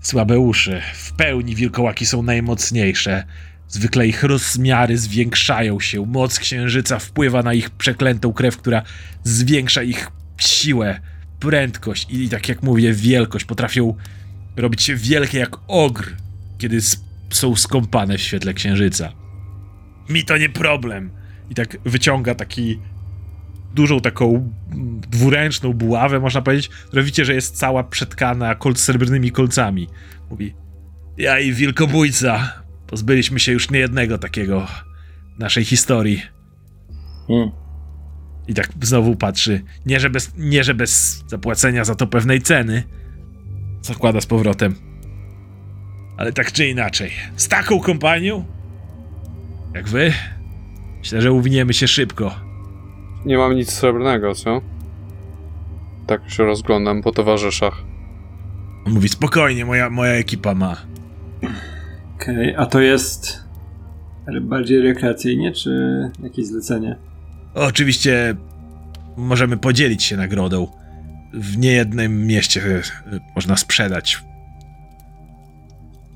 [0.00, 0.80] słabeuszy.
[0.94, 3.24] W pełni wilkołaki są najmocniejsze.
[3.68, 6.06] Zwykle ich rozmiary zwiększają się.
[6.06, 8.82] Moc księżyca wpływa na ich przeklętą krew, która
[9.24, 11.00] zwiększa ich siłę,
[11.40, 13.44] prędkość i tak jak mówię, wielkość.
[13.44, 13.94] Potrafią
[14.56, 16.16] robić się wielkie jak ogr,
[16.58, 16.78] kiedy
[17.30, 19.20] są skąpane w świetle księżyca
[20.10, 21.10] mi to nie problem.
[21.50, 22.78] I tak wyciąga taki
[23.74, 24.52] dużą taką
[25.10, 29.88] dwuręczną buławę, można powiedzieć, która widzicie, że jest cała przetkana kol srebrnymi kolcami.
[30.30, 30.54] Mówi,
[31.18, 34.66] ja i wilkobójca pozbyliśmy się już niejednego takiego
[35.36, 36.22] w naszej historii.
[37.28, 37.50] Hmm.
[38.50, 42.82] I tak znowu patrzy, nie że, bez, nie że bez zapłacenia za to pewnej ceny,
[43.82, 44.74] zakłada z powrotem.
[46.16, 48.44] Ale tak czy inaczej, z taką kompanią
[49.74, 50.12] jak wy?
[50.98, 52.34] Myślę, że uwiniemy się szybko.
[53.24, 54.60] Nie mam nic srebrnego, co?
[56.06, 57.82] Tak się rozglądam po towarzyszach.
[58.86, 60.76] On mówi, spokojnie, moja, moja ekipa ma.
[62.16, 63.50] Okej, a to jest
[64.26, 65.70] ale bardziej rekreacyjnie, czy
[66.22, 66.96] jakieś zlecenie?
[67.54, 68.36] Oczywiście
[69.16, 70.72] możemy podzielić się nagrodą.
[71.34, 72.82] W niejednym mieście e,
[73.36, 74.22] można sprzedać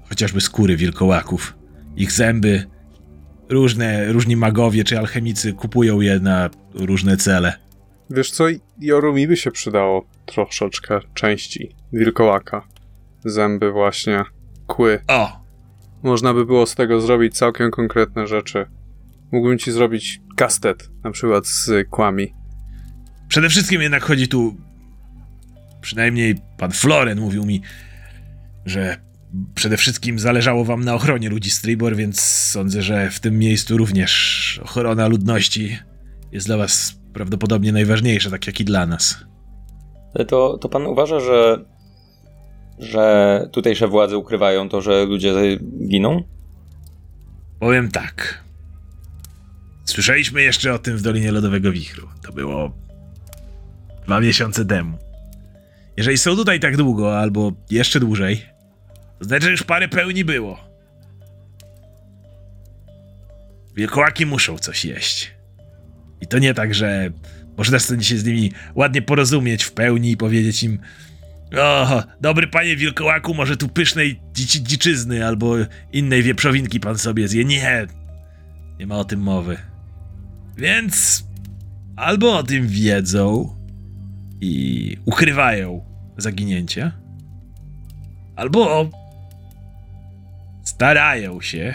[0.08, 1.54] chociażby skóry wilkołaków.
[1.96, 2.64] Ich zęby,
[3.48, 7.52] różne, różni magowie czy alchemicy kupują je na różne cele.
[8.10, 8.44] Wiesz co,
[8.80, 12.66] Joru mi by się przydało troszeczkę części wilkołaka.
[13.24, 14.24] Zęby właśnie,
[14.66, 15.00] kły.
[15.08, 15.44] O!
[16.02, 18.66] Można by było z tego zrobić całkiem konkretne rzeczy.
[19.32, 22.34] Mógłbym ci zrobić kastet, na przykład z kłami.
[23.28, 24.56] Przede wszystkim jednak chodzi tu,
[25.80, 27.62] przynajmniej pan Floren mówił mi,
[28.64, 28.96] że
[29.54, 33.76] przede wszystkim zależało wam na ochronie ludzi z Tribor, więc sądzę, że w tym miejscu
[33.76, 35.78] również ochrona ludności
[36.32, 39.24] jest dla was prawdopodobnie najważniejsza, tak jak i dla nas.
[40.14, 41.64] Ale to, to pan uważa, że,
[42.78, 45.58] że tutejsze władze ukrywają to, że ludzie
[45.88, 46.22] giną?
[47.60, 48.44] Powiem tak.
[49.84, 52.08] Słyszeliśmy jeszcze o tym w Dolinie Lodowego Wichru.
[52.22, 52.76] To było
[54.04, 54.98] dwa miesiące temu.
[55.96, 58.42] Jeżeli są tutaj tak długo, albo jeszcze dłużej,
[59.18, 60.58] to znaczy, że już parę pełni było.
[63.76, 65.34] Wilkołaki muszą coś jeść.
[66.20, 67.10] I to nie tak, że
[67.56, 70.78] można się z nimi ładnie porozumieć w pełni i powiedzieć im
[71.58, 75.54] o, dobry panie wilkołaku, może tu pysznej dzici dziczyzny albo
[75.92, 77.44] innej wieprzowinki pan sobie zje.
[77.44, 77.86] Nie,
[78.78, 79.73] nie ma o tym mowy.
[80.56, 81.24] Więc
[81.96, 83.56] albo o tym wiedzą
[84.40, 85.84] i ukrywają
[86.16, 86.92] zaginięcie,
[88.36, 88.90] albo
[90.62, 91.74] starają się,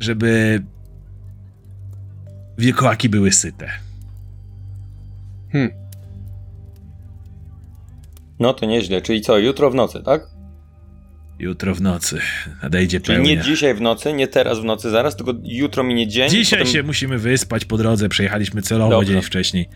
[0.00, 0.62] żeby
[2.58, 3.68] wilkołaki były syte.
[5.52, 5.70] Hmm.
[8.38, 9.02] No to nieźle.
[9.02, 10.31] Czyli co, jutro w nocy, tak?
[11.42, 12.18] Jutro w nocy
[12.62, 13.34] nadejdzie Czyli pełnia.
[13.34, 16.30] nie dzisiaj w nocy, nie teraz w nocy zaraz, tylko jutro minie dzień.
[16.30, 16.72] Dzisiaj potem...
[16.74, 19.06] się musimy wyspać po drodze, przejechaliśmy celowo Dobra.
[19.08, 19.68] dzień wcześniej.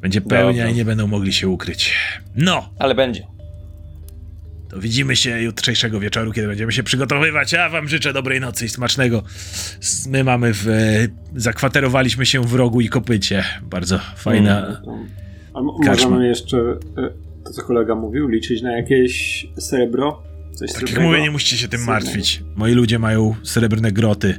[0.00, 0.70] Będzie pełnia Dobra.
[0.70, 1.94] i nie będą mogli się ukryć.
[2.36, 3.26] No, Ale będzie.
[4.70, 7.54] to widzimy się jutrzejszego wieczoru, kiedy będziemy się przygotowywać.
[7.54, 9.22] A wam życzę dobrej nocy i smacznego.
[10.08, 10.66] My mamy w...
[11.36, 13.44] Zakwaterowaliśmy się w rogu i kopycie.
[13.62, 14.82] Bardzo fajna...
[15.54, 16.08] A m- Kaczma.
[16.08, 17.10] możemy jeszcze, e,
[17.44, 20.25] to co kolega mówił, liczyć na jakieś srebro?
[20.56, 22.42] Coś Tak jak mówię, nie musicie się tym martwić.
[22.56, 24.38] Moi ludzie mają srebrne groty.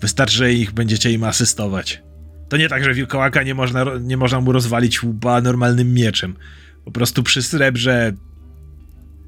[0.00, 2.02] Wystarczy, że ich będziecie im asystować.
[2.48, 6.36] To nie tak, że wilkołaka nie można, nie można mu rozwalić łba normalnym mieczem.
[6.84, 8.12] Po prostu przy srebrze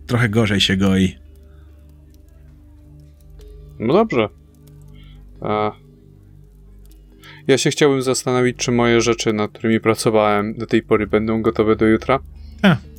[0.06, 1.16] trochę gorzej się goi.
[3.78, 4.28] No dobrze.
[5.40, 5.72] A...
[7.46, 11.76] Ja się chciałbym zastanowić, czy moje rzeczy, nad którymi pracowałem do tej pory, będą gotowe
[11.76, 12.18] do jutra.
[12.62, 12.91] Wsz-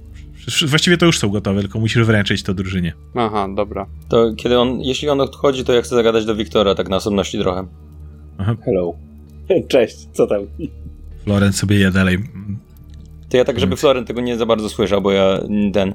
[0.68, 2.94] Właściwie to już są gotowe, tylko musisz wręczyć to drużynie.
[3.16, 3.86] Aha, dobra.
[4.10, 7.40] To kiedy on, jeśli on odchodzi, to ja chcę zagadać do Wiktora, tak na osobności
[7.40, 7.68] trochę.
[8.66, 8.94] Hello.
[9.72, 10.42] Cześć, co tam?
[11.24, 12.18] Florent sobie je dalej.
[13.30, 15.40] To ja tak, żeby Floren tego nie za bardzo słyszał, bo ja
[15.74, 15.94] ten...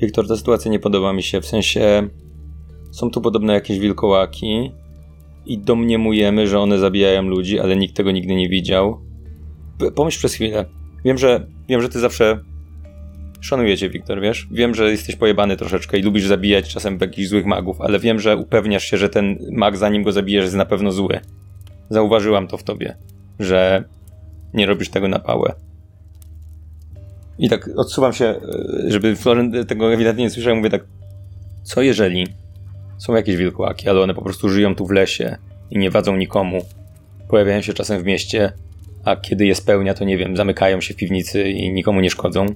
[0.00, 2.08] Wiktor, ta sytuacja nie podoba mi się, w sensie...
[2.90, 4.70] Są tu podobne jakieś wilkołaki
[5.46, 9.00] i domniemujemy, że one zabijają ludzi, ale nikt tego nigdy nie widział.
[9.94, 10.64] Pomyśl przez chwilę.
[11.04, 12.40] Wiem, że wiem, że ty zawsze
[13.40, 14.48] szanuję cię, Wiktor, wiesz?
[14.50, 18.36] Wiem, że jesteś pojebany troszeczkę i lubisz zabijać czasem jakichś złych magów, ale wiem, że
[18.36, 21.20] upewniasz się, że ten mag, zanim go zabijesz, jest na pewno zły.
[21.90, 22.96] Zauważyłam to w tobie,
[23.38, 23.84] że
[24.54, 25.54] nie robisz tego na pałę.
[27.38, 28.40] I tak odsuwam się, e,
[28.90, 30.84] żeby Florent tego ewidentnie nie słyszał, mówię tak,
[31.62, 32.26] co jeżeli
[32.98, 35.36] są jakieś wilkołaki, ale one po prostu żyją tu w lesie
[35.70, 36.64] i nie wadzą nikomu,
[37.28, 38.52] pojawiają się czasem w mieście,
[39.04, 42.46] a kiedy je spełnia, to nie wiem, zamykają się w piwnicy i nikomu nie szkodzą.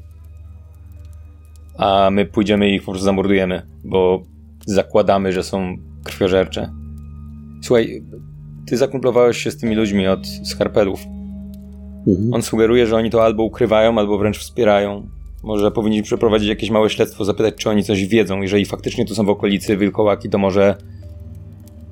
[1.81, 4.23] A my pójdziemy i ich po prostu zamordujemy, bo
[4.67, 6.73] zakładamy, że są krwiożercze.
[7.63, 8.03] Słuchaj,
[8.67, 11.01] ty zakumplowałeś się z tymi ludźmi od skarpelów.
[12.07, 12.35] Mhm.
[12.35, 15.07] On sugeruje, że oni to albo ukrywają, albo wręcz wspierają.
[15.43, 18.43] Może powinniśmy przeprowadzić jakieś małe śledztwo, zapytać, czy oni coś wiedzą.
[18.43, 20.77] Jeżeli faktycznie tu są w okolicy wilkołaki, to może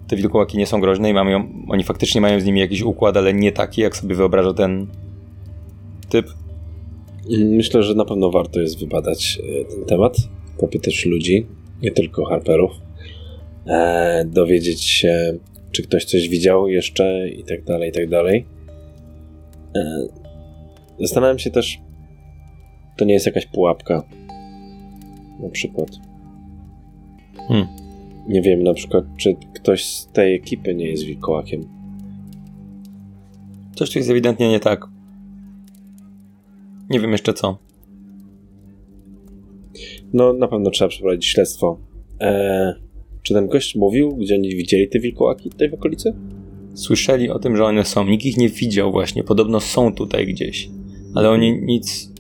[0.09, 3.35] te wilkołaki nie są groźne i mamy, oni faktycznie mają z nimi jakiś układ, ale
[3.35, 4.86] nie taki, jak sobie wyobraża ten
[6.09, 6.27] typ.
[7.31, 10.17] Myślę, że na pewno warto jest wybadać e, ten temat,
[10.59, 11.47] popytać ludzi,
[11.83, 12.71] nie tylko harperów,
[13.67, 15.39] e, dowiedzieć się,
[15.73, 18.47] czy ktoś coś widział jeszcze i tak dalej, i tak dalej.
[19.77, 20.07] E,
[21.01, 21.79] zastanawiam się też,
[22.97, 24.03] to nie jest jakaś pułapka.
[25.43, 25.89] Na przykład.
[27.49, 27.67] Hmm.
[28.29, 31.69] Nie wiem, na przykład, czy ktoś z tej ekipy nie jest wilkołakiem.
[33.75, 34.98] Coś tu jest ewidentnie nie tak.
[36.90, 37.59] Nie wiem jeszcze co.
[40.12, 41.78] No, na pewno trzeba przeprowadzić śledztwo.
[42.20, 42.74] E,
[43.23, 46.15] czy ten gość mówił, gdzie oni widzieli te wilkołaki tutaj w okolicy?
[46.74, 48.05] Słyszeli o tym, że one są.
[48.05, 49.24] Nikt ich nie widział właśnie.
[49.24, 50.70] Podobno są tutaj gdzieś.
[51.15, 52.12] Ale oni nic,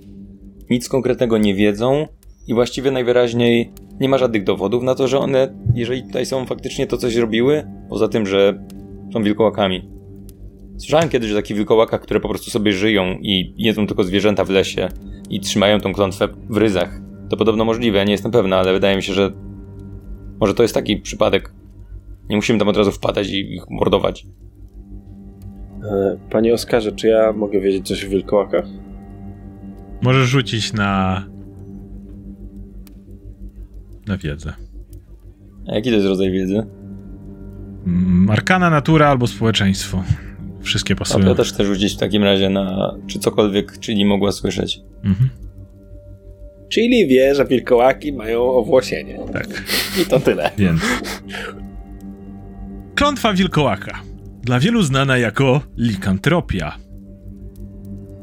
[0.70, 2.06] nic konkretnego nie wiedzą
[2.48, 6.86] i właściwie najwyraźniej nie ma żadnych dowodów na to, że one, jeżeli tutaj są, faktycznie
[6.86, 8.64] to coś robiły, poza tym, że
[9.12, 9.97] są wilkołakami.
[10.78, 14.50] Słyszałem kiedyś o takich wilkołakach, które po prostu sobie żyją i jedzą tylko zwierzęta w
[14.50, 14.88] lesie
[15.30, 17.00] i trzymają tą klątwę w ryzach.
[17.28, 19.32] To podobno możliwe, nie jestem pewna, ale wydaje mi się, że
[20.40, 21.52] może to jest taki przypadek.
[22.28, 24.26] Nie musimy tam od razu wpadać i ich mordować.
[25.84, 28.64] E, panie Oskarze, czy ja mogę wiedzieć coś o wilkołakach?
[30.02, 31.24] Możesz rzucić na...
[34.06, 34.52] na wiedzę.
[35.68, 36.66] A jaki to jest rodzaj wiedzy?
[37.86, 40.02] Mm, Arkana, natura albo społeczeństwo.
[40.68, 41.26] Wszystkie A pasują.
[41.28, 44.80] ja też chcę rzucić w takim razie na czy cokolwiek, czyli mogła słyszeć.
[45.04, 45.28] Mhm.
[46.68, 49.18] Czyli wie, że wilkołaki mają owłosienie.
[49.32, 49.46] Tak,
[50.02, 50.50] I to tyle.
[50.58, 50.80] więc.
[52.94, 54.00] Klątwa wilkołaka.
[54.42, 56.76] Dla wielu znana jako likantropia.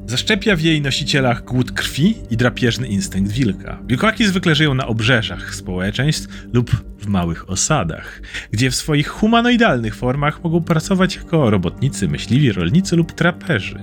[0.07, 3.79] Zaszczepia w jej nosicielach głód krwi i drapieżny instynkt wilka.
[3.87, 8.21] Wilkołaki zwykle żyją na obrzeżach społeczeństw lub w małych osadach,
[8.51, 13.79] gdzie w swoich humanoidalnych formach mogą pracować jako robotnicy, myśliwi, rolnicy lub traperzy.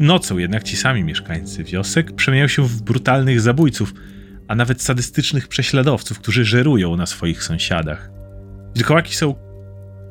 [0.00, 3.94] Nocą jednak ci sami mieszkańcy wiosek przemieniają się w brutalnych zabójców,
[4.48, 8.10] a nawet sadystycznych prześladowców, którzy żerują na swoich sąsiadach.
[8.74, 9.34] Wilkołaki są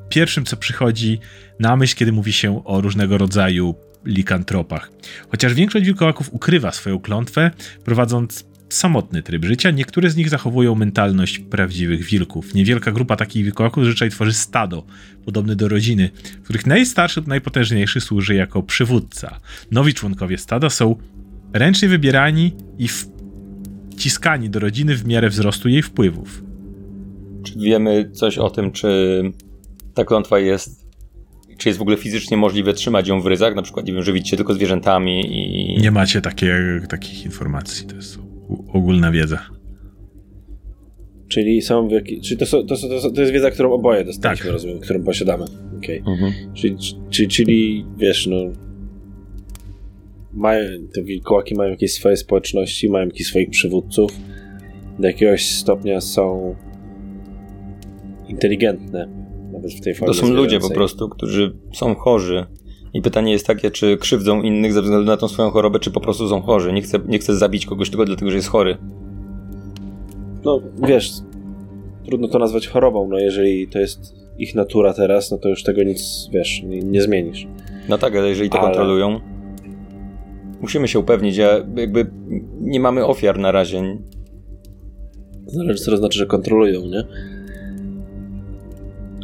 [0.10, 1.19] pierwszym, co przychodzi
[1.60, 4.91] na myśl, kiedy mówi się o różnego rodzaju likantropach.
[5.30, 7.51] Chociaż większość wilkołaków ukrywa swoją klątwę,
[7.85, 12.53] prowadząc samotny tryb życia, niektóre z nich zachowują mentalność prawdziwych wilków.
[12.53, 14.84] Niewielka grupa takich wilkołaków zazwyczaj tworzy stado,
[15.26, 16.09] podobne do rodziny,
[16.41, 19.39] w których najstarszy lub najpotężniejszy służy jako przywódca.
[19.71, 20.95] Nowi członkowie stada są
[21.53, 22.88] ręcznie wybierani i
[23.95, 26.43] wciskani do rodziny w miarę wzrostu jej wpływów.
[27.43, 29.21] Czy wiemy coś o tym, czy
[29.93, 30.78] ta klątwa jest.
[31.60, 33.56] Czy jest w ogóle fizycznie możliwe trzymać ją w ryzach?
[33.56, 35.22] Na przykład, nie wiem, żywić się tylko zwierzętami
[35.76, 35.81] i.
[35.81, 36.56] Nie macie takie,
[36.90, 38.19] takich informacji, to jest
[38.73, 39.40] ogólna wiedza.
[41.27, 42.22] Czyli są w jaki...
[42.22, 44.53] Czyli to, są, to, są, to, są, to jest wiedza, którą oboje dostaliśmy, Tak.
[44.53, 45.45] rozumiem, którą posiadamy.
[45.77, 45.98] Okej.
[45.98, 46.34] Mhm.
[46.53, 46.76] Czyli,
[47.10, 48.38] czyli, czyli, wiesz, no...
[50.34, 54.11] Mają, te wilkołaki mają jakieś swoje społeczności, mają jakichś swoich przywódców.
[54.99, 56.56] Do jakiegoś stopnia są
[58.27, 59.07] inteligentne,
[59.68, 62.45] w tej formie To są ludzie po prostu, którzy są chorzy.
[62.94, 65.99] I pytanie jest takie, czy krzywdzą innych ze względu na tą swoją chorobę, czy po
[65.99, 66.73] prostu są chorzy.
[66.73, 68.77] Nie chcę, nie chcę zabić kogoś tylko dlatego, że jest chory.
[70.45, 71.11] No, wiesz,
[72.06, 75.84] trudno to nazwać chorobą, no jeżeli to jest ich natura teraz, no to już tego
[75.84, 77.48] nic, wiesz, nie, nie zmienisz.
[77.90, 79.19] No tak, ale jeżeli to Ale- kontrolują,
[80.61, 82.11] musimy się upewnić, ja jakby
[82.61, 83.98] nie mamy ofiar na razie.
[85.45, 87.03] Zależy, co to znaczy, że kontrolują, nie?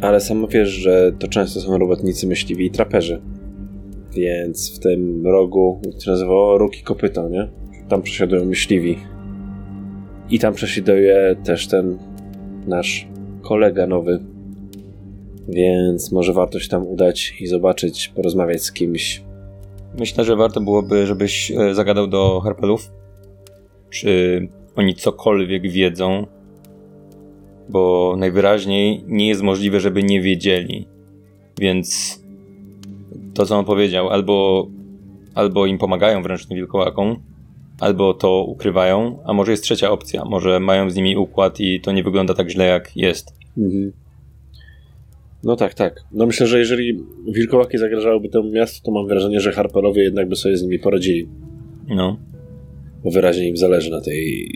[0.00, 3.22] Ale sam wiesz, że to często są robotnicy, myśliwi i traperzy.
[4.12, 7.48] Więc w tym rogu, to się nazywało, róg i kopyto, nie?
[7.88, 8.98] Tam przesiadują myśliwi.
[10.30, 11.98] I tam przesiaduje też ten
[12.66, 13.08] nasz
[13.42, 14.20] kolega nowy.
[15.48, 19.22] Więc może warto się tam udać i zobaczyć, porozmawiać z kimś.
[19.98, 22.90] Myślę, że warto byłoby, żebyś e, zagadał do Harpelów,
[23.90, 24.40] czy
[24.76, 26.26] oni cokolwiek wiedzą,
[27.68, 30.86] bo najwyraźniej nie jest możliwe, żeby nie wiedzieli.
[31.58, 32.18] Więc
[33.34, 34.66] to, co on powiedział, albo,
[35.34, 37.16] albo im pomagają wręcz tym wilkołakom,
[37.80, 41.92] albo to ukrywają, a może jest trzecia opcja, może mają z nimi układ i to
[41.92, 43.34] nie wygląda tak źle, jak jest.
[43.58, 43.92] Mhm.
[45.44, 46.04] No tak, tak.
[46.12, 50.36] No myślę, że jeżeli wilkołaki zagrażałyby temu miastu, to mam wrażenie, że Harperowie jednak by
[50.36, 51.28] sobie z nimi poradzili.
[51.88, 52.16] No.
[53.04, 54.50] Bo wyraźnie im zależy na tej,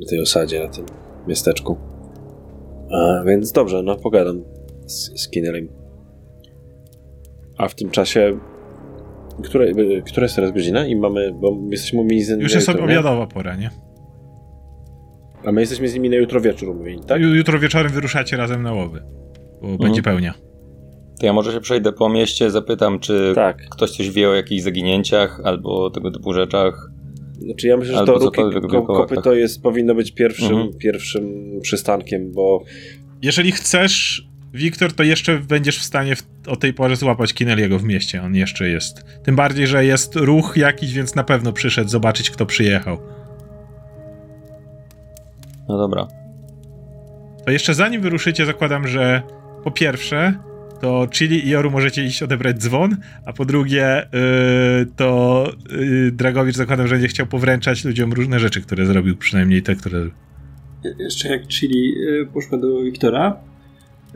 [0.00, 0.84] na tej osadzie, na tym
[1.28, 1.95] miasteczku.
[2.90, 4.42] A, więc dobrze, no pogadam
[4.86, 5.28] z, z.
[7.58, 8.38] A w tym czasie...
[9.44, 9.72] Które,
[10.06, 10.86] która jest teraz godzina?
[10.86, 11.32] I mamy...
[11.32, 12.92] Bo jesteśmy umówieni z nimi Już jest jutro, nie?
[12.92, 13.70] obiadowa pora, nie?
[15.44, 17.22] A my jesteśmy z nimi na jutro wieczór umówieni, tak?
[17.22, 19.02] Ju- Jutro wieczorem wyruszacie razem na łowy,
[19.62, 20.34] bo będzie pełnia.
[21.20, 23.56] To ja może się przejdę po mieście, zapytam, czy Tak.
[23.70, 26.90] ktoś coś wie o jakichś zaginięciach albo tego typu rzeczach.
[27.40, 29.08] Znaczy ja myślę, że Albo to ruki, cokolwiek o ko, wilkołakach.
[29.08, 30.78] kopyto jest, powinno być pierwszym, Mhm.
[30.78, 31.24] pierwszym
[31.62, 32.64] przystankiem, bo
[33.22, 37.84] Jeżeli chcesz, Wiktor, to jeszcze będziesz w stanie w, o tej porze złapać Kineliego w
[37.84, 38.22] mieście.
[38.22, 39.04] On jeszcze jest.
[39.24, 42.98] Tym bardziej, że jest ruch jakiś, więc na pewno przyszedł zobaczyć, kto przyjechał.
[45.68, 46.08] No dobra.
[47.44, 49.22] To jeszcze zanim wyruszycie, zakładam, że
[49.64, 50.34] po pierwsze,
[50.80, 52.96] to Chili i Joru możecie iść odebrać dzwon,
[53.26, 58.60] a po drugie, yy, to yy, Dragowicz zakładam, że będzie chciał powręczać ludziom różne rzeczy,
[58.62, 59.98] które zrobił, przynajmniej te, które...
[60.98, 63.36] Jeszcze jak Chili y, poszła do Wiktora,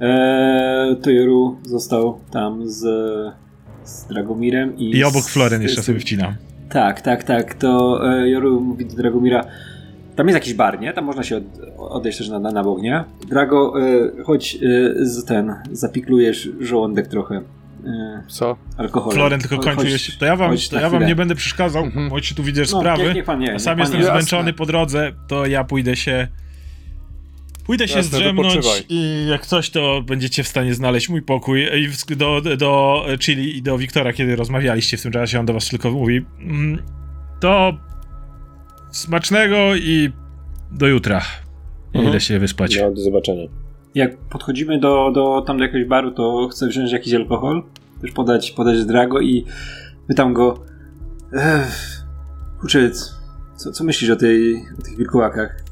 [0.00, 2.80] e, to Joru został tam z,
[3.84, 4.96] z Dragomirem i...
[4.96, 6.34] I obok Floren jeszcze z- sobie wcinam.
[6.68, 7.54] Tak, tak, tak.
[7.54, 9.44] To e, Joru mówi do Dragomira,
[10.16, 10.92] tam jest jakiś bar, nie?
[10.92, 11.42] Tam można się od,
[11.78, 13.04] odejść też na, na, na bok, nie?
[13.28, 13.74] Drago,
[14.18, 14.58] e, chodź e,
[15.06, 17.42] z ten, zapiklujesz żołądek trochę
[17.86, 18.56] e, Co?
[18.76, 19.18] alkoholem.
[19.18, 20.12] Floren tylko Cho- kończy chodź- jeszcze.
[20.18, 22.10] To ja wam, to ja wam nie będę przeszkadzał, Mhm.
[22.36, 23.02] tu widzisz No, sprawy.
[23.02, 24.06] niech, niech pan nie, sam jestem nie.
[24.06, 26.28] zmęczony po drodze, to ja pójdę się.
[27.66, 31.62] Pójdę się Jasne, zdrzemnąć i jak coś, to będziecie w stanie znaleźć mój pokój.
[32.10, 35.68] I do, do Chili i do Wiktora, kiedy rozmawialiście w tym czasie, on do was
[35.68, 36.24] tylko mówi.
[36.40, 36.82] "Mm,
[37.40, 37.72] To
[38.90, 40.12] smacznego i
[40.72, 41.22] do jutra.
[41.94, 42.08] Mhm.
[42.08, 42.78] Idę się wyspać.
[42.80, 43.46] no, do zobaczenia.
[43.94, 47.62] Jak podchodzimy do, do tam do jakiegoś baru, to chcę wziąć jakiś alkohol,
[48.00, 49.44] też podać, podać Drago i
[50.08, 50.64] pytam go
[51.32, 52.02] Ech,
[52.60, 53.10] kurczę, c-
[53.56, 55.64] Co, co myślisz o, tej, o tych wilkołakach?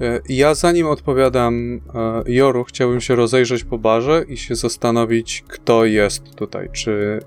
[0.00, 5.84] E, Ja zanim odpowiadam e, Joru, chciałbym się rozejrzeć po barze i się zastanowić, kto
[5.84, 6.68] jest tutaj.
[6.72, 7.18] Czy,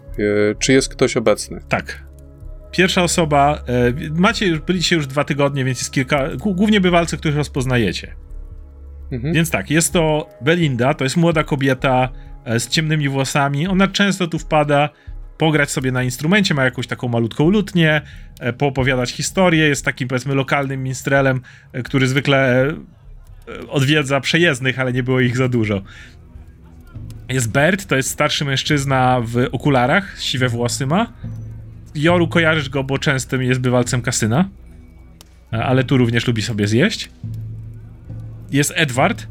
[0.51, 1.61] e, czy jest ktoś obecny?
[1.69, 2.03] Tak.
[2.71, 7.17] Pierwsza osoba, e, macie już, byliście już dwa tygodnie, więc jest kilka, głó- głównie bywalcy,
[7.17, 8.15] których rozpoznajecie.
[9.11, 9.33] Mhm.
[9.33, 12.09] Więc tak, jest to Belinda, to jest młoda kobieta
[12.45, 13.67] e, z ciemnymi włosami.
[13.67, 14.89] Ona często tu wpada
[15.37, 18.01] pograć sobie na instrumencie, ma jakąś taką malutką lutnię,
[18.39, 21.41] e, poopowiadać historię, jest takim powiedzmy lokalnym minstrelem,
[21.83, 22.67] który zwykle
[23.69, 25.81] odwiedza przejezdnych, ale nie było ich za dużo.
[27.29, 31.13] Jest Bert, to jest starszy mężczyzna w okularach, siwe włosy ma.
[31.95, 34.49] Joru kojarzysz go, bo częstym jest bywalcem kasyna,
[35.53, 37.09] e, ale tu również lubi sobie zjeść.
[38.51, 39.27] Jest Edward,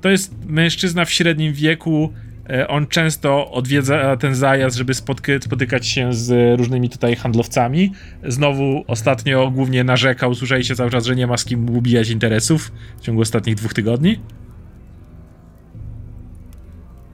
[0.00, 2.12] to jest mężczyzna w średnim wieku.
[2.50, 7.92] e, On często odwiedza ten zajazd, żeby spotky, spotykać się z różnymi tutaj handlowcami.
[8.24, 13.00] Znowu ostatnio głównie narzekał, słyszeliście cały czas, że nie ma z kim ubijać interesów w
[13.00, 14.20] ciągu ostatnich dwóch tygodni.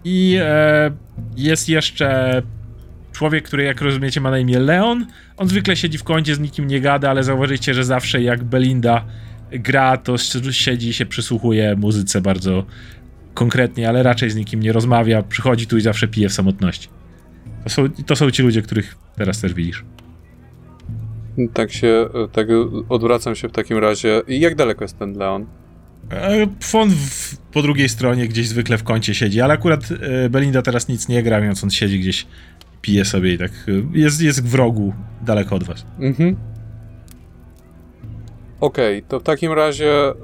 [0.05, 0.91] I e,
[1.37, 2.43] jest jeszcze
[3.23, 5.07] człowiek, który jak rozumiecie ma na imię Leon.
[5.37, 9.05] On zwykle siedzi w kącie, z nikim nie gada, ale zauważycie, że zawsze jak Belinda
[9.51, 10.19] gra, to
[10.51, 12.67] siedzi i się przysłuchuje muzyce bardzo
[13.35, 15.23] konkretnie, ale raczej z nikim nie rozmawia.
[15.23, 16.89] Przychodzi tu i zawsze pije w samotności.
[17.65, 19.85] To są, to są ci ludzie, których teraz też widzisz.
[21.55, 22.47] Tak się, tak
[22.89, 24.23] odwracam się w takim razie.
[24.29, 25.47] I jak daleko jest ten Leon?
[26.11, 30.63] E, Fon w, po drugiej stronie gdzieś zwykle w kącie siedzi, ale akurat e, Belinda
[30.63, 32.27] teraz nic nie gra, więc on siedzi gdzieś,
[32.83, 34.93] pije sobie i tak e, jest, jest w rogu,
[35.23, 35.87] daleko od was.
[35.99, 36.37] Mhm.
[38.61, 40.15] Okej, to w takim razie e,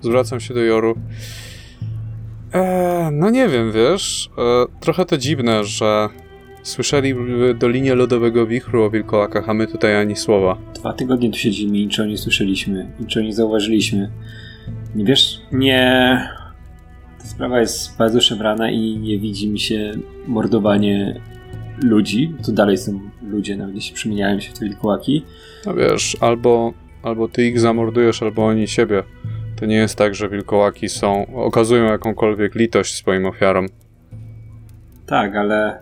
[0.00, 0.94] zwracam się do Joru.
[2.52, 4.42] E, no nie wiem, wiesz, e,
[4.80, 6.08] trochę to dziwne, że
[6.62, 10.56] słyszeli w Dolinie Lodowego Wichru o wilkołakach, a my tutaj ani słowa.
[10.74, 14.10] Dwa tygodnie tu siedzimy i niczego nie słyszeliśmy, niczego nie zauważyliśmy.
[14.94, 16.18] Nie wiesz, nie...
[17.18, 19.92] Ta sprawa jest bardzo szemrana i nie widzi mi się
[20.26, 21.20] mordowanie
[21.82, 22.34] ludzi.
[22.46, 25.24] To dalej są ludzie, nawet jeśli przemieniają się w te wilkołaki.
[25.66, 26.72] No wiesz, albo,
[27.02, 29.02] albo ty ich zamordujesz, albo oni siebie.
[29.60, 33.66] To nie jest tak, że wilkołaki są, okazują jakąkolwiek litość swoim ofiarom.
[35.06, 35.78] Tak, ale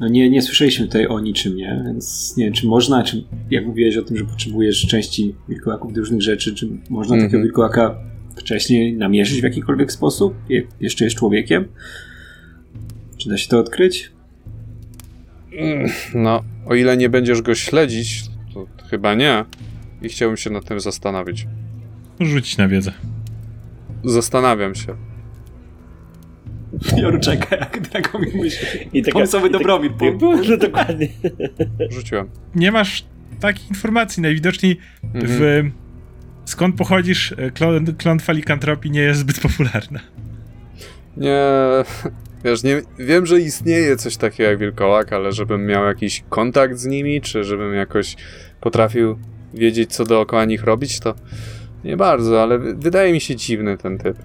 [0.00, 1.82] no nie, nie słyszeliśmy tutaj o niczym, nie?
[1.86, 6.00] Więc nie wiem, czy można, czy jak mówiłeś o tym, że potrzebujesz części wilkołaków do
[6.00, 7.30] różnych rzeczy, czy można Mhm.
[7.30, 7.98] takiego wilkołaka
[8.36, 10.34] wcześniej namierzyć w jakikolwiek sposób?
[10.80, 11.68] Jeszcze jest człowiekiem?
[13.16, 14.12] Czy da się to odkryć?
[16.14, 18.22] No, o ile nie będziesz go śledzić,
[18.54, 19.44] to chyba nie.
[20.02, 21.46] I chciałbym się nad tym zastanowić.
[22.20, 22.92] Rzucić na wiedzę.
[24.04, 24.96] Zastanawiam się.
[26.96, 28.68] Joru czeka, jak Dragomir myśli.
[28.92, 29.90] I taka, Pomysłowy i tak- Dobromir.
[29.90, 31.08] i było- No dokładnie.
[31.90, 32.28] Rzuciłem.
[32.54, 33.04] Nie masz
[33.40, 35.24] takich informacji, najwidoczniej Mhm.
[35.28, 35.70] w...
[36.50, 40.00] Skąd pochodzisz, e, klon, klątwa likantropii nie jest zbyt popularna.
[41.16, 41.42] Nie,
[42.46, 46.86] wiesz, nie, wiem, że istnieje coś takiego jak wilkołak, ale żebym miał jakiś kontakt z
[46.86, 48.16] nimi, czy żebym jakoś
[48.60, 49.18] potrafił
[49.54, 51.14] wiedzieć, co dookoła nich robić, to
[51.84, 54.16] nie bardzo, ale wy- wydaje mi się dziwny ten typ.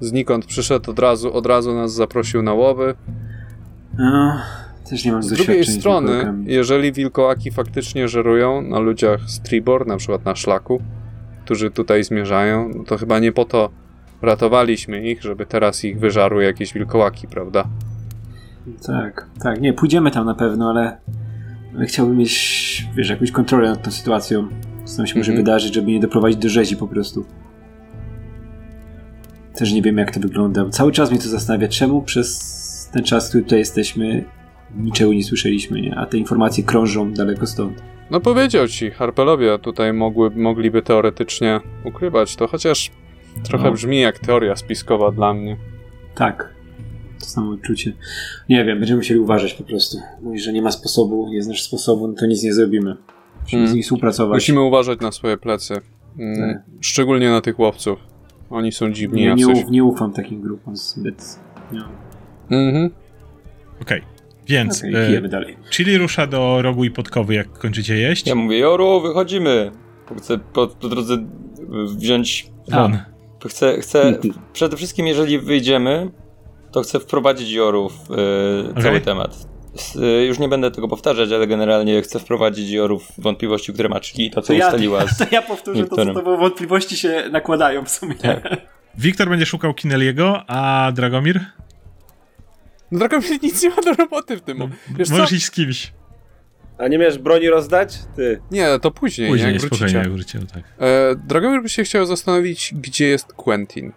[0.00, 2.94] Znikąd przyszedł od razu, od razu nas zaprosił na łowy.
[3.98, 4.40] No,
[4.90, 6.44] też nie mam Z drugiej strony, wilkołakami.
[6.48, 10.82] jeżeli wilkołaki faktycznie żerują na ludziach z Tribor, na przykład na szlaku,
[11.44, 13.70] którzy tutaj zmierzają, no to chyba nie po to
[14.22, 17.64] ratowaliśmy ich, żeby teraz ich wyżarły jakieś wilkołaki, prawda?
[18.86, 21.00] Tak, tak, nie, pójdziemy tam na pewno, ale,
[21.76, 24.48] ale chciałbym mieć, wiesz, jakąś kontrolę nad tą sytuacją.
[24.84, 25.44] Co tam się może Mhm.
[25.44, 27.24] wydarzyć, żeby nie doprowadzić do rzezi po prostu.
[29.54, 30.68] Też nie wiem, jak to wygląda.
[30.70, 34.24] Cały czas mnie to zastanawia, czemu przez ten czas, który tutaj jesteśmy,
[34.76, 35.96] niczego nie słyszeliśmy, nie?
[35.96, 37.82] A te informacje krążą daleko stąd.
[38.10, 42.90] No powiedział ci, Harpelowie tutaj mogły, mogliby teoretycznie ukrywać to, chociaż
[43.44, 43.72] trochę No.
[43.72, 45.56] brzmi jak teoria spiskowa dla mnie.
[46.14, 46.54] Tak.
[47.20, 47.92] To samo odczucie.
[48.48, 49.98] Nie wiem, będziemy musieli uważać po prostu.
[50.22, 52.96] Mówisz, że nie ma sposobu, nie znasz sposobu, no to nic nie zrobimy.
[53.42, 53.68] Musimy Mm.
[53.70, 54.34] z nimi współpracować.
[54.36, 55.74] Musimy uważać na swoje plecy.
[56.18, 56.62] Mm, Tak.
[56.80, 57.98] Szczególnie na tych łowców.
[58.50, 61.38] Oni są dziwni nie, nie, nie ufam takim grupom zbyt.
[61.72, 61.80] Nie.
[62.58, 62.90] Mhm.
[63.82, 64.02] Okej,
[64.48, 65.56] więc Okej, e, dalej.
[65.70, 68.26] Chili rusza do rogu i podkowy, jak kończycie jeść.
[68.26, 69.70] Ja mówię, Joru, wychodzimy.
[70.18, 71.16] Chcę po, po drodze
[71.96, 72.50] wziąć...
[73.48, 74.18] Chcę, chcę
[74.52, 76.10] przede wszystkim, jeżeli wyjdziemy,
[76.72, 78.10] to chcę wprowadzić Joru w
[78.78, 79.36] y, cały temat.
[79.74, 83.88] S- y, już nie będę tego powtarzać, ale generalnie chcę wprowadzić Joru w wątpliwości, które
[83.88, 85.16] ma, czyli to, co ustaliła z...
[85.18, 86.36] to ja powtórzę to, co to było.
[86.36, 88.14] Wątpliwości się nakładają w sumie.
[88.14, 88.56] Tak.
[88.98, 91.40] Wiktor będzie szukał Kineliego, a Dragomir?
[92.92, 94.58] No Dragomir nic nie ma do roboty w tym.
[94.58, 95.14] No, Wiesz co?
[95.14, 95.92] Możesz iść z kimś.
[96.78, 97.98] A nie miałeś broni rozdać?
[98.16, 98.40] Ty.
[98.50, 99.98] Nie, to później, Później, jak spokojnie, wrócicie.
[99.98, 100.62] jak wrócicie, tak.
[100.78, 103.92] E, Dragomir by się chciał zastanowić, gdzie jest Quentin.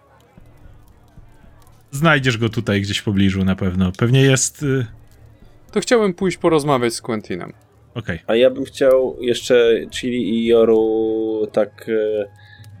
[1.90, 3.92] Znajdziesz go tutaj gdzieś w pobliżu na pewno.
[3.98, 4.62] Pewnie jest...
[4.62, 4.86] y,
[5.72, 7.52] To chciałbym pójść porozmawiać z Quentinem.
[7.94, 8.18] Okej.
[8.26, 11.88] A ja bym chciał jeszcze Chili i Joru tak...
[11.88, 12.24] E,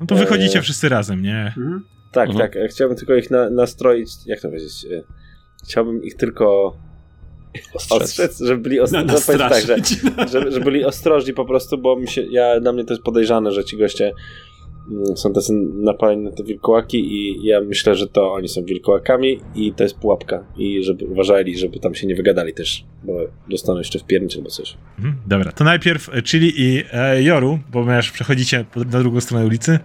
[0.00, 1.44] No to wychodzicie wszyscy razem, nie?
[1.46, 1.84] Mhm.
[2.12, 2.56] tak, tak.
[2.56, 4.10] e, Chciałbym tylko ich na, nastroić...
[4.26, 4.86] Jak to powiedzieć?
[4.92, 5.02] E,
[5.64, 6.76] chciałbym ich tylko
[7.74, 8.02] Ostrzec.
[8.02, 9.76] ostrzec, żeby byli os- Na, powiedz tak, że,
[10.32, 13.52] żeby, żeby byli ostrożni po prostu, bo mi się, ja, na mnie to jest podejrzane,
[13.52, 14.12] że ci goście
[14.90, 19.40] mm, są tacy napaleni na te wilkołaki i ja myślę, że to oni są wilkołakami
[19.54, 23.12] i to jest pułapka i żeby uważali, żeby tam się nie wygadali też, bo
[23.48, 24.76] dostaną jeszcze w piernicz albo coś.
[24.98, 29.46] Mhm, dobra, to najpierw e, Chili i e, Joru, bo ponieważ przechodzicie na drugą stronę
[29.46, 29.78] ulicy,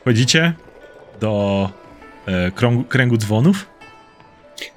[0.00, 0.52] wchodzicie
[1.20, 1.70] do
[2.26, 3.66] e, krągu, kręgu dzwonów.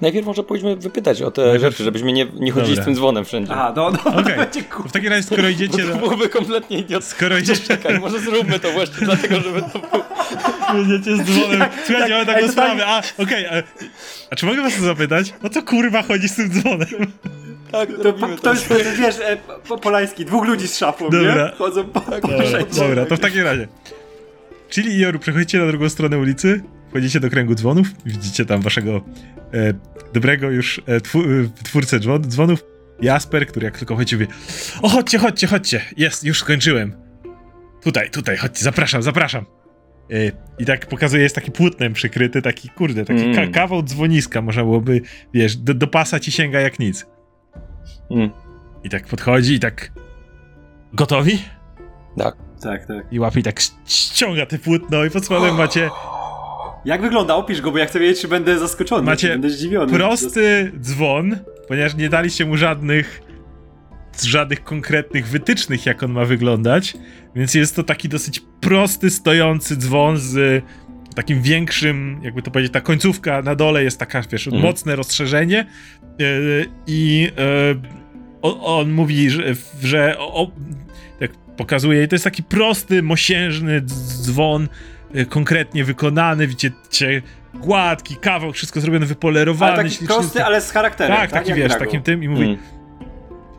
[0.01, 2.83] Najpierw może pójdźmy wypytać o te Najpierw- rzeczy, żebyśmy nie, nie chodzili Dobra.
[2.83, 3.51] z tym dzwonem wszędzie.
[3.53, 4.37] Aha, no, no, Okej.
[4.37, 4.89] będzie To kur...
[4.89, 5.95] W takim razie, skoro Bo idziecie to do...
[5.95, 7.15] byłoby kompletnie idiotyczne.
[7.15, 10.83] Skoro idziecie, Czekaj, może zróbmy to właśnie dlatego, żeby to było...
[10.85, 11.63] idziecie z dzwonem...
[11.85, 12.85] Słuchajcie, mamy taką to tak- sprawę.
[12.87, 13.45] A, okej.
[13.47, 13.51] a,
[14.31, 15.33] a czy mogę was zapytać?
[15.43, 16.87] O co kurwa chodzi z tym dzwonem?
[17.71, 18.67] Tak, To, robimy to jest,
[18.99, 19.37] wiesz, e,
[19.67, 21.35] po, polański, dwóch ludzi z szafą, Dobra.
[21.35, 21.51] nie?
[21.57, 23.67] Chodzą po, po Dobra, dobra, to w takim razie.
[24.69, 29.01] Chili i Joru, przechodzicie na drugą stronę ulicy, wchodzicie do kręgu dzwonów, widzicie tam waszego
[29.53, 29.73] e,
[30.13, 31.25] dobrego już e, twu, e,
[31.63, 32.63] twórcę dzwon, dzwonów,
[33.01, 34.27] Jasper, który jak tylko chodzi, mówi
[34.81, 36.93] o chodźcie, chodźcie, chodźcie, jest, już skończyłem.
[37.83, 39.45] Tutaj, tutaj, chodźcie, zapraszam, zapraszam.
[40.11, 40.15] E,
[40.59, 43.35] I tak pokazuje, jest taki płótnem przykryty, taki, kurde, taki Mm.
[43.35, 45.01] ka kawał dzwoniska, można byłoby,
[45.33, 47.05] wiesz, do, do pasa ci sięga jak nic.
[48.11, 48.29] Mm.
[48.83, 49.91] I tak podchodzi i tak,
[50.93, 51.41] gotowi?
[52.17, 52.35] Tak.
[52.61, 53.05] Tak, tak.
[53.11, 55.89] I łapie i tak ściąga te płótno i pod spodem macie
[56.85, 57.35] Jak wygląda?
[57.35, 59.93] Opisz go, bo ja chcę wiedzieć, czy będę zaskoczony, Macie czy będę zdziwiony.
[59.93, 61.37] prosty dzwon,
[61.67, 63.21] ponieważ nie daliście mu żadnych
[64.23, 66.93] żadnych konkretnych wytycznych, jak on ma wyglądać,
[67.35, 70.63] więc jest to taki dosyć prosty, stojący dzwon z
[71.15, 74.63] takim większym, jakby to powiedzieć, ta końcówka na dole jest taka, wiesz, Mhm.
[74.63, 75.65] mocne rozszerzenie
[76.19, 77.81] yy, i yy,
[78.41, 79.43] on, on mówi, że,
[79.81, 80.51] że o, o,
[81.19, 84.67] jak pokazuje, to jest taki prosty, mosiężny dz- dzwon, yy,
[85.29, 87.21] konkretnie wykonany, widzicie,
[87.53, 89.71] gładki, kawał, wszystko zrobione, wypolerowany.
[89.73, 90.15] Ale taki śliczny.
[90.15, 91.17] prosty, ale z charakterem.
[91.17, 91.85] Tak, taki Jak wiesz, Drago.
[91.85, 92.57] takim tym i mówi, Mm.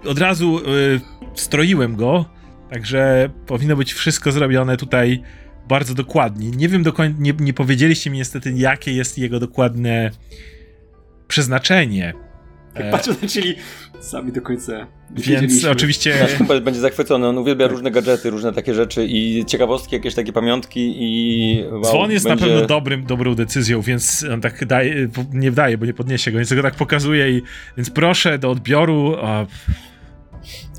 [0.07, 1.01] od razu y,
[1.35, 2.25] stroiłem go,
[2.71, 5.23] także powinno być wszystko zrobione tutaj
[5.69, 6.51] bardzo dokładnie.
[6.51, 10.11] Nie wiem dokładnie, nie, nie powiedzieliście mi niestety, jakie jest jego dokładne
[11.29, 12.15] przeznaczenie.
[12.75, 13.57] E, Patrzę na czyli
[14.01, 14.87] sami do końca.
[15.17, 19.95] Więc oczywiście Nasz kumpel będzie zachwycony, on uwielbia różne gadżety, różne takie rzeczy i ciekawostki,
[19.95, 21.65] jakieś takie pamiątki i...
[21.71, 22.47] Wow, dzwon jest będzie...
[22.47, 26.39] na pewno dobrym, dobrą decyzją, więc on tak daje, nie daje, bo nie podniesie go,
[26.39, 27.43] więc go tak pokazuje i
[27.77, 29.17] więc proszę do odbioru.
[29.23, 29.47] A,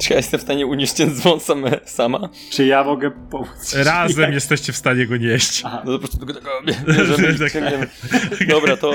[0.01, 2.29] Czy ja jestem w stanie unieść ten dzwon same, sama?
[2.49, 3.73] Czy ja mogę pomóc?
[3.75, 5.61] razem Jak- jesteście w stanie go nieść.
[5.65, 5.81] Aha.
[5.85, 6.49] No to po prostu tylko tego
[6.87, 7.51] bierzemy Tak.
[7.51, 7.87] ciągniemy.
[8.49, 8.93] Dobra, to,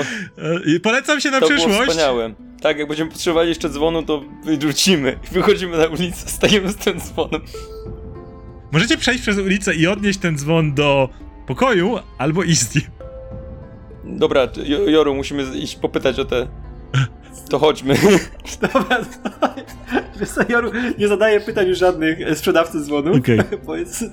[0.65, 1.81] i Polecam się na to było przyszłość.
[1.89, 2.33] wspaniałe.
[2.61, 5.19] Tak, jak będziemy potrzebowali jeszcze dzwonu, to wyrzucimy.
[5.31, 7.41] Wychodzimy na ulicę, stajemy z tym dzwonem.
[8.71, 11.09] Możecie przejść przez ulicę i odnieść ten dzwon do
[11.47, 12.83] pokoju albo iść z nim.
[14.03, 16.47] Dobra, Jo- Joru, musimy iść popytać o te...
[17.49, 17.95] To chodźmy.
[18.61, 18.99] Dobra,
[20.49, 23.39] Joru nie zadaje pytań już żadnych e, sprzedawcy dzwonu, Okej.
[23.65, 24.03] bo jest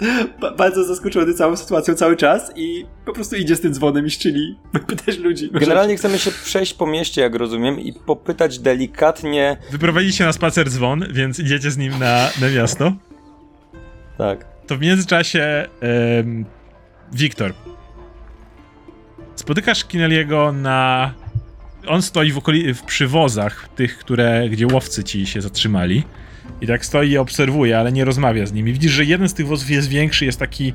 [0.40, 4.10] ba- bardzo zaskoczony całą sytuacją cały czas i po prostu idzie z tym dzwonem i
[4.10, 5.50] szczyli pytać ludzi.
[5.52, 9.56] Generalnie chcemy się przejść po mieście, jak rozumiem, i popytać delikatnie...
[9.70, 12.92] Wyprowadziliście na spacer dzwon, więc idziecie z nim na, na miasto.
[14.18, 14.46] Tak.
[14.66, 15.66] To w międzyczasie
[17.12, 17.52] Wiktor.
[19.34, 21.14] Spotykasz Kineliego na...
[21.88, 22.74] On stoi w, okoli...
[22.74, 26.02] w przywozach, tych, które, gdzie łowcy ci się zatrzymali.
[26.60, 28.72] I tak stoi i obserwuje, ale nie rozmawia z nimi.
[28.72, 30.72] Widzisz, że jeden z tych wozów jest większy, jest taki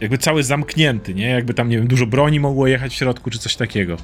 [0.00, 1.30] jakby cały zamknięty, nie?
[1.30, 3.96] Jakby tam, nie wiem, dużo broni mogło jechać w środku, czy coś takiego.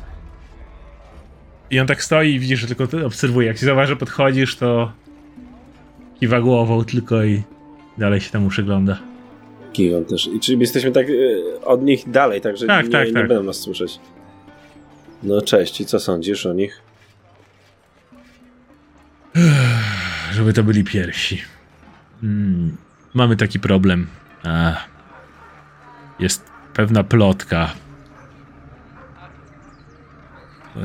[1.70, 3.46] I on tak stoi i widzisz, że tylko ty obserwuje.
[3.46, 4.92] Jak ci zauważy, że podchodzisz, to
[6.20, 7.42] kiwa głową tylko i
[7.98, 8.98] dalej się temu przygląda.
[9.72, 10.26] Gigon też.
[10.26, 13.28] I czyli jesteśmy tak e, od nich dalej, także Tak, nie, tak, nie tak.
[13.28, 14.00] będą nas słyszeć.
[15.24, 16.82] No cześć, i co sądzisz o nich?
[20.32, 21.42] Żeby to byli pierwsi.
[22.20, 22.76] Hmm,
[23.14, 24.06] mamy taki problem.
[26.18, 26.44] Jest
[26.74, 27.72] pewna plotka.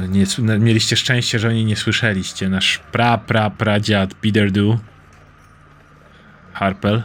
[0.10, 0.26] Nie,
[0.60, 2.50] mieliście szczęście, że o niej nie słyszeliście.
[2.50, 4.80] Nasz pra, pra, pradziad Biderdu
[6.54, 7.04] Harpel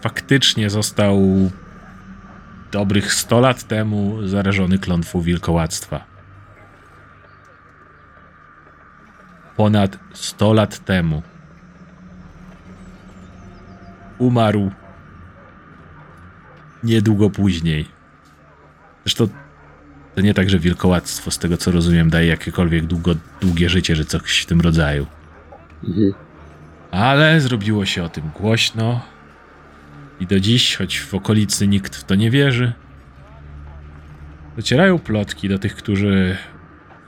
[0.00, 1.20] faktycznie został
[2.72, 6.13] dobrych 100 lat temu zarażony klątwą wilkołactwa.
[9.56, 11.22] Ponad 100 lat temu.
[14.18, 14.70] umarł
[16.84, 17.88] niedługo później.
[19.04, 19.28] Zresztą
[20.14, 24.04] to nie tak, że wilkołactwo, z tego co rozumiem, daje jakiekolwiek długo, długie życie, że
[24.04, 25.06] coś w tym rodzaju.
[25.88, 26.14] Mhm.
[26.90, 29.00] Ale zrobiło się o tym głośno
[30.20, 32.72] i do dziś, choć w okolicy nikt w to nie wierzy,
[34.56, 36.36] docierają plotki do tych, którzy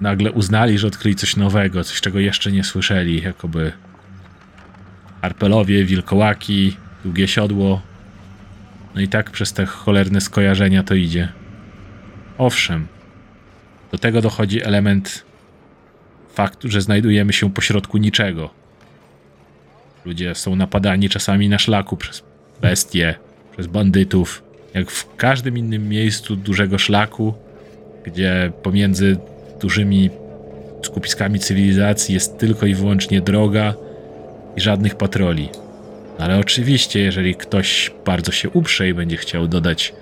[0.00, 3.72] nagle uznali, że odkryli coś nowego, coś czego jeszcze nie słyszeli, jakoby
[5.20, 7.82] arpelowie, wilkołaki, długie siodło.
[8.94, 11.28] No i tak przez te cholerne skojarzenia to idzie.
[12.38, 12.86] Owszem,
[13.92, 15.24] do tego dochodzi element
[16.34, 18.50] faktu, że znajdujemy się pośrodku niczego.
[20.04, 22.22] Ludzie są napadani czasami na szlaku przez
[22.60, 23.14] bestie,
[23.52, 24.42] przez bandytów.
[24.74, 27.34] Jak w każdym innym miejscu dużego szlaku,
[28.04, 29.16] gdzie pomiędzy
[29.60, 30.10] dużymi
[30.82, 33.74] skupiskami cywilizacji jest tylko i wyłącznie droga
[34.56, 35.48] i żadnych patroli.
[36.18, 39.94] Ale oczywiście, jeżeli ktoś bardzo się uprze i będzie chciał dodać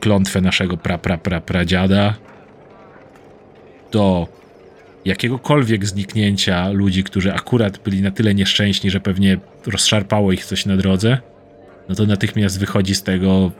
[0.00, 2.14] klątwę naszego pra, pra, pra, pradziada
[3.92, 4.26] do
[5.04, 10.76] jakiegokolwiek zniknięcia ludzi, którzy akurat byli na tyle nieszczęśni, że pewnie rozszarpało ich coś na
[10.76, 11.18] drodze,
[11.88, 13.50] no to natychmiast wychodzi z tego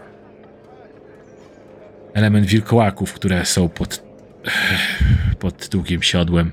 [2.18, 4.02] element wilkołaków, które są pod,
[5.38, 6.52] pod długim siodłem.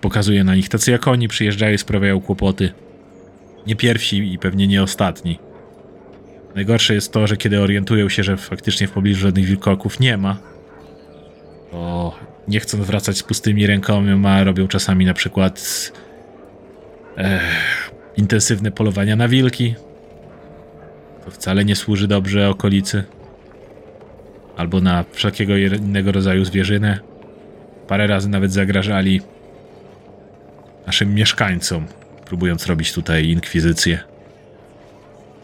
[0.00, 2.72] Pokazuje na nich tacy jak oni, przyjeżdżają i sprawiają kłopoty.
[3.66, 5.38] Nie pierwsi i pewnie nie ostatni.
[6.54, 10.36] Najgorsze jest to, że kiedy orientują się, że faktycznie w pobliżu żadnych wilkołaków nie ma,
[11.70, 12.14] to
[12.48, 15.92] nie chcą wracać z pustymi rękoma, robią czasami na przykład
[17.16, 17.40] e,
[18.16, 19.74] intensywne polowania na wilki.
[21.24, 23.04] To wcale nie służy dobrze okolicy.
[24.60, 26.98] Albo na wszelkiego innego rodzaju zwierzynę.
[27.88, 29.20] Parę razy nawet zagrażali
[30.86, 31.86] naszym mieszkańcom,
[32.26, 33.98] próbując robić tutaj inkwizycję.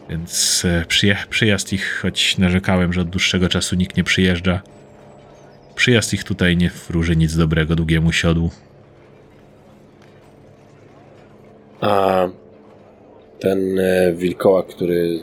[0.09, 4.61] Więc e, przyje- przyjazd ich, choć narzekałem, że od dłuższego czasu nikt nie przyjeżdża,
[5.75, 8.51] przyjazd ich tutaj nie wróży nic dobrego długiemu siodłu.
[11.81, 12.27] A
[13.39, 15.19] ten e, wilkołak, który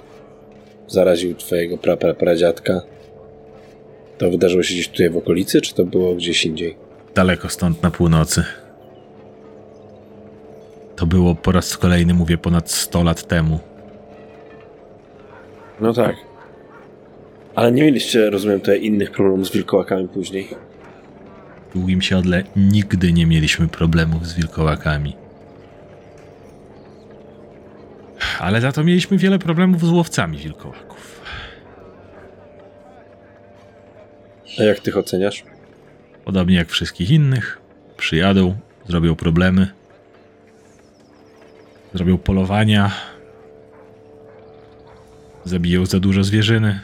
[0.89, 2.81] zaraził twojego pra, pra, pradziadka,
[4.19, 6.77] to wydarzyło się gdzieś tutaj w okolicy, czy to było gdzieś indziej?
[7.15, 8.45] Daleko stąd na północy.
[10.97, 13.61] To było po raz kolejny, mówię, ponad 100 lat temu.
[15.81, 16.17] No tak.
[17.55, 20.49] Ale nie mieliście, rozumiem, tutaj innych problemów z wilkołakami później?
[21.71, 25.17] W długim siodle nigdy nie mieliśmy problemów z wilkołakami.
[28.39, 31.14] Ale za to mieliśmy wiele problemów z łowcami wilkołaków.
[34.59, 35.45] A jak tych oceniasz?
[36.25, 37.59] Podobnie jak wszystkich innych,
[37.97, 38.57] przyjadą,
[38.89, 39.69] zrobią problemy,
[41.95, 42.91] zrobią polowania,
[45.45, 46.81] zabiją za dużo zwierzyny,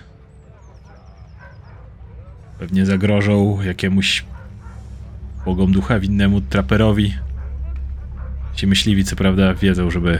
[2.58, 4.24] pewnie zagrożą jakiemuś
[5.44, 7.14] bogom ducha winnemu traperowi.
[8.54, 10.18] Ci myśliwi, co prawda, wiedzą, żeby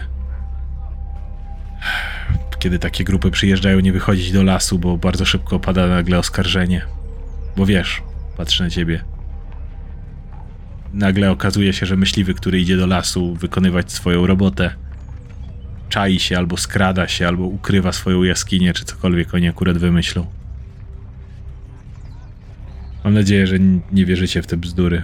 [2.58, 6.99] kiedy takie grupy przyjeżdżają, nie wychodzić do lasu, bo bardzo szybko pada nagle oskarżenie.
[7.56, 8.02] Bo wiesz,
[8.36, 9.04] patrzę na ciebie.
[10.92, 14.74] Nagle okazuje się, że myśliwy, który idzie do lasu wykonywać swoją robotę,
[15.88, 20.26] czai się albo skrada się, albo ukrywa swoją jaskinię, czy cokolwiek oni akurat wymyślą.
[23.04, 23.56] Mam nadzieję, że
[23.92, 25.02] nie wierzycie w te bzdury.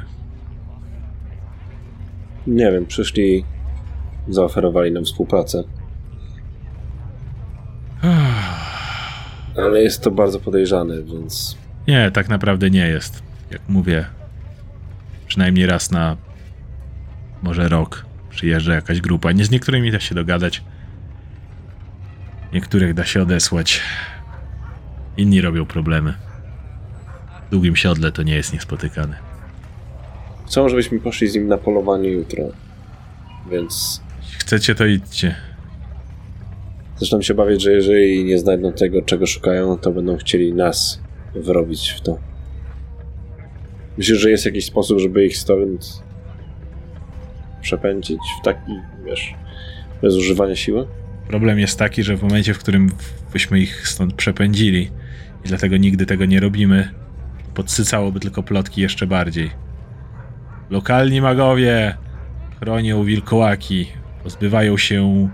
[2.47, 3.45] Nie wiem, przyszli,
[4.29, 5.65] zaoferowali nam współpracę.
[9.57, 11.57] Ale jest to bardzo podejrzane, więc
[11.89, 13.23] Nie, tak naprawdę nie jest.
[13.51, 14.05] Jak mówię,
[15.27, 16.17] przynajmniej raz na
[17.43, 19.33] może rok przyjeżdża jakaś grupa.
[19.33, 20.63] Nie z niektórymi da się dogadać.
[22.53, 23.83] Niektórych da się odesłać.
[25.17, 26.15] Inni robią problemy.
[27.47, 29.17] W długim siodle to nie jest niespotykane.
[30.47, 32.45] chcą, żebyśmy poszli z nim na polowanie jutro.
[33.51, 34.03] Więc
[34.39, 35.35] chcecie, to idźcie.
[36.97, 41.06] zaczynam się bawić, że jeżeli nie znajdą tego, czego szukają, to będą chcieli nas
[41.43, 42.19] wrobić w to.
[43.99, 46.03] Myślisz, że jest jakiś sposób, żeby ich stąd
[47.63, 48.73] przepędzić w taki,
[49.05, 49.35] wiesz,
[50.03, 50.87] bez używania siły?
[51.29, 52.91] Problem jest taki, że w momencie, w którym
[53.33, 54.91] byśmy ich stąd przepędzili
[55.45, 56.89] i dlatego nigdy tego nie robimy,
[57.55, 59.51] podsycałoby tylko plotki jeszcze bardziej.
[60.71, 61.97] Lokalni magowie
[62.61, 63.89] chronią wilkołaki,
[64.23, 65.29] pozbywają się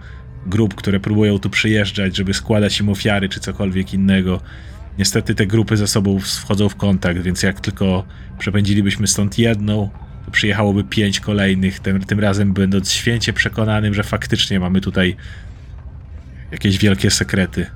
[0.47, 4.41] grup, które próbują tu przyjeżdżać, żeby składać im ofiary czy cokolwiek innego.
[4.99, 8.05] Niestety te grupy ze sobą wchodzą w kontakt, więc jak tylko
[8.39, 9.91] przepędzilibyśmy stąd jedną,
[10.25, 15.17] to przyjechałoby pięć kolejnych, tym, tym razem będąc święcie przekonanym, że faktycznie mamy tutaj
[16.53, 17.67] jakieś wielkie sekrety.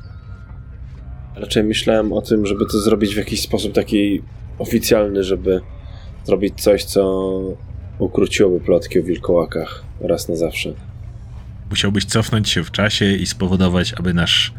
[1.37, 4.23] Raczej myślałem o tym, żeby to zrobić w jakiś sposób taki
[4.59, 5.61] oficjalny, żeby
[6.25, 7.31] zrobić coś, co
[7.99, 10.73] ukróciłoby plotki o wilkołakach raz na zawsze.
[11.71, 14.55] Musiałbyś cofnąć się w czasie i spowodować, aby nasz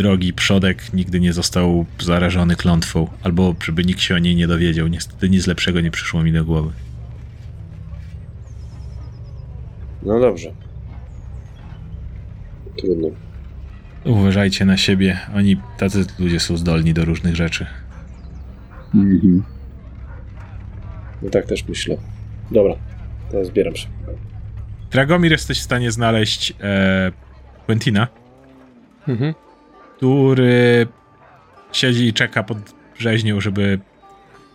[0.00, 4.88] drogi przodek nigdy nie został zarażony klątwą, albo żeby nikt się o niej nie dowiedział.
[4.88, 6.70] Niestety nic lepszego nie przyszło mi do głowy.
[10.02, 10.52] No dobrze.
[12.78, 13.08] Trudno.
[14.04, 15.18] Uważajcie na siebie.
[15.34, 17.66] Oni, tacy ludzie są zdolni do różnych rzeczy.
[18.94, 19.42] Mhm.
[21.22, 21.96] No tak też myślę.
[22.50, 22.74] Dobra,
[23.32, 23.88] to zbieram się.
[24.90, 27.12] Dragomir jesteś w stanie znaleźć e,
[27.66, 28.08] Quentina,
[29.08, 29.34] Mhm.
[30.00, 30.86] Który
[31.72, 32.58] siedzi i czeka pod
[32.98, 33.80] rzeźnią, żeby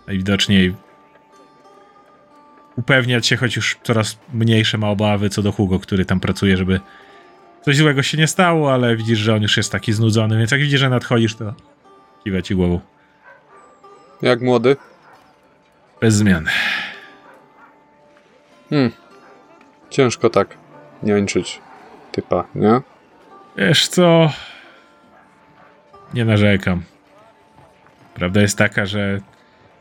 [0.08, 0.76] najwidoczniej
[2.76, 6.80] upewniać się, choć już coraz mniejsze ma obawy co do Hugo, który tam pracuje, żeby
[7.62, 10.62] coś złego się nie stało, ale widzisz, że on już jest taki znudzony, więc jak
[10.62, 11.54] widzisz, że nadchodzisz, to
[12.24, 12.80] kiwa ci głową.
[14.22, 14.76] Jak młody?
[16.02, 16.46] Bez zmian.
[18.70, 18.92] Hmm.
[19.90, 20.58] Ciężko tak
[21.04, 21.62] niańczyć
[22.12, 22.82] typa, nie?
[23.58, 24.30] Wiesz co?
[26.14, 26.82] Nie narzekam.
[28.14, 29.19] Prawda jest taka, że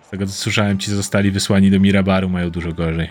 [0.02, 3.10] z tego co słyszałem, ci zostali wysłani do Mirabaru mają dużo gorzej.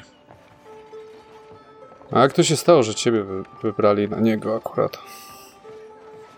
[2.11, 4.97] A jak to się stało, że ciebie wy- wybrali na niego akurat?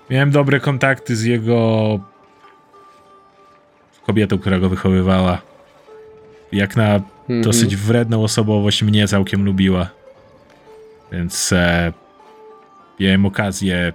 [0.10, 2.00] Miałem dobre kontakty z jego
[4.06, 5.42] kobietą, która go wychowywała.
[6.52, 7.42] Jak na Mhm.
[7.42, 9.90] dosyć wredną osobowość mnie całkiem lubiła.
[11.12, 11.94] Więc e,
[13.00, 13.94] miałem okazję.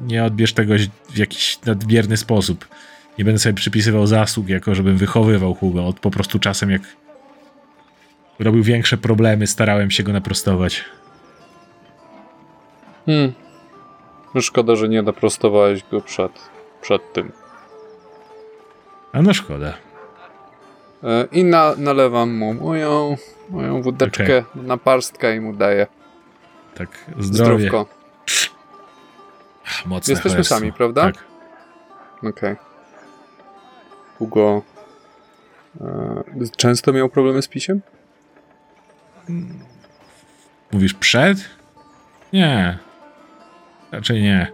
[0.00, 0.74] Nie odbierz tego
[1.10, 2.68] w jakiś nadmierny sposób.
[3.18, 5.86] Nie będę sobie przypisywał zasług, jako żebym wychowywał Hugo.
[5.86, 6.82] Od po prostu czasem, jak
[8.38, 10.84] robił większe problemy, starałem się go naprostować.
[13.06, 13.32] Hmm.
[14.34, 16.32] No Szkoda, że nie naprostowałeś go przed,
[16.80, 17.32] przed tym.
[19.12, 19.74] A no szkoda.
[21.02, 23.16] E, I na, nalewam mu moją,
[23.50, 25.86] moją wódeczkę na parstka i mu daję.
[26.74, 26.88] Tak,
[27.18, 27.68] zdrowie.
[27.68, 28.03] Zdrówko.
[29.86, 30.54] Mocne Jesteśmy cholerstwo.
[30.58, 31.02] sami, prawda?
[31.02, 31.24] Tak.
[32.22, 32.56] Okej.
[34.18, 34.62] Hugo
[35.80, 36.22] e,
[36.56, 37.80] często miał problemy z pisiem?
[40.72, 41.38] Mówisz przed?
[42.32, 42.78] Nie.
[43.92, 44.52] Raczej nie.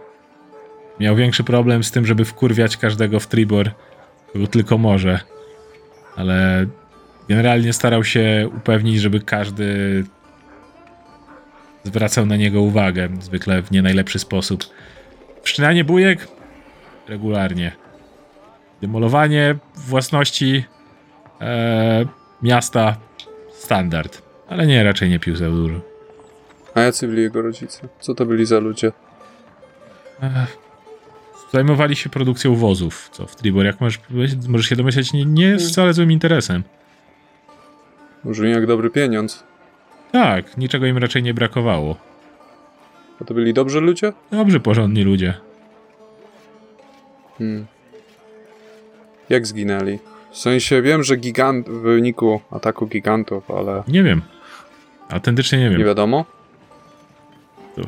[0.99, 3.71] Miał większy problem z tym, żeby wkurwiać każdego w Tribor,
[4.33, 5.19] kogo tylko może.
[6.15, 6.65] Ale
[7.29, 10.03] generalnie starał się upewnić, żeby każdy
[11.83, 14.63] zwracał na niego uwagę, zwykle w nie najlepszy sposób.
[15.41, 16.27] Wszczynanie bujek?
[17.07, 17.71] Regularnie.
[18.81, 20.63] Demolowanie własności
[21.41, 22.05] e,
[22.41, 22.97] miasta?
[23.53, 24.21] Standard.
[24.49, 25.81] Ale nie, raczej nie pił za dużo.
[26.75, 27.87] A jacy byli jego rodzice?
[27.99, 28.91] Co to byli za ludzie?
[30.21, 30.57] Ech,
[31.53, 33.99] Zajmowali się produkcją wozów, co w Tribor, jak możesz,
[34.47, 36.63] możesz się domyśleć, nie, nie jest wcale złym interesem.
[38.23, 39.43] Brzmi jak dobry pieniądz.
[40.11, 41.95] Tak, niczego im raczej nie brakowało.
[43.21, 44.13] A to byli dobrzy ludzie?
[44.31, 45.33] Dobrzy, porządni ludzie.
[47.37, 47.65] Hmm.
[49.29, 49.99] Jak zginęli?
[50.31, 54.21] W sensie wiem, że gigant w wyniku ataku gigantów, ale Nie wiem.
[55.09, 55.79] Autentycznie nie wiem.
[55.79, 56.25] nie wiadomo.
[57.75, 57.81] To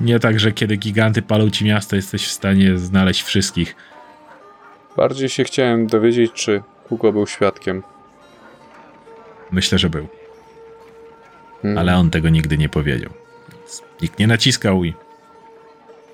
[0.00, 3.76] nie tak, że kiedy giganty palą ci miasto, jesteś w stanie znaleźć wszystkich.
[4.96, 7.82] Bardziej się chciałem dowiedzieć, czy Hugo był świadkiem.
[9.50, 10.06] Myślę, że był.
[11.62, 11.78] Hmm.
[11.78, 13.10] Ale on tego nigdy nie powiedział.
[13.64, 14.94] Więc Nikt nie naciskał i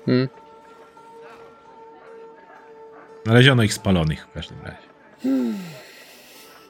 [0.05, 0.27] Hmm.
[3.23, 4.87] znaleziono ich spalonych w każdym razie.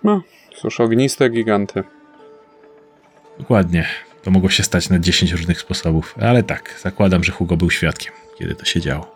[0.03, 0.21] No,
[0.55, 1.83] cóż, ogniste giganty.
[3.39, 3.85] Dokładnie.
[4.23, 6.15] To mogło się stać na 10 różnych sposobów.
[6.21, 9.15] Ale tak, zakładam, że Hugo był świadkiem, kiedy to się działo.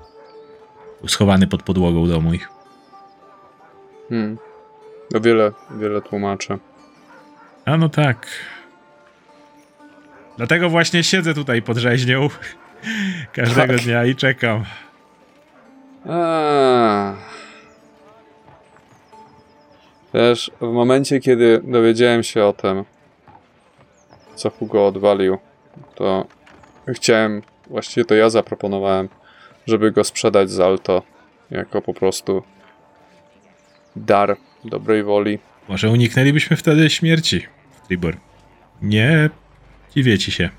[1.00, 2.50] Był schowany pod podłogą domu ich.
[4.10, 4.38] Hmm.
[5.12, 6.58] To wiele, wiele tłumaczy.
[7.66, 8.28] A no tak.
[10.38, 12.30] Dlatego właśnie siedzę tutaj pod rzeźnią
[13.34, 13.84] każdego Tak.
[13.86, 14.64] dnia i czekam.
[20.14, 22.84] Wiesz, w momencie, kiedy dowiedziałem się o tym,
[24.36, 25.38] co Hugo odwalił,
[25.96, 26.26] to
[26.88, 29.10] chciałem, właściwie to ja zaproponowałem,
[29.68, 31.04] żeby go sprzedać z Alto
[31.52, 32.44] jako po prostu
[33.96, 35.40] dar dobrej woli.
[35.68, 38.16] Może uniknęlibyśmy wtedy śmierci w Tribor.
[38.82, 39.30] Nie
[39.96, 40.50] dziwię ci się.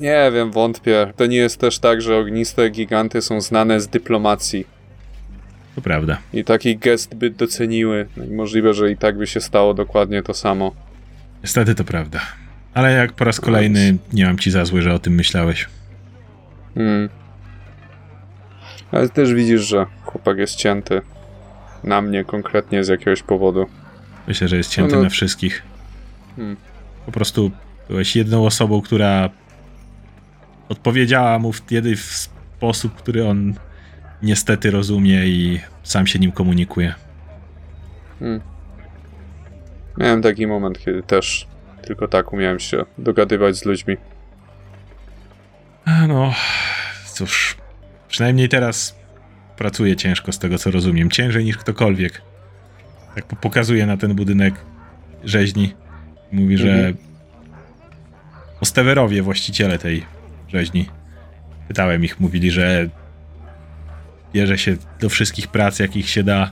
[0.00, 1.12] Nie wiem, wątpię.
[1.16, 4.66] To nie jest też tak, że ogniste giganty są znane z dyplomacji.
[5.74, 6.18] To prawda.
[6.32, 8.08] I taki gest by doceniły.
[8.16, 10.74] No i możliwe, że i tak by się stało dokładnie to samo.
[11.42, 12.20] Niestety to prawda.
[12.74, 15.66] Ale jak po raz kolejny nie mam ci za złe, że o tym myślałeś.
[16.76, 17.08] Mm.
[18.92, 21.02] Ale też widzisz, że chłopak jest cięty.
[21.84, 23.66] Na mnie konkretnie z jakiegoś powodu.
[24.28, 25.02] Myślę, że jest cięty No, no.
[25.04, 25.62] na wszystkich.
[26.36, 26.56] Hmm.
[27.06, 27.50] Po prostu
[27.88, 29.30] byłeś jedną osobą, która
[30.68, 33.54] odpowiedziała mu w, jedy, w sposób, który on
[34.22, 36.94] niestety rozumie i sam się nim komunikuje.
[38.18, 38.40] Hmm.
[39.98, 41.46] Miałem taki moment, kiedy też
[41.82, 43.96] tylko tak umiałem się dogadywać z ludźmi.
[46.08, 46.34] No,
[47.12, 47.56] cóż,
[48.08, 48.96] przynajmniej teraz
[49.56, 51.10] pracuję ciężko z tego, co rozumiem.
[51.10, 52.22] Ciężej niż ktokolwiek.
[53.14, 54.54] Tak po- pokazuje na ten budynek
[55.24, 55.74] rzeźni.
[56.32, 56.96] Mówi, że Mhm.
[58.60, 60.06] Ostewerowie, właściciele tej
[60.48, 60.86] rzeźni.
[61.68, 62.88] Pytałem ich, mówili, że
[64.32, 66.50] bierze się do wszystkich prac, jakich się da.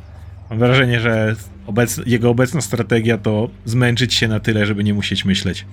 [0.51, 1.37] Mam wrażenie, że
[1.67, 5.67] obecn- jego obecna strategia to zmęczyć się na tyle, żeby nie musieć myśleć.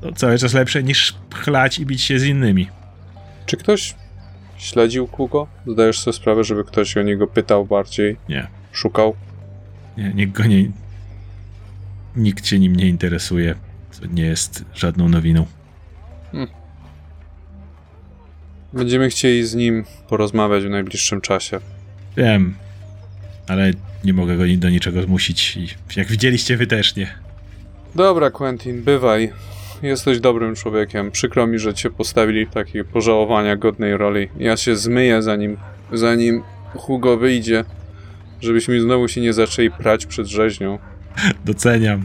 [0.00, 2.68] To cały czas lepsze niż chlać i bić się z innymi.
[3.46, 3.94] Czy ktoś
[4.56, 5.46] śledził Kugo?
[5.66, 9.14] Zdajesz sobie sprawę, żeby ktoś o niego pytał bardziej, Nie, szukał?
[9.96, 10.64] nie, nikt go nie.
[12.16, 13.54] Nikt się nim nie interesuje,
[13.90, 15.46] co nie jest żadną nowiną.
[18.72, 21.60] Będziemy chcieli z nim porozmawiać w najbliższym czasie.
[22.16, 22.54] Wiem,
[23.48, 23.70] ale
[24.04, 27.14] nie mogę go do niczego zmusić i jak widzieliście, wy też nie.
[27.94, 29.32] Dobra, Quentin, bywaj.
[29.82, 31.10] Jesteś dobrym człowiekiem.
[31.10, 34.28] Przykro mi, że cię postawili w takiej pożałowania godnej roli.
[34.38, 35.56] Ja się zmyję zanim,
[35.92, 36.42] zanim
[36.74, 37.64] Hugo wyjdzie,
[38.40, 40.78] żebyśmy znowu się nie zaczęli prać przed rzeźnią.
[41.44, 42.04] Doceniam.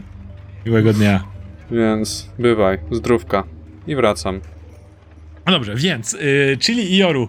[0.66, 1.24] Miłego dnia.
[1.70, 3.44] Więc bywaj, zdrówka.
[3.86, 4.40] I wracam.
[5.46, 7.28] No dobrze, więc, yy, czyli Ioru,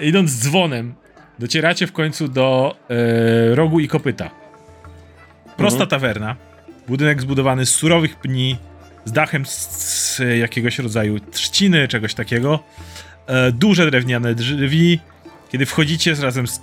[0.00, 0.94] idąc dzwonem,
[1.38, 4.30] docieracie w końcu do yy, rogu i kopyta.
[5.56, 6.36] Prosta tawerna,
[6.88, 8.56] budynek zbudowany z surowych pni,
[9.04, 12.60] z dachem z, z jakiegoś rodzaju trzciny, czegoś takiego.
[13.26, 15.00] E, duże drewniane drzwi.
[15.48, 16.60] Kiedy wchodzicie z razem z,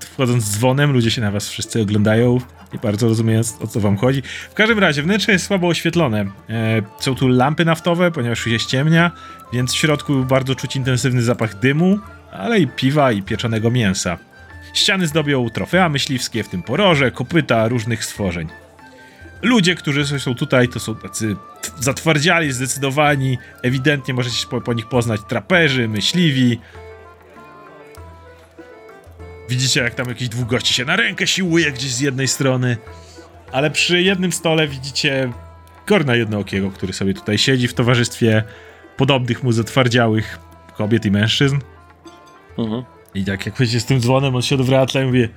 [0.00, 2.38] wchodząc z dzwonem, ludzie się na was wszyscy oglądają,
[2.72, 4.22] nie bardzo rozumiejąc o co wam chodzi.
[4.50, 6.20] W każdym razie wnętrze jest słabo oświetlone.
[6.20, 9.10] E, są tu lampy naftowe, ponieważ się ściemnia,
[9.52, 11.98] więc w środku bardzo czuć intensywny zapach dymu,
[12.32, 14.18] ale i piwa i pieczonego mięsa.
[14.74, 18.48] Ściany zdobią trofea myśliwskie, w tym poroże, kopyta różnych stworzeń.
[19.42, 21.36] Ludzie, którzy są tutaj, to są tacy
[21.80, 23.38] zatwardziali, zdecydowani.
[23.62, 26.60] Ewidentnie możecie po, po nich poznać traperzy, myśliwi.
[29.50, 32.76] Widzicie, jak tam jakiś dwóch gości się na rękę siłuje gdzieś z jednej strony.
[33.52, 35.32] Ale przy jednym stole widzicie
[35.86, 38.42] Gorna Jednookiego, który sobie tutaj siedzi w towarzystwie
[38.96, 40.38] podobnych mu zatwardziałych
[40.76, 41.58] kobiet i mężczyzn.
[42.58, 42.82] Mhm.
[43.14, 45.28] I tak jak wiecie z tym dzwonem, on się odwraca i mówi,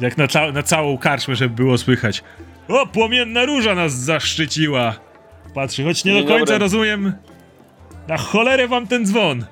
[0.00, 2.22] jak na, ca- na całą karczmę, żeby było słychać.
[2.68, 4.94] O, płomienna róża nas zaszczyciła!
[5.54, 6.58] Patrzy, choć nie Dzień do końca dobry.
[6.58, 7.12] rozumiem.
[8.08, 9.44] Na cholerę wam ten dzwon!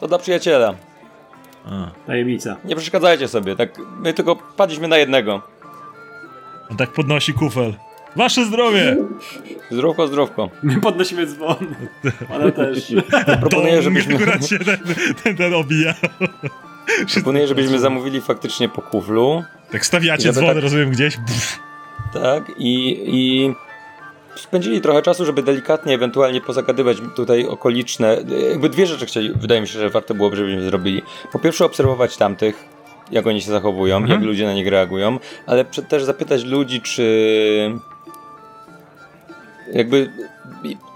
[0.00, 0.74] To dla przyjaciela.
[1.66, 2.56] A, Tajemnica.
[2.64, 3.70] Nie przeszkadzajcie sobie, tak
[4.00, 5.42] my tylko padliśmy na jednego.
[6.70, 7.74] on tak podnosi kufel.
[8.16, 8.96] Wasze zdrowie!
[9.70, 10.50] Zdrówko, zdrówko.
[10.62, 11.56] My podnosimy dzwon.
[12.34, 12.94] Ona też.
[13.40, 14.78] Proponuję, żebyśmy, akurat się ten,
[15.24, 15.94] ten, ten obija.
[17.14, 19.44] proponuję, żebyśmy zamówili faktycznie po kuflu.
[19.72, 21.16] Tak stawiacie dzwon, tak- rozumiem, gdzieś.
[21.16, 21.58] Pff.
[22.12, 23.54] Tak, i, i
[24.36, 28.16] spędzili trochę czasu, żeby delikatnie ewentualnie pozagadywać tutaj okoliczne.
[28.50, 31.02] Jakby dwie rzeczy chcieli, wydaje mi się, że warto byłoby, żebyśmy zrobili.
[31.32, 32.64] Po pierwsze, obserwować tamtych,
[33.10, 34.12] jak oni się zachowują, Mhm.
[34.20, 37.06] jak ludzie na nich reagują, ale też zapytać ludzi, czy
[39.72, 40.10] jakby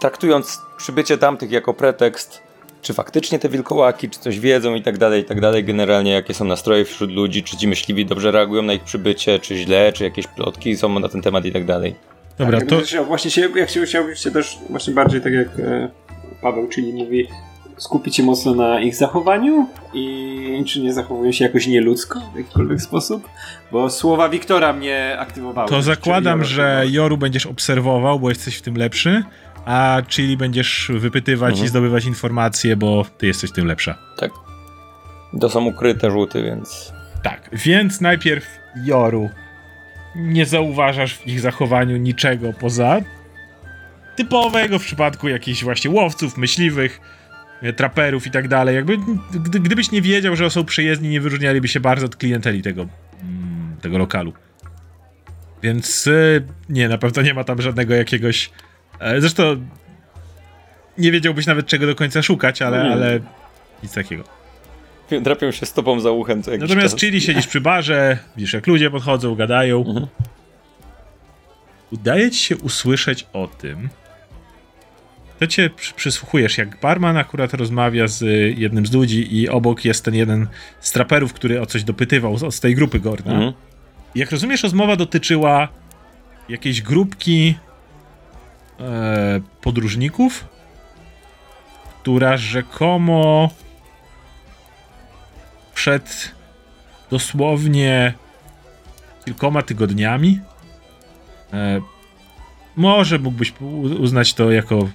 [0.00, 2.42] traktując przybycie tamtych jako pretekst,
[2.82, 6.34] czy faktycznie te wilkołaki, czy coś wiedzą i tak dalej, i tak dalej, generalnie jakie
[6.34, 10.04] są nastroje wśród ludzi, czy ci myśliwi dobrze reagują na ich przybycie, czy źle, czy
[10.04, 11.94] jakieś plotki są na ten temat i tak dalej.
[12.38, 12.80] Dobra, tak, to.
[12.80, 15.88] chciał- Właśnie się, jak się chciałbym się też właśnie bardziej tak jak e,
[16.42, 17.26] Paweł, czyli mówi
[17.76, 22.80] skupić się mocno na ich zachowaniu i czy nie zachowują się jakoś nieludzko w jakikolwiek
[22.82, 23.28] sposób,
[23.72, 25.68] bo słowa Wiktora mnie aktywowały.
[25.68, 26.84] To zakładam, Joro że.
[26.90, 29.22] Joru będziesz obserwował, bo jesteś w tym lepszy,
[29.64, 31.66] a czyli będziesz wypytywać Mhm.
[31.66, 33.98] i zdobywać informacje, bo ty jesteś w tym lepsza.
[34.18, 34.30] Tak.
[35.40, 36.92] To są ukryte rzuty, więc.
[37.22, 38.46] Tak, więc najpierw
[38.84, 39.30] Joru.
[40.16, 43.00] Nie zauważasz w ich zachowaniu niczego poza
[44.16, 47.00] typowego w przypadku jakichś właśnie łowców, myśliwych,
[47.62, 48.74] e, traperów i tak dalej.
[48.74, 48.98] Jakby
[49.32, 52.86] gdy, gdybyś nie wiedział, że są przyjezdni, nie wyróżnialiby się bardzo od klienteli tego,
[53.22, 54.32] mm, tego lokalu.
[55.62, 58.50] Więc y, nie, na pewno nie ma tam żadnego jakiegoś.
[59.00, 59.66] E, zresztą
[60.98, 62.90] nie wiedziałbyś nawet czego do końca szukać, ale, Nie.
[62.92, 63.20] ale
[63.82, 64.39] nic takiego.
[65.22, 67.00] Drapią się z tobą za uchem co Natomiast czas.
[67.00, 70.08] Chili siedzisz przy barze, widzisz jak ludzie podchodzą, gadają.
[71.92, 73.88] Udaje ci się usłyszeć o tym,
[75.40, 79.84] to cię przy, przysłuchujesz, jak barman akurat rozmawia z y, jednym z ludzi i obok
[79.84, 80.46] jest ten jeden
[80.80, 83.32] z traperów, który o coś dopytywał z, z tej grupy Gorna.
[83.32, 83.52] Mhm.
[84.14, 85.68] Jak rozumiesz, rozmowa dotyczyła
[86.48, 87.54] jakiejś grupki
[88.80, 90.44] e, podróżników,
[92.02, 93.50] która rzekomo
[95.80, 96.34] przed
[97.10, 98.14] dosłownie
[99.24, 100.40] kilkoma tygodniami
[101.52, 101.80] e,
[102.76, 103.52] może mógłbyś
[103.98, 104.88] uznać to jako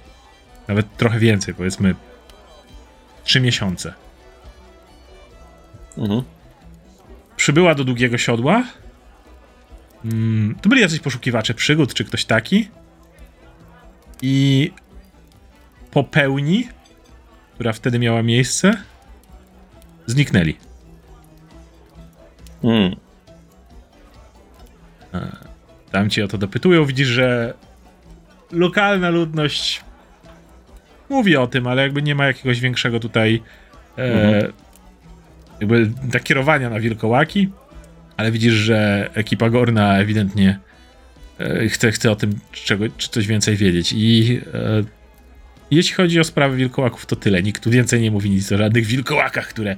[0.68, 1.94] nawet trochę więcej, powiedzmy
[3.24, 3.94] trzy miesiące.
[5.98, 6.22] Mhm.
[7.36, 8.64] przybyła do długiego siodła.
[10.04, 12.68] Mm, to byli jacyś poszukiwacze przygód, czy ktoś taki.
[14.22, 14.72] I
[15.90, 16.68] po pełni,
[17.54, 18.82] która wtedy miała miejsce,
[20.06, 20.65] zniknęli.
[22.66, 22.96] Mm.
[25.90, 26.84] Tam ci o to dopytują.
[26.84, 27.54] Widzisz, że
[28.52, 29.84] lokalna ludność
[31.08, 33.42] mówi o tym, ale jakby nie ma jakiegoś większego tutaj
[33.98, 34.48] e,
[35.60, 37.50] jakby nakierowania na wilkołaki.
[38.16, 40.58] Ale widzisz, że ekipa Gorna ewidentnie
[41.40, 43.94] e, chce, chce o tym czego, czy coś więcej wiedzieć.
[43.96, 44.82] I e,
[45.70, 47.42] jeśli chodzi o sprawy wilkołaków, to tyle.
[47.42, 49.76] Nikt tu więcej nie mówi nic o żadnych wilkołakach, które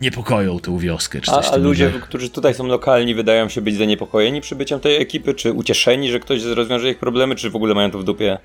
[0.00, 1.20] niepokoją tę wioskę.
[1.20, 4.80] Czy A, coś a tym ludzie, którzy tutaj są lokalni, wydają się być zaniepokojeni przybyciem
[4.80, 8.04] tej ekipy, czy ucieszeni, że ktoś rozwiąże ich problemy, czy w ogóle mają to w
[8.04, 8.38] dupie?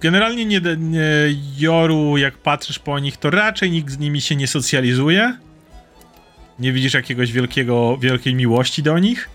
[0.00, 1.00] Generalnie nie, nie,
[1.58, 5.38] Joru, jak patrzysz po nich, to raczej nikt z nimi się nie socjalizuje.
[6.58, 9.28] Nie widzisz jakiegoś wielkiego, wielkiej miłości do nich.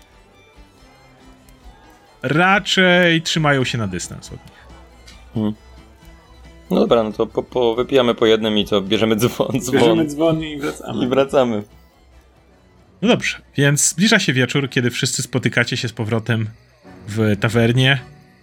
[2.22, 5.58] Raczej trzymają się na dystans od nich.
[6.70, 10.08] No dobra, no to po, po, wypijamy po jednym i co, bierzemy dzwon, Bierzemy dzwon
[10.08, 11.04] dzwon i wracamy.
[11.04, 11.62] i wracamy.
[13.02, 16.48] No dobrze, więc zbliża się wieczór, kiedy wszyscy spotykacie się z powrotem
[17.08, 17.98] w tawernie.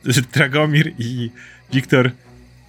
[0.33, 1.29] Dragomir i
[1.73, 2.11] Wiktor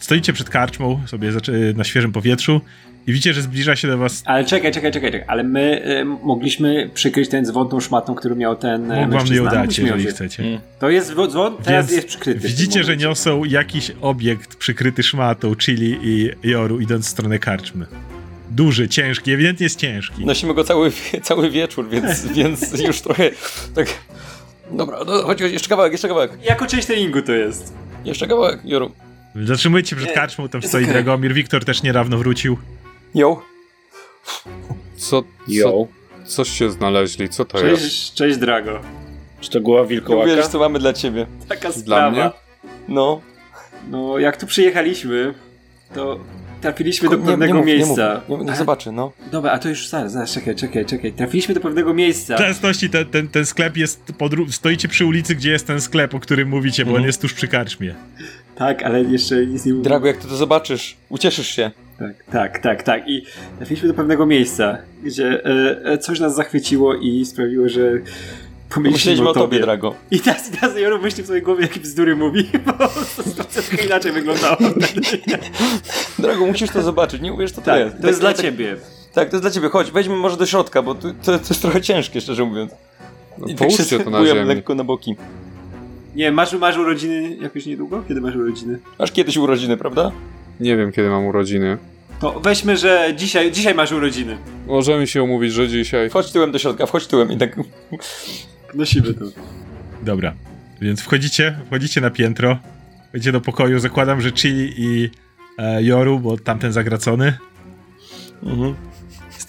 [0.07, 1.31] stoicie przed karczmą, sobie
[1.75, 2.61] na świeżym powietrzu
[3.07, 5.27] i widzicie, że zbliża się do was Ale czekaj, czekaj, czekaj, czekaj.
[5.29, 9.27] Ale my y, mogliśmy przykryć ten dzwon tą szmatą, którą miał ten e, Mógł wam
[9.27, 10.43] ją dać, jeżeli chcecie.
[10.43, 10.61] Mm.
[10.79, 12.49] To jest wo- dzwon, teraz Więc jest przykryty.
[12.49, 17.87] Widzicie, że niosą jakiś obiekt przykryty szmatą, Chili i Joru, idąc w stronę karczmy.
[18.51, 20.27] Duży, ciężki, ewidentnie jest ciężki.
[20.27, 20.93] Nosimy go cały,
[21.23, 23.31] cały wieczór, więc, więc już trochę
[23.75, 23.87] tak...
[24.71, 27.75] Dobra, no, chodź, chodź, jeszcze kawałek, jeszcze kawałek, Jako część treningu to jest.
[28.05, 28.93] jeszcze kawałek, Joru.
[29.45, 30.87] Zatrzymujecie przed karczmą, tam stoi.
[30.87, 31.33] Dragomir.
[31.35, 32.59] Wiktor też niedawno wrócił.
[33.15, 33.43] Jo.
[34.97, 35.87] Co, co, Yo.
[36.25, 37.29] coście znaleźli?
[37.29, 37.83] Co to jest?
[37.83, 38.81] Cześć, cześć Drago.
[39.41, 40.43] Czy to głowa Wiesz, wilkołaka?
[40.43, 41.27] co mamy dla ciebie.
[41.49, 42.11] Taka Dla sprawa.
[42.11, 42.31] mnie?
[42.89, 43.21] No.
[43.91, 45.35] No, jak tu przyjechaliśmy,
[45.95, 46.21] to
[46.61, 48.15] trafiliśmy do Nie- pewnego nie mów, miejsca.
[48.15, 49.13] Nie mów, nie, niech Ale- zobaczy, no.
[49.33, 51.13] Dobra, a to już zaraz, zaraz, czekaj, czekaj, czekaj.
[51.13, 52.37] Trafiliśmy do pewnego miejsca.
[52.37, 54.01] W częstości ten, ten, ten sklep jest.
[54.19, 57.07] Podru- stoicie przy ulicy, gdzie jest ten sklep, o którym mówicie, bo on Mhm.
[57.07, 57.95] jest tuż przy karczmie.
[58.57, 59.85] Tak, ale jeszcze nic nie mówię.
[59.85, 61.71] Drago, jak ty to zobaczysz, ucieszysz się.
[61.99, 63.09] Tak, tak, tak, tak.
[63.09, 63.23] I
[63.57, 69.27] trafiliśmy do pewnego miejsca, gdzie e, e, coś nas zachwyciło i sprawiło, że pomyśleliśmy Myśleliśmy
[69.27, 69.95] o o tobie, Drago.
[70.11, 74.13] I teraz, teraz Joru myśli w swojej głowie, jakie bzdury mówi, bo to troszeczkę inaczej
[74.13, 74.57] wyglądało.
[76.19, 78.01] Drago, musisz to zobaczyć, nie uwierz, to to tak, jest.
[78.01, 78.77] to jest Tak, dla tak, ciebie.
[79.15, 79.69] Tak, to jest dla ciebie.
[79.69, 82.73] Chodź, weźmy może do środka, bo to, to jest trochę ciężkie, szczerze mówiąc.
[83.39, 84.45] No, I tak połóżcie się to na ziemi.
[84.45, 85.17] lekko na boki.
[86.17, 88.03] Nie, masz, masz urodziny jakoś niedługo?
[88.09, 88.79] Kiedy masz urodziny?
[88.99, 90.13] Masz kiedyś urodziny, prawda?
[90.61, 91.79] Nie wiem, kiedy mam urodziny.
[92.21, 94.39] To weźmy, że dzisiaj, dzisiaj masz urodziny.
[94.67, 96.11] Możemy się umówić, że dzisiaj...
[96.11, 97.61] Wchodź tyłem do środka, wchodź tyłem i tak...
[98.75, 99.25] Nosimy to.
[100.03, 100.35] Dobra.
[100.81, 102.59] Więc wchodzicie, wchodzicie na piętro.
[103.09, 103.79] Wchodzicie do pokoju.
[103.79, 105.11] Zakładam, że Chili i
[105.59, 107.39] e, Joru, bo tamten zagracony.
[108.43, 108.75] Mhm.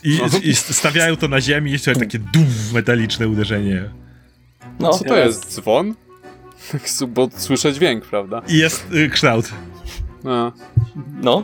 [0.03, 3.89] I, I stawiają to na ziemi i słychać takie dum metaliczne uderzenie.
[4.79, 5.53] No, Co to jest?
[5.53, 5.95] Dzwon?
[7.07, 8.41] Bo słyszę dźwięk, prawda?
[8.47, 9.51] I jest y, kształt.
[10.23, 10.51] No.
[11.21, 11.43] no.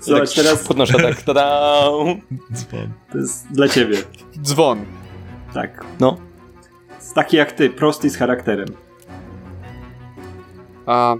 [0.00, 1.80] Zobacz, tak teraz Podnoszę tak, tada!
[2.54, 2.88] Dzwon.
[3.12, 3.98] to jest dla ciebie.
[4.42, 4.84] Dzwon.
[5.54, 5.84] Tak.
[6.00, 6.16] No.
[6.96, 8.68] Jest taki jak ty, prosty z charakterem.
[10.86, 11.14] A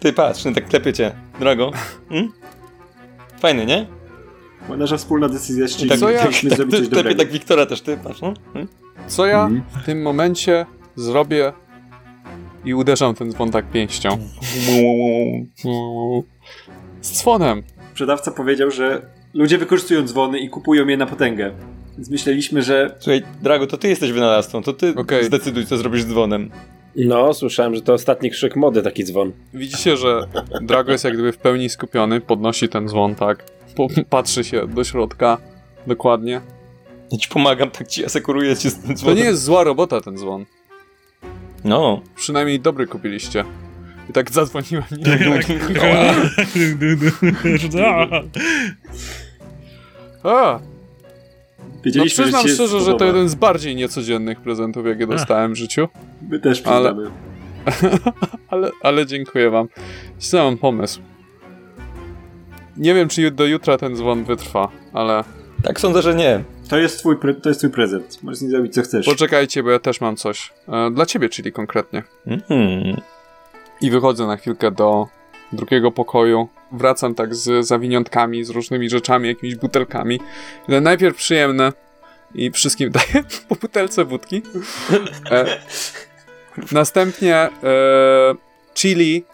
[0.00, 1.12] Ty patrz, no tak klepie cię.
[1.40, 1.70] Drago.
[2.08, 2.32] Hmm?
[3.40, 3.86] Fajny, nie?
[4.68, 6.18] Bo nasza wspólna decyzja Chili, tak, Co ja?
[6.18, 8.34] tak, musimy tak, zrobić tak, tak Wiktora też, ty patrz, no.
[8.52, 8.68] Hmm?
[9.06, 9.62] co ja Mhm.
[9.82, 10.66] w tym momencie
[10.96, 11.52] zrobię
[12.64, 14.08] i uderzam ten dzwon tak pięścią.
[17.00, 17.62] Z dzwonem.
[17.90, 19.02] Sprzedawca powiedział, że
[19.34, 21.52] ludzie wykorzystują dzwony i kupują je na potęgę.
[21.96, 25.24] Więc myśleliśmy, że Słuchaj, Drago, to ty jesteś wynalazcą, to ty Okej.
[25.24, 26.50] zdecyduj, co zrobisz z dzwonem.
[26.96, 29.32] No, słyszałem, że to ostatni krzyk mody, taki dzwon.
[29.54, 30.20] Widzicie, że
[30.62, 33.44] Drago jest jak gdyby w pełni skupiony, podnosi ten dzwon tak,
[33.76, 35.38] po- patrzy się do środka
[35.86, 36.40] dokładnie.
[37.12, 39.18] Ja ci pomagam, tak ci asekuruję cię z tym To dzwonem.
[39.18, 40.44] nie jest zła robota ten dzwon.
[41.64, 42.00] No.
[42.16, 43.44] Przynajmniej dobry kupiliście.
[44.10, 44.84] I tak zadzwoniłem.
[50.24, 50.60] A, no
[51.84, 53.06] Wiedzieliśmy, przyznam że ci się szczerze, że to spodoba.
[53.06, 55.88] jeden z bardziej niecodziennych prezentów, jakie dostałem w życiu.
[56.30, 57.10] My też ale- przyznamy.
[58.50, 59.68] ale, ale dziękuję wam.
[60.32, 61.00] Mam pomysł.
[62.76, 65.24] Nie wiem, czy do jutra ten dzwon wytrwa, ale
[65.64, 66.44] Tak sądzę, że nie.
[66.68, 68.22] To jest twój, pre- to jest twój prezent.
[68.22, 69.06] Możesz z nim zrobić co chcesz.
[69.06, 70.52] poczekajcie, bo ja też mam coś.
[70.68, 72.02] E, dla ciebie, czyli konkretnie.
[72.26, 73.00] Mhm.
[73.80, 75.06] I wychodzę na chwilkę do
[75.52, 76.48] drugiego pokoju.
[76.72, 80.20] Wracam tak z zawiniątkami, z różnymi rzeczami, jakimiś butelkami.
[80.68, 81.72] Ale najpierw przyjemne
[82.34, 84.42] i wszystkim daję po butelce wódki.
[85.30, 85.44] E,
[86.72, 87.50] następnie e,
[88.74, 89.24] Chili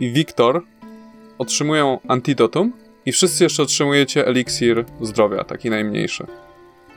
[0.00, 0.62] i Wiktor
[1.38, 2.72] otrzymują antidotum
[3.06, 6.26] i wszyscy jeszcze otrzymujecie eliksir zdrowia, taki najmniejszy.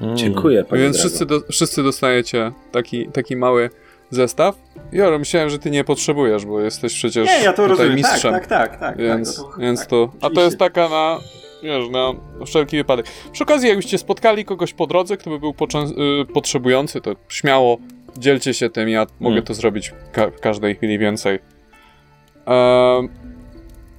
[0.01, 0.17] Mm.
[0.17, 3.69] Dziękuję, panie Więc wszyscy, do, wszyscy dostajecie taki, taki mały
[4.09, 4.55] zestaw.
[4.91, 7.95] Joro, myślałem, że ty nie potrzebujesz, bo jesteś przecież Nie, ja to tutaj rozumiem.
[7.95, 8.33] mistrzem.
[8.33, 8.79] Tak, tak, tak.
[8.79, 10.11] tak Więc, tak, no to- więc tak, to.
[10.21, 11.17] A to jest taka na.
[11.63, 12.11] Wiesz, na
[12.45, 13.05] wszelki wypadek.
[13.31, 17.77] Przy okazji, jakbyście spotkali kogoś po drodze, kto by był poczę- y, potrzebujący, to śmiało
[18.17, 18.89] dzielcie się tym.
[18.89, 19.45] Ja mogę Mm.
[19.45, 21.39] to zrobić ka- w każdej chwili więcej.
[22.45, 23.09] Em,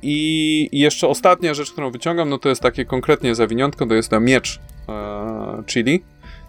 [0.02, 4.20] I jeszcze ostatnia rzecz, którą wyciągam, no to jest takie konkretnie zawiniątko, to jest to
[4.20, 6.02] miecz e, chili.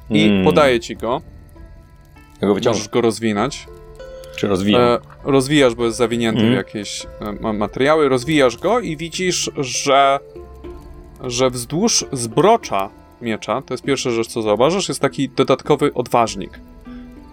[0.09, 0.43] I Mm.
[0.43, 1.21] podaję ci go.
[2.41, 2.71] Ja go wyciągnę.
[2.79, 3.67] Możesz go rozwinąć.
[4.37, 4.81] Czy rozwijam?
[4.81, 6.53] E, rozwijasz, bo jest zawinięty Mhm.
[6.53, 10.19] w jakieś e, ma- materiały, rozwijasz go i widzisz, że,
[11.23, 12.89] że wzdłuż zbrocza
[13.21, 16.59] miecza, to jest pierwsza rzecz, co zauważysz, jest taki dodatkowy odważnik.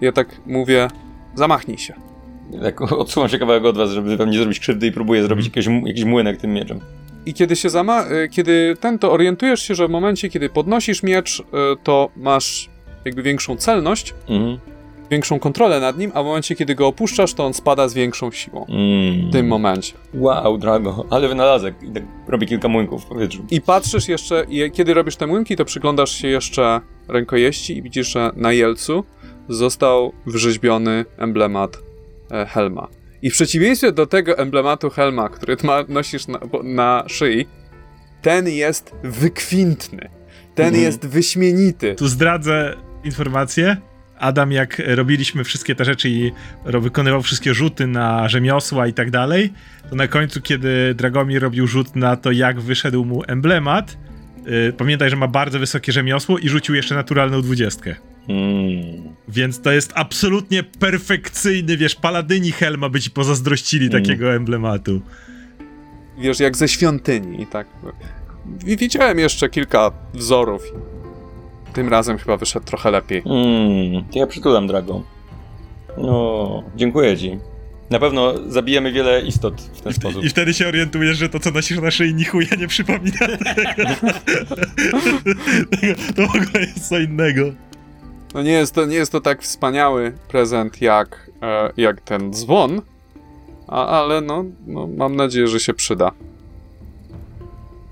[0.01, 0.89] Ja tak mówię,
[1.35, 1.95] zamachnij się.
[2.63, 5.67] Tak odsuwam się kawałek od was, żeby wam nie zrobić krzywdy i próbuję zrobić Mhm.
[5.77, 6.81] jakieś, jakiś młynek tym mieczem.
[7.27, 11.03] I kiedy się zama e, kiedy ten, to orientujesz się, że w momencie, kiedy podnosisz
[11.03, 11.45] miecz, e,
[11.83, 12.69] to masz
[13.05, 14.59] jakby większą celność, Mhm.
[15.11, 18.31] większą kontrolę nad nim, a w momencie, kiedy go opuszczasz, to on spada z większą
[18.31, 18.67] siłą.
[18.69, 19.29] Mm.
[19.29, 19.93] W tym momencie.
[20.15, 21.75] Wow, Drago, ale wynalazek.
[21.83, 23.45] I tak robię kilka młynków w powietrzu.
[23.51, 28.13] I patrzysz jeszcze, i kiedy robisz te młynki, to przyglądasz się jeszcze rękojeści i widzisz,
[28.13, 29.05] że na jelcu
[29.49, 31.79] został wyrzeźbiony emblemat
[32.49, 32.89] Helma.
[33.23, 37.47] I w przeciwieństwie do tego emblematu Helma, który ma, nosisz na, na szyi,
[38.23, 40.09] ten jest wykwintny.
[40.55, 40.85] Ten Mhm.
[40.85, 41.95] jest wyśmienity.
[41.95, 42.75] Tu zdradzę
[43.05, 43.77] informację.
[44.19, 46.33] Adam, jak robiliśmy wszystkie te rzeczy i
[46.65, 49.53] wykonywał wszystkie rzuty na rzemiosła i tak dalej,
[49.91, 53.99] to na końcu, kiedy Dragomir robił rzut na to, jak wyszedł mu emblemat,
[54.47, 57.97] yy, pamiętaj, że ma bardzo wysokie rzemiosło i rzucił jeszcze naturalną dwudziestkę.
[58.29, 59.15] Mm.
[59.29, 64.03] Więc to jest absolutnie perfekcyjny, wiesz, paladyni Helma by ci pozazdrościli Mm.
[64.03, 65.01] takiego emblematu.
[66.19, 67.43] Wiesz, jak ze świątyni.
[67.43, 67.67] i Tak.
[68.67, 70.63] I widziałem jeszcze kilka wzorów.
[71.73, 73.23] Tym razem chyba wyszedł trochę lepiej.
[73.27, 74.05] Mm.
[74.13, 75.03] To ja przytulam Drago.
[75.99, 77.39] No, dziękuję ci.
[77.91, 80.25] Na pewno zabijemy wiele istot w ten sposób.
[80.25, 83.19] I wtedy się orientujesz, że to, co nosisz na szyi, chuja nie przypomina
[83.55, 83.85] tego.
[86.17, 87.43] to w ogóle jest co innego.
[88.35, 92.83] No nie jest to, nie jest to tak wspaniały prezent jak, e, jak ten dzwon,
[93.67, 96.11] a, ale no, no mam nadzieję, że się przyda.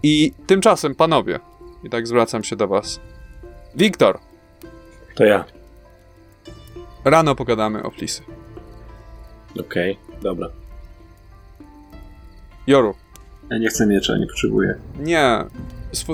[0.03, 1.41] I tymczasem, panowie,
[1.85, 3.01] i tak zwracam się do was.
[3.75, 4.19] Wiktor,
[5.15, 5.45] To ja.
[7.05, 8.23] rano pogadamy o flisy.
[9.61, 10.49] Okej, dobra.
[12.67, 12.95] Joru,
[13.51, 14.75] Ja nie chcę miecza, nie potrzebuję.
[14.99, 15.45] nie,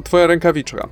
[0.05, 0.89] twoja rękawiczka.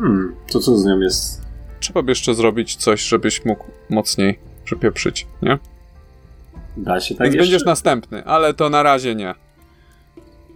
[0.00, 1.45] Hmm, to co z nią jest?
[1.80, 5.58] Trzeba by jeszcze zrobić coś, żebyś mógł mocniej przypieprzyć, nie?
[6.76, 7.50] Da się tak Więc jeszcze?
[7.50, 9.34] będziesz następny, ale to na razie nie.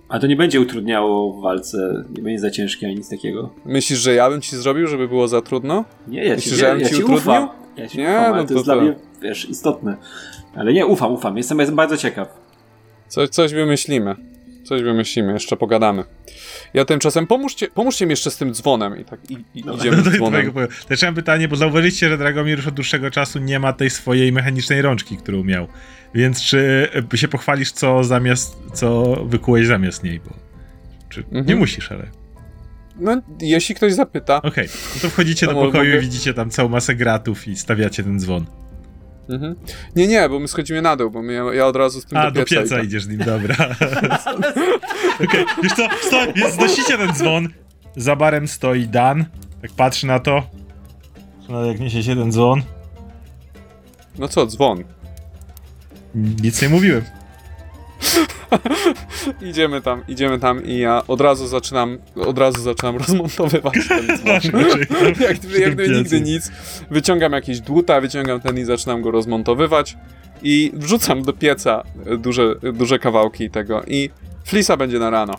[0.09, 3.51] A to nie będzie utrudniało w walce, nie będzie za ciężkie ani nic takiego.
[3.65, 5.85] Myślisz, że ja bym ci zrobił, żeby było za trudno?
[6.09, 7.19] Nie, ja ci, Myślisz, że ja ja, bym ci ci utrudnił?
[7.19, 7.49] ufam.
[7.77, 9.97] Ja ci Nie, ufam, no to jest to dla to- mnie, wiesz, istotne.
[10.55, 11.37] Ale nie, ufam, ufam.
[11.37, 12.29] Jestem, jestem bardzo ciekaw.
[13.09, 14.17] Coś, coś wymyślimy.
[14.65, 16.05] Coś wymyślimy, jeszcze pogadamy.
[16.75, 19.81] Ja tymczasem pomóżcie, pomóżcie mi jeszcze z tym dzwonem i tak i, i Dobra.
[19.81, 20.53] idziemy No z to, dzwonem.
[20.91, 24.33] jeszcze mam pytanie, bo zauważyliście, że Dragomir już od dłuższego czasu nie ma tej swojej
[24.33, 25.67] mechanicznej rączki, którą miał.
[26.15, 30.21] Więc czy y, się pochwalisz, co zamiast, co wykułeś zamiast niej?
[30.21, 30.31] Bo,
[31.09, 31.47] czy, Mhm.
[31.47, 32.07] Nie musisz, ale...
[33.01, 34.43] No, jeśli ktoś zapyta.
[34.43, 37.57] Okej, no to wchodzicie To do mogę- pokoju i widzicie tam całą masę gratów i
[37.57, 38.47] stawiacie ten dzwon.
[39.29, 39.55] Mhm.
[39.97, 42.25] Nie, nie, bo my schodzimy na dół, bo my, ja od razu z tym A,
[42.25, 42.85] do do pieca, pieca idę.
[42.87, 43.57] idziesz z nim, dobra.
[45.25, 47.49] Okej, wiesz co, stoi, więc znosicie ten dzwon.
[47.97, 49.25] Za barem stoi Dan.
[49.63, 50.43] Tak patrzy na to.
[51.49, 52.63] No, jak niesiecie ten dzwon.
[54.19, 54.85] No co, dzwon.
[56.15, 57.03] Nic nie mówiłem.
[59.51, 64.35] Idziemy tam, idziemy tam i ja od razu zaczynam, od razu zaczynam rozmontowywać ten dzwon.
[65.21, 66.51] Jak jak nigdy nic.
[66.91, 69.97] Wyciągam jakieś dłuta, wyciągam ten i zaczynam go rozmontowywać.
[70.43, 71.83] I wrzucam do pieca
[72.19, 74.11] duże, duże kawałki tego i
[74.45, 75.35] flisa będzie na rano.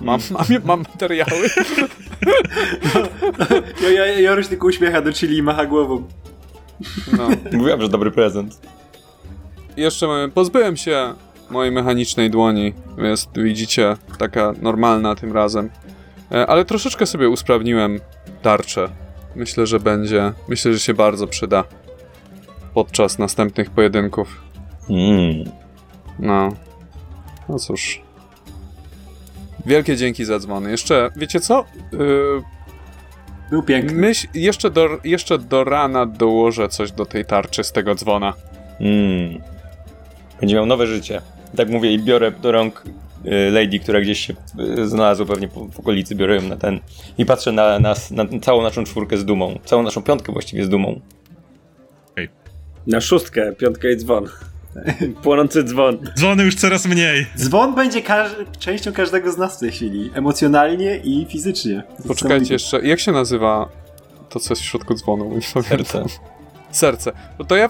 [0.00, 1.48] Mam, mam, mam materiały.
[3.82, 6.08] Ja, ja, Joruś tylko uśmiecha do chili i macha głową.
[7.16, 7.28] No.
[7.52, 8.60] Mówiłem, że dobry prezent.
[9.76, 11.14] Jeszcze mamy, pozbyłem się
[11.50, 12.72] mojej mechanicznej dłoni.
[12.98, 15.70] Jest, widzicie, taka normalna tym razem.
[16.32, 18.00] E, Ale troszeczkę sobie usprawniłem
[18.42, 18.88] tarczę.
[19.36, 21.64] Myślę, że będzie, myślę, że się bardzo przyda
[22.74, 24.40] podczas następnych pojedynków.
[24.90, 25.44] Mm.
[26.18, 26.48] No.
[27.48, 28.02] No cóż.
[29.66, 30.70] Wielkie dzięki za dzwony.
[30.70, 31.64] Jeszcze, wiecie co?
[31.92, 32.42] Yy,
[33.50, 33.92] Był piękny.
[33.92, 38.34] myśl, jeszcze, do, jeszcze do rana dołożę coś do tej tarczy z tego dzwona.
[38.80, 39.42] Mm.
[40.40, 41.20] Będzie miał nowe życie.
[41.56, 42.84] Tak mówię i biorę do rąk
[43.26, 44.34] y, lady, która gdzieś się
[44.78, 46.80] y, znalazła pewnie po, w okolicy, biorę ją na ten
[47.18, 49.58] i patrzę na nas, na całą naszą czwórkę z dumą.
[49.64, 51.00] Całą naszą piątkę właściwie z dumą.
[52.86, 54.28] Na szóstkę, piątkę i dzwon.
[55.22, 55.98] Płonący dzwon.
[56.18, 57.26] Dzwony już coraz mniej.
[57.36, 60.10] Dzwon będzie każ częścią każdego z nas w tej chwili.
[60.14, 61.82] Emocjonalnie i fizycznie.
[62.08, 63.68] Poczekajcie jeszcze, jak się nazywa
[64.28, 65.34] to, co jest w środku dzwonu?
[65.34, 65.62] Nie.
[65.62, 66.04] Serce.
[66.70, 67.12] Serce.
[67.38, 67.68] No to ja,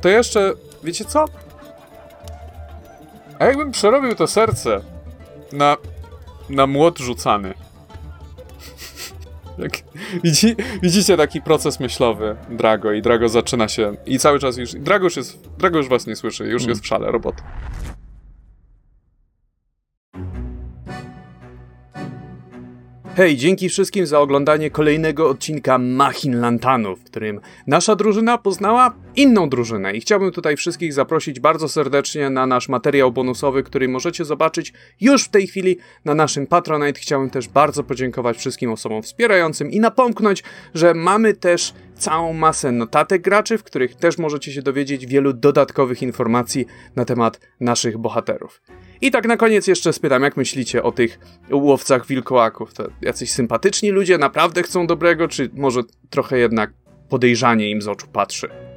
[0.00, 0.52] to ja jeszcze,
[0.84, 1.24] wiecie co?
[3.38, 4.80] A jakbym przerobił to serce
[5.52, 5.76] na,
[6.50, 7.54] na młot rzucany?
[9.62, 9.72] Jak,
[10.24, 15.04] widzi, widzicie taki proces myślowy Drago i Drago zaczyna się i cały czas już, Drago
[15.04, 17.42] już jest, Drago już was nie słyszy, już jest w szale roboty.
[23.20, 29.48] Hej, dzięki wszystkim za oglądanie kolejnego odcinka Machin Lantanów, w którym nasza drużyna poznała inną
[29.48, 29.92] drużynę.
[29.92, 35.24] I chciałbym tutaj wszystkich zaprosić bardzo serdecznie na nasz materiał bonusowy, który możecie zobaczyć już
[35.24, 37.00] w tej chwili na naszym Patronite.
[37.00, 40.42] Chciałbym też bardzo podziękować wszystkim osobom wspierającym i napomknąć,
[40.74, 46.02] że mamy też całą masę notatek graczy, w których też możecie się dowiedzieć wielu dodatkowych
[46.02, 46.66] informacji
[46.96, 48.60] na temat naszych bohaterów.
[49.02, 51.18] I tak na koniec jeszcze spytam, jak myślicie o tych
[51.52, 52.74] łowcach wilkołaków?
[52.74, 56.72] To jacyś sympatyczni ludzie naprawdę chcą dobrego, czy może trochę jednak
[57.08, 58.69] podejrzanie im z oczu patrzy?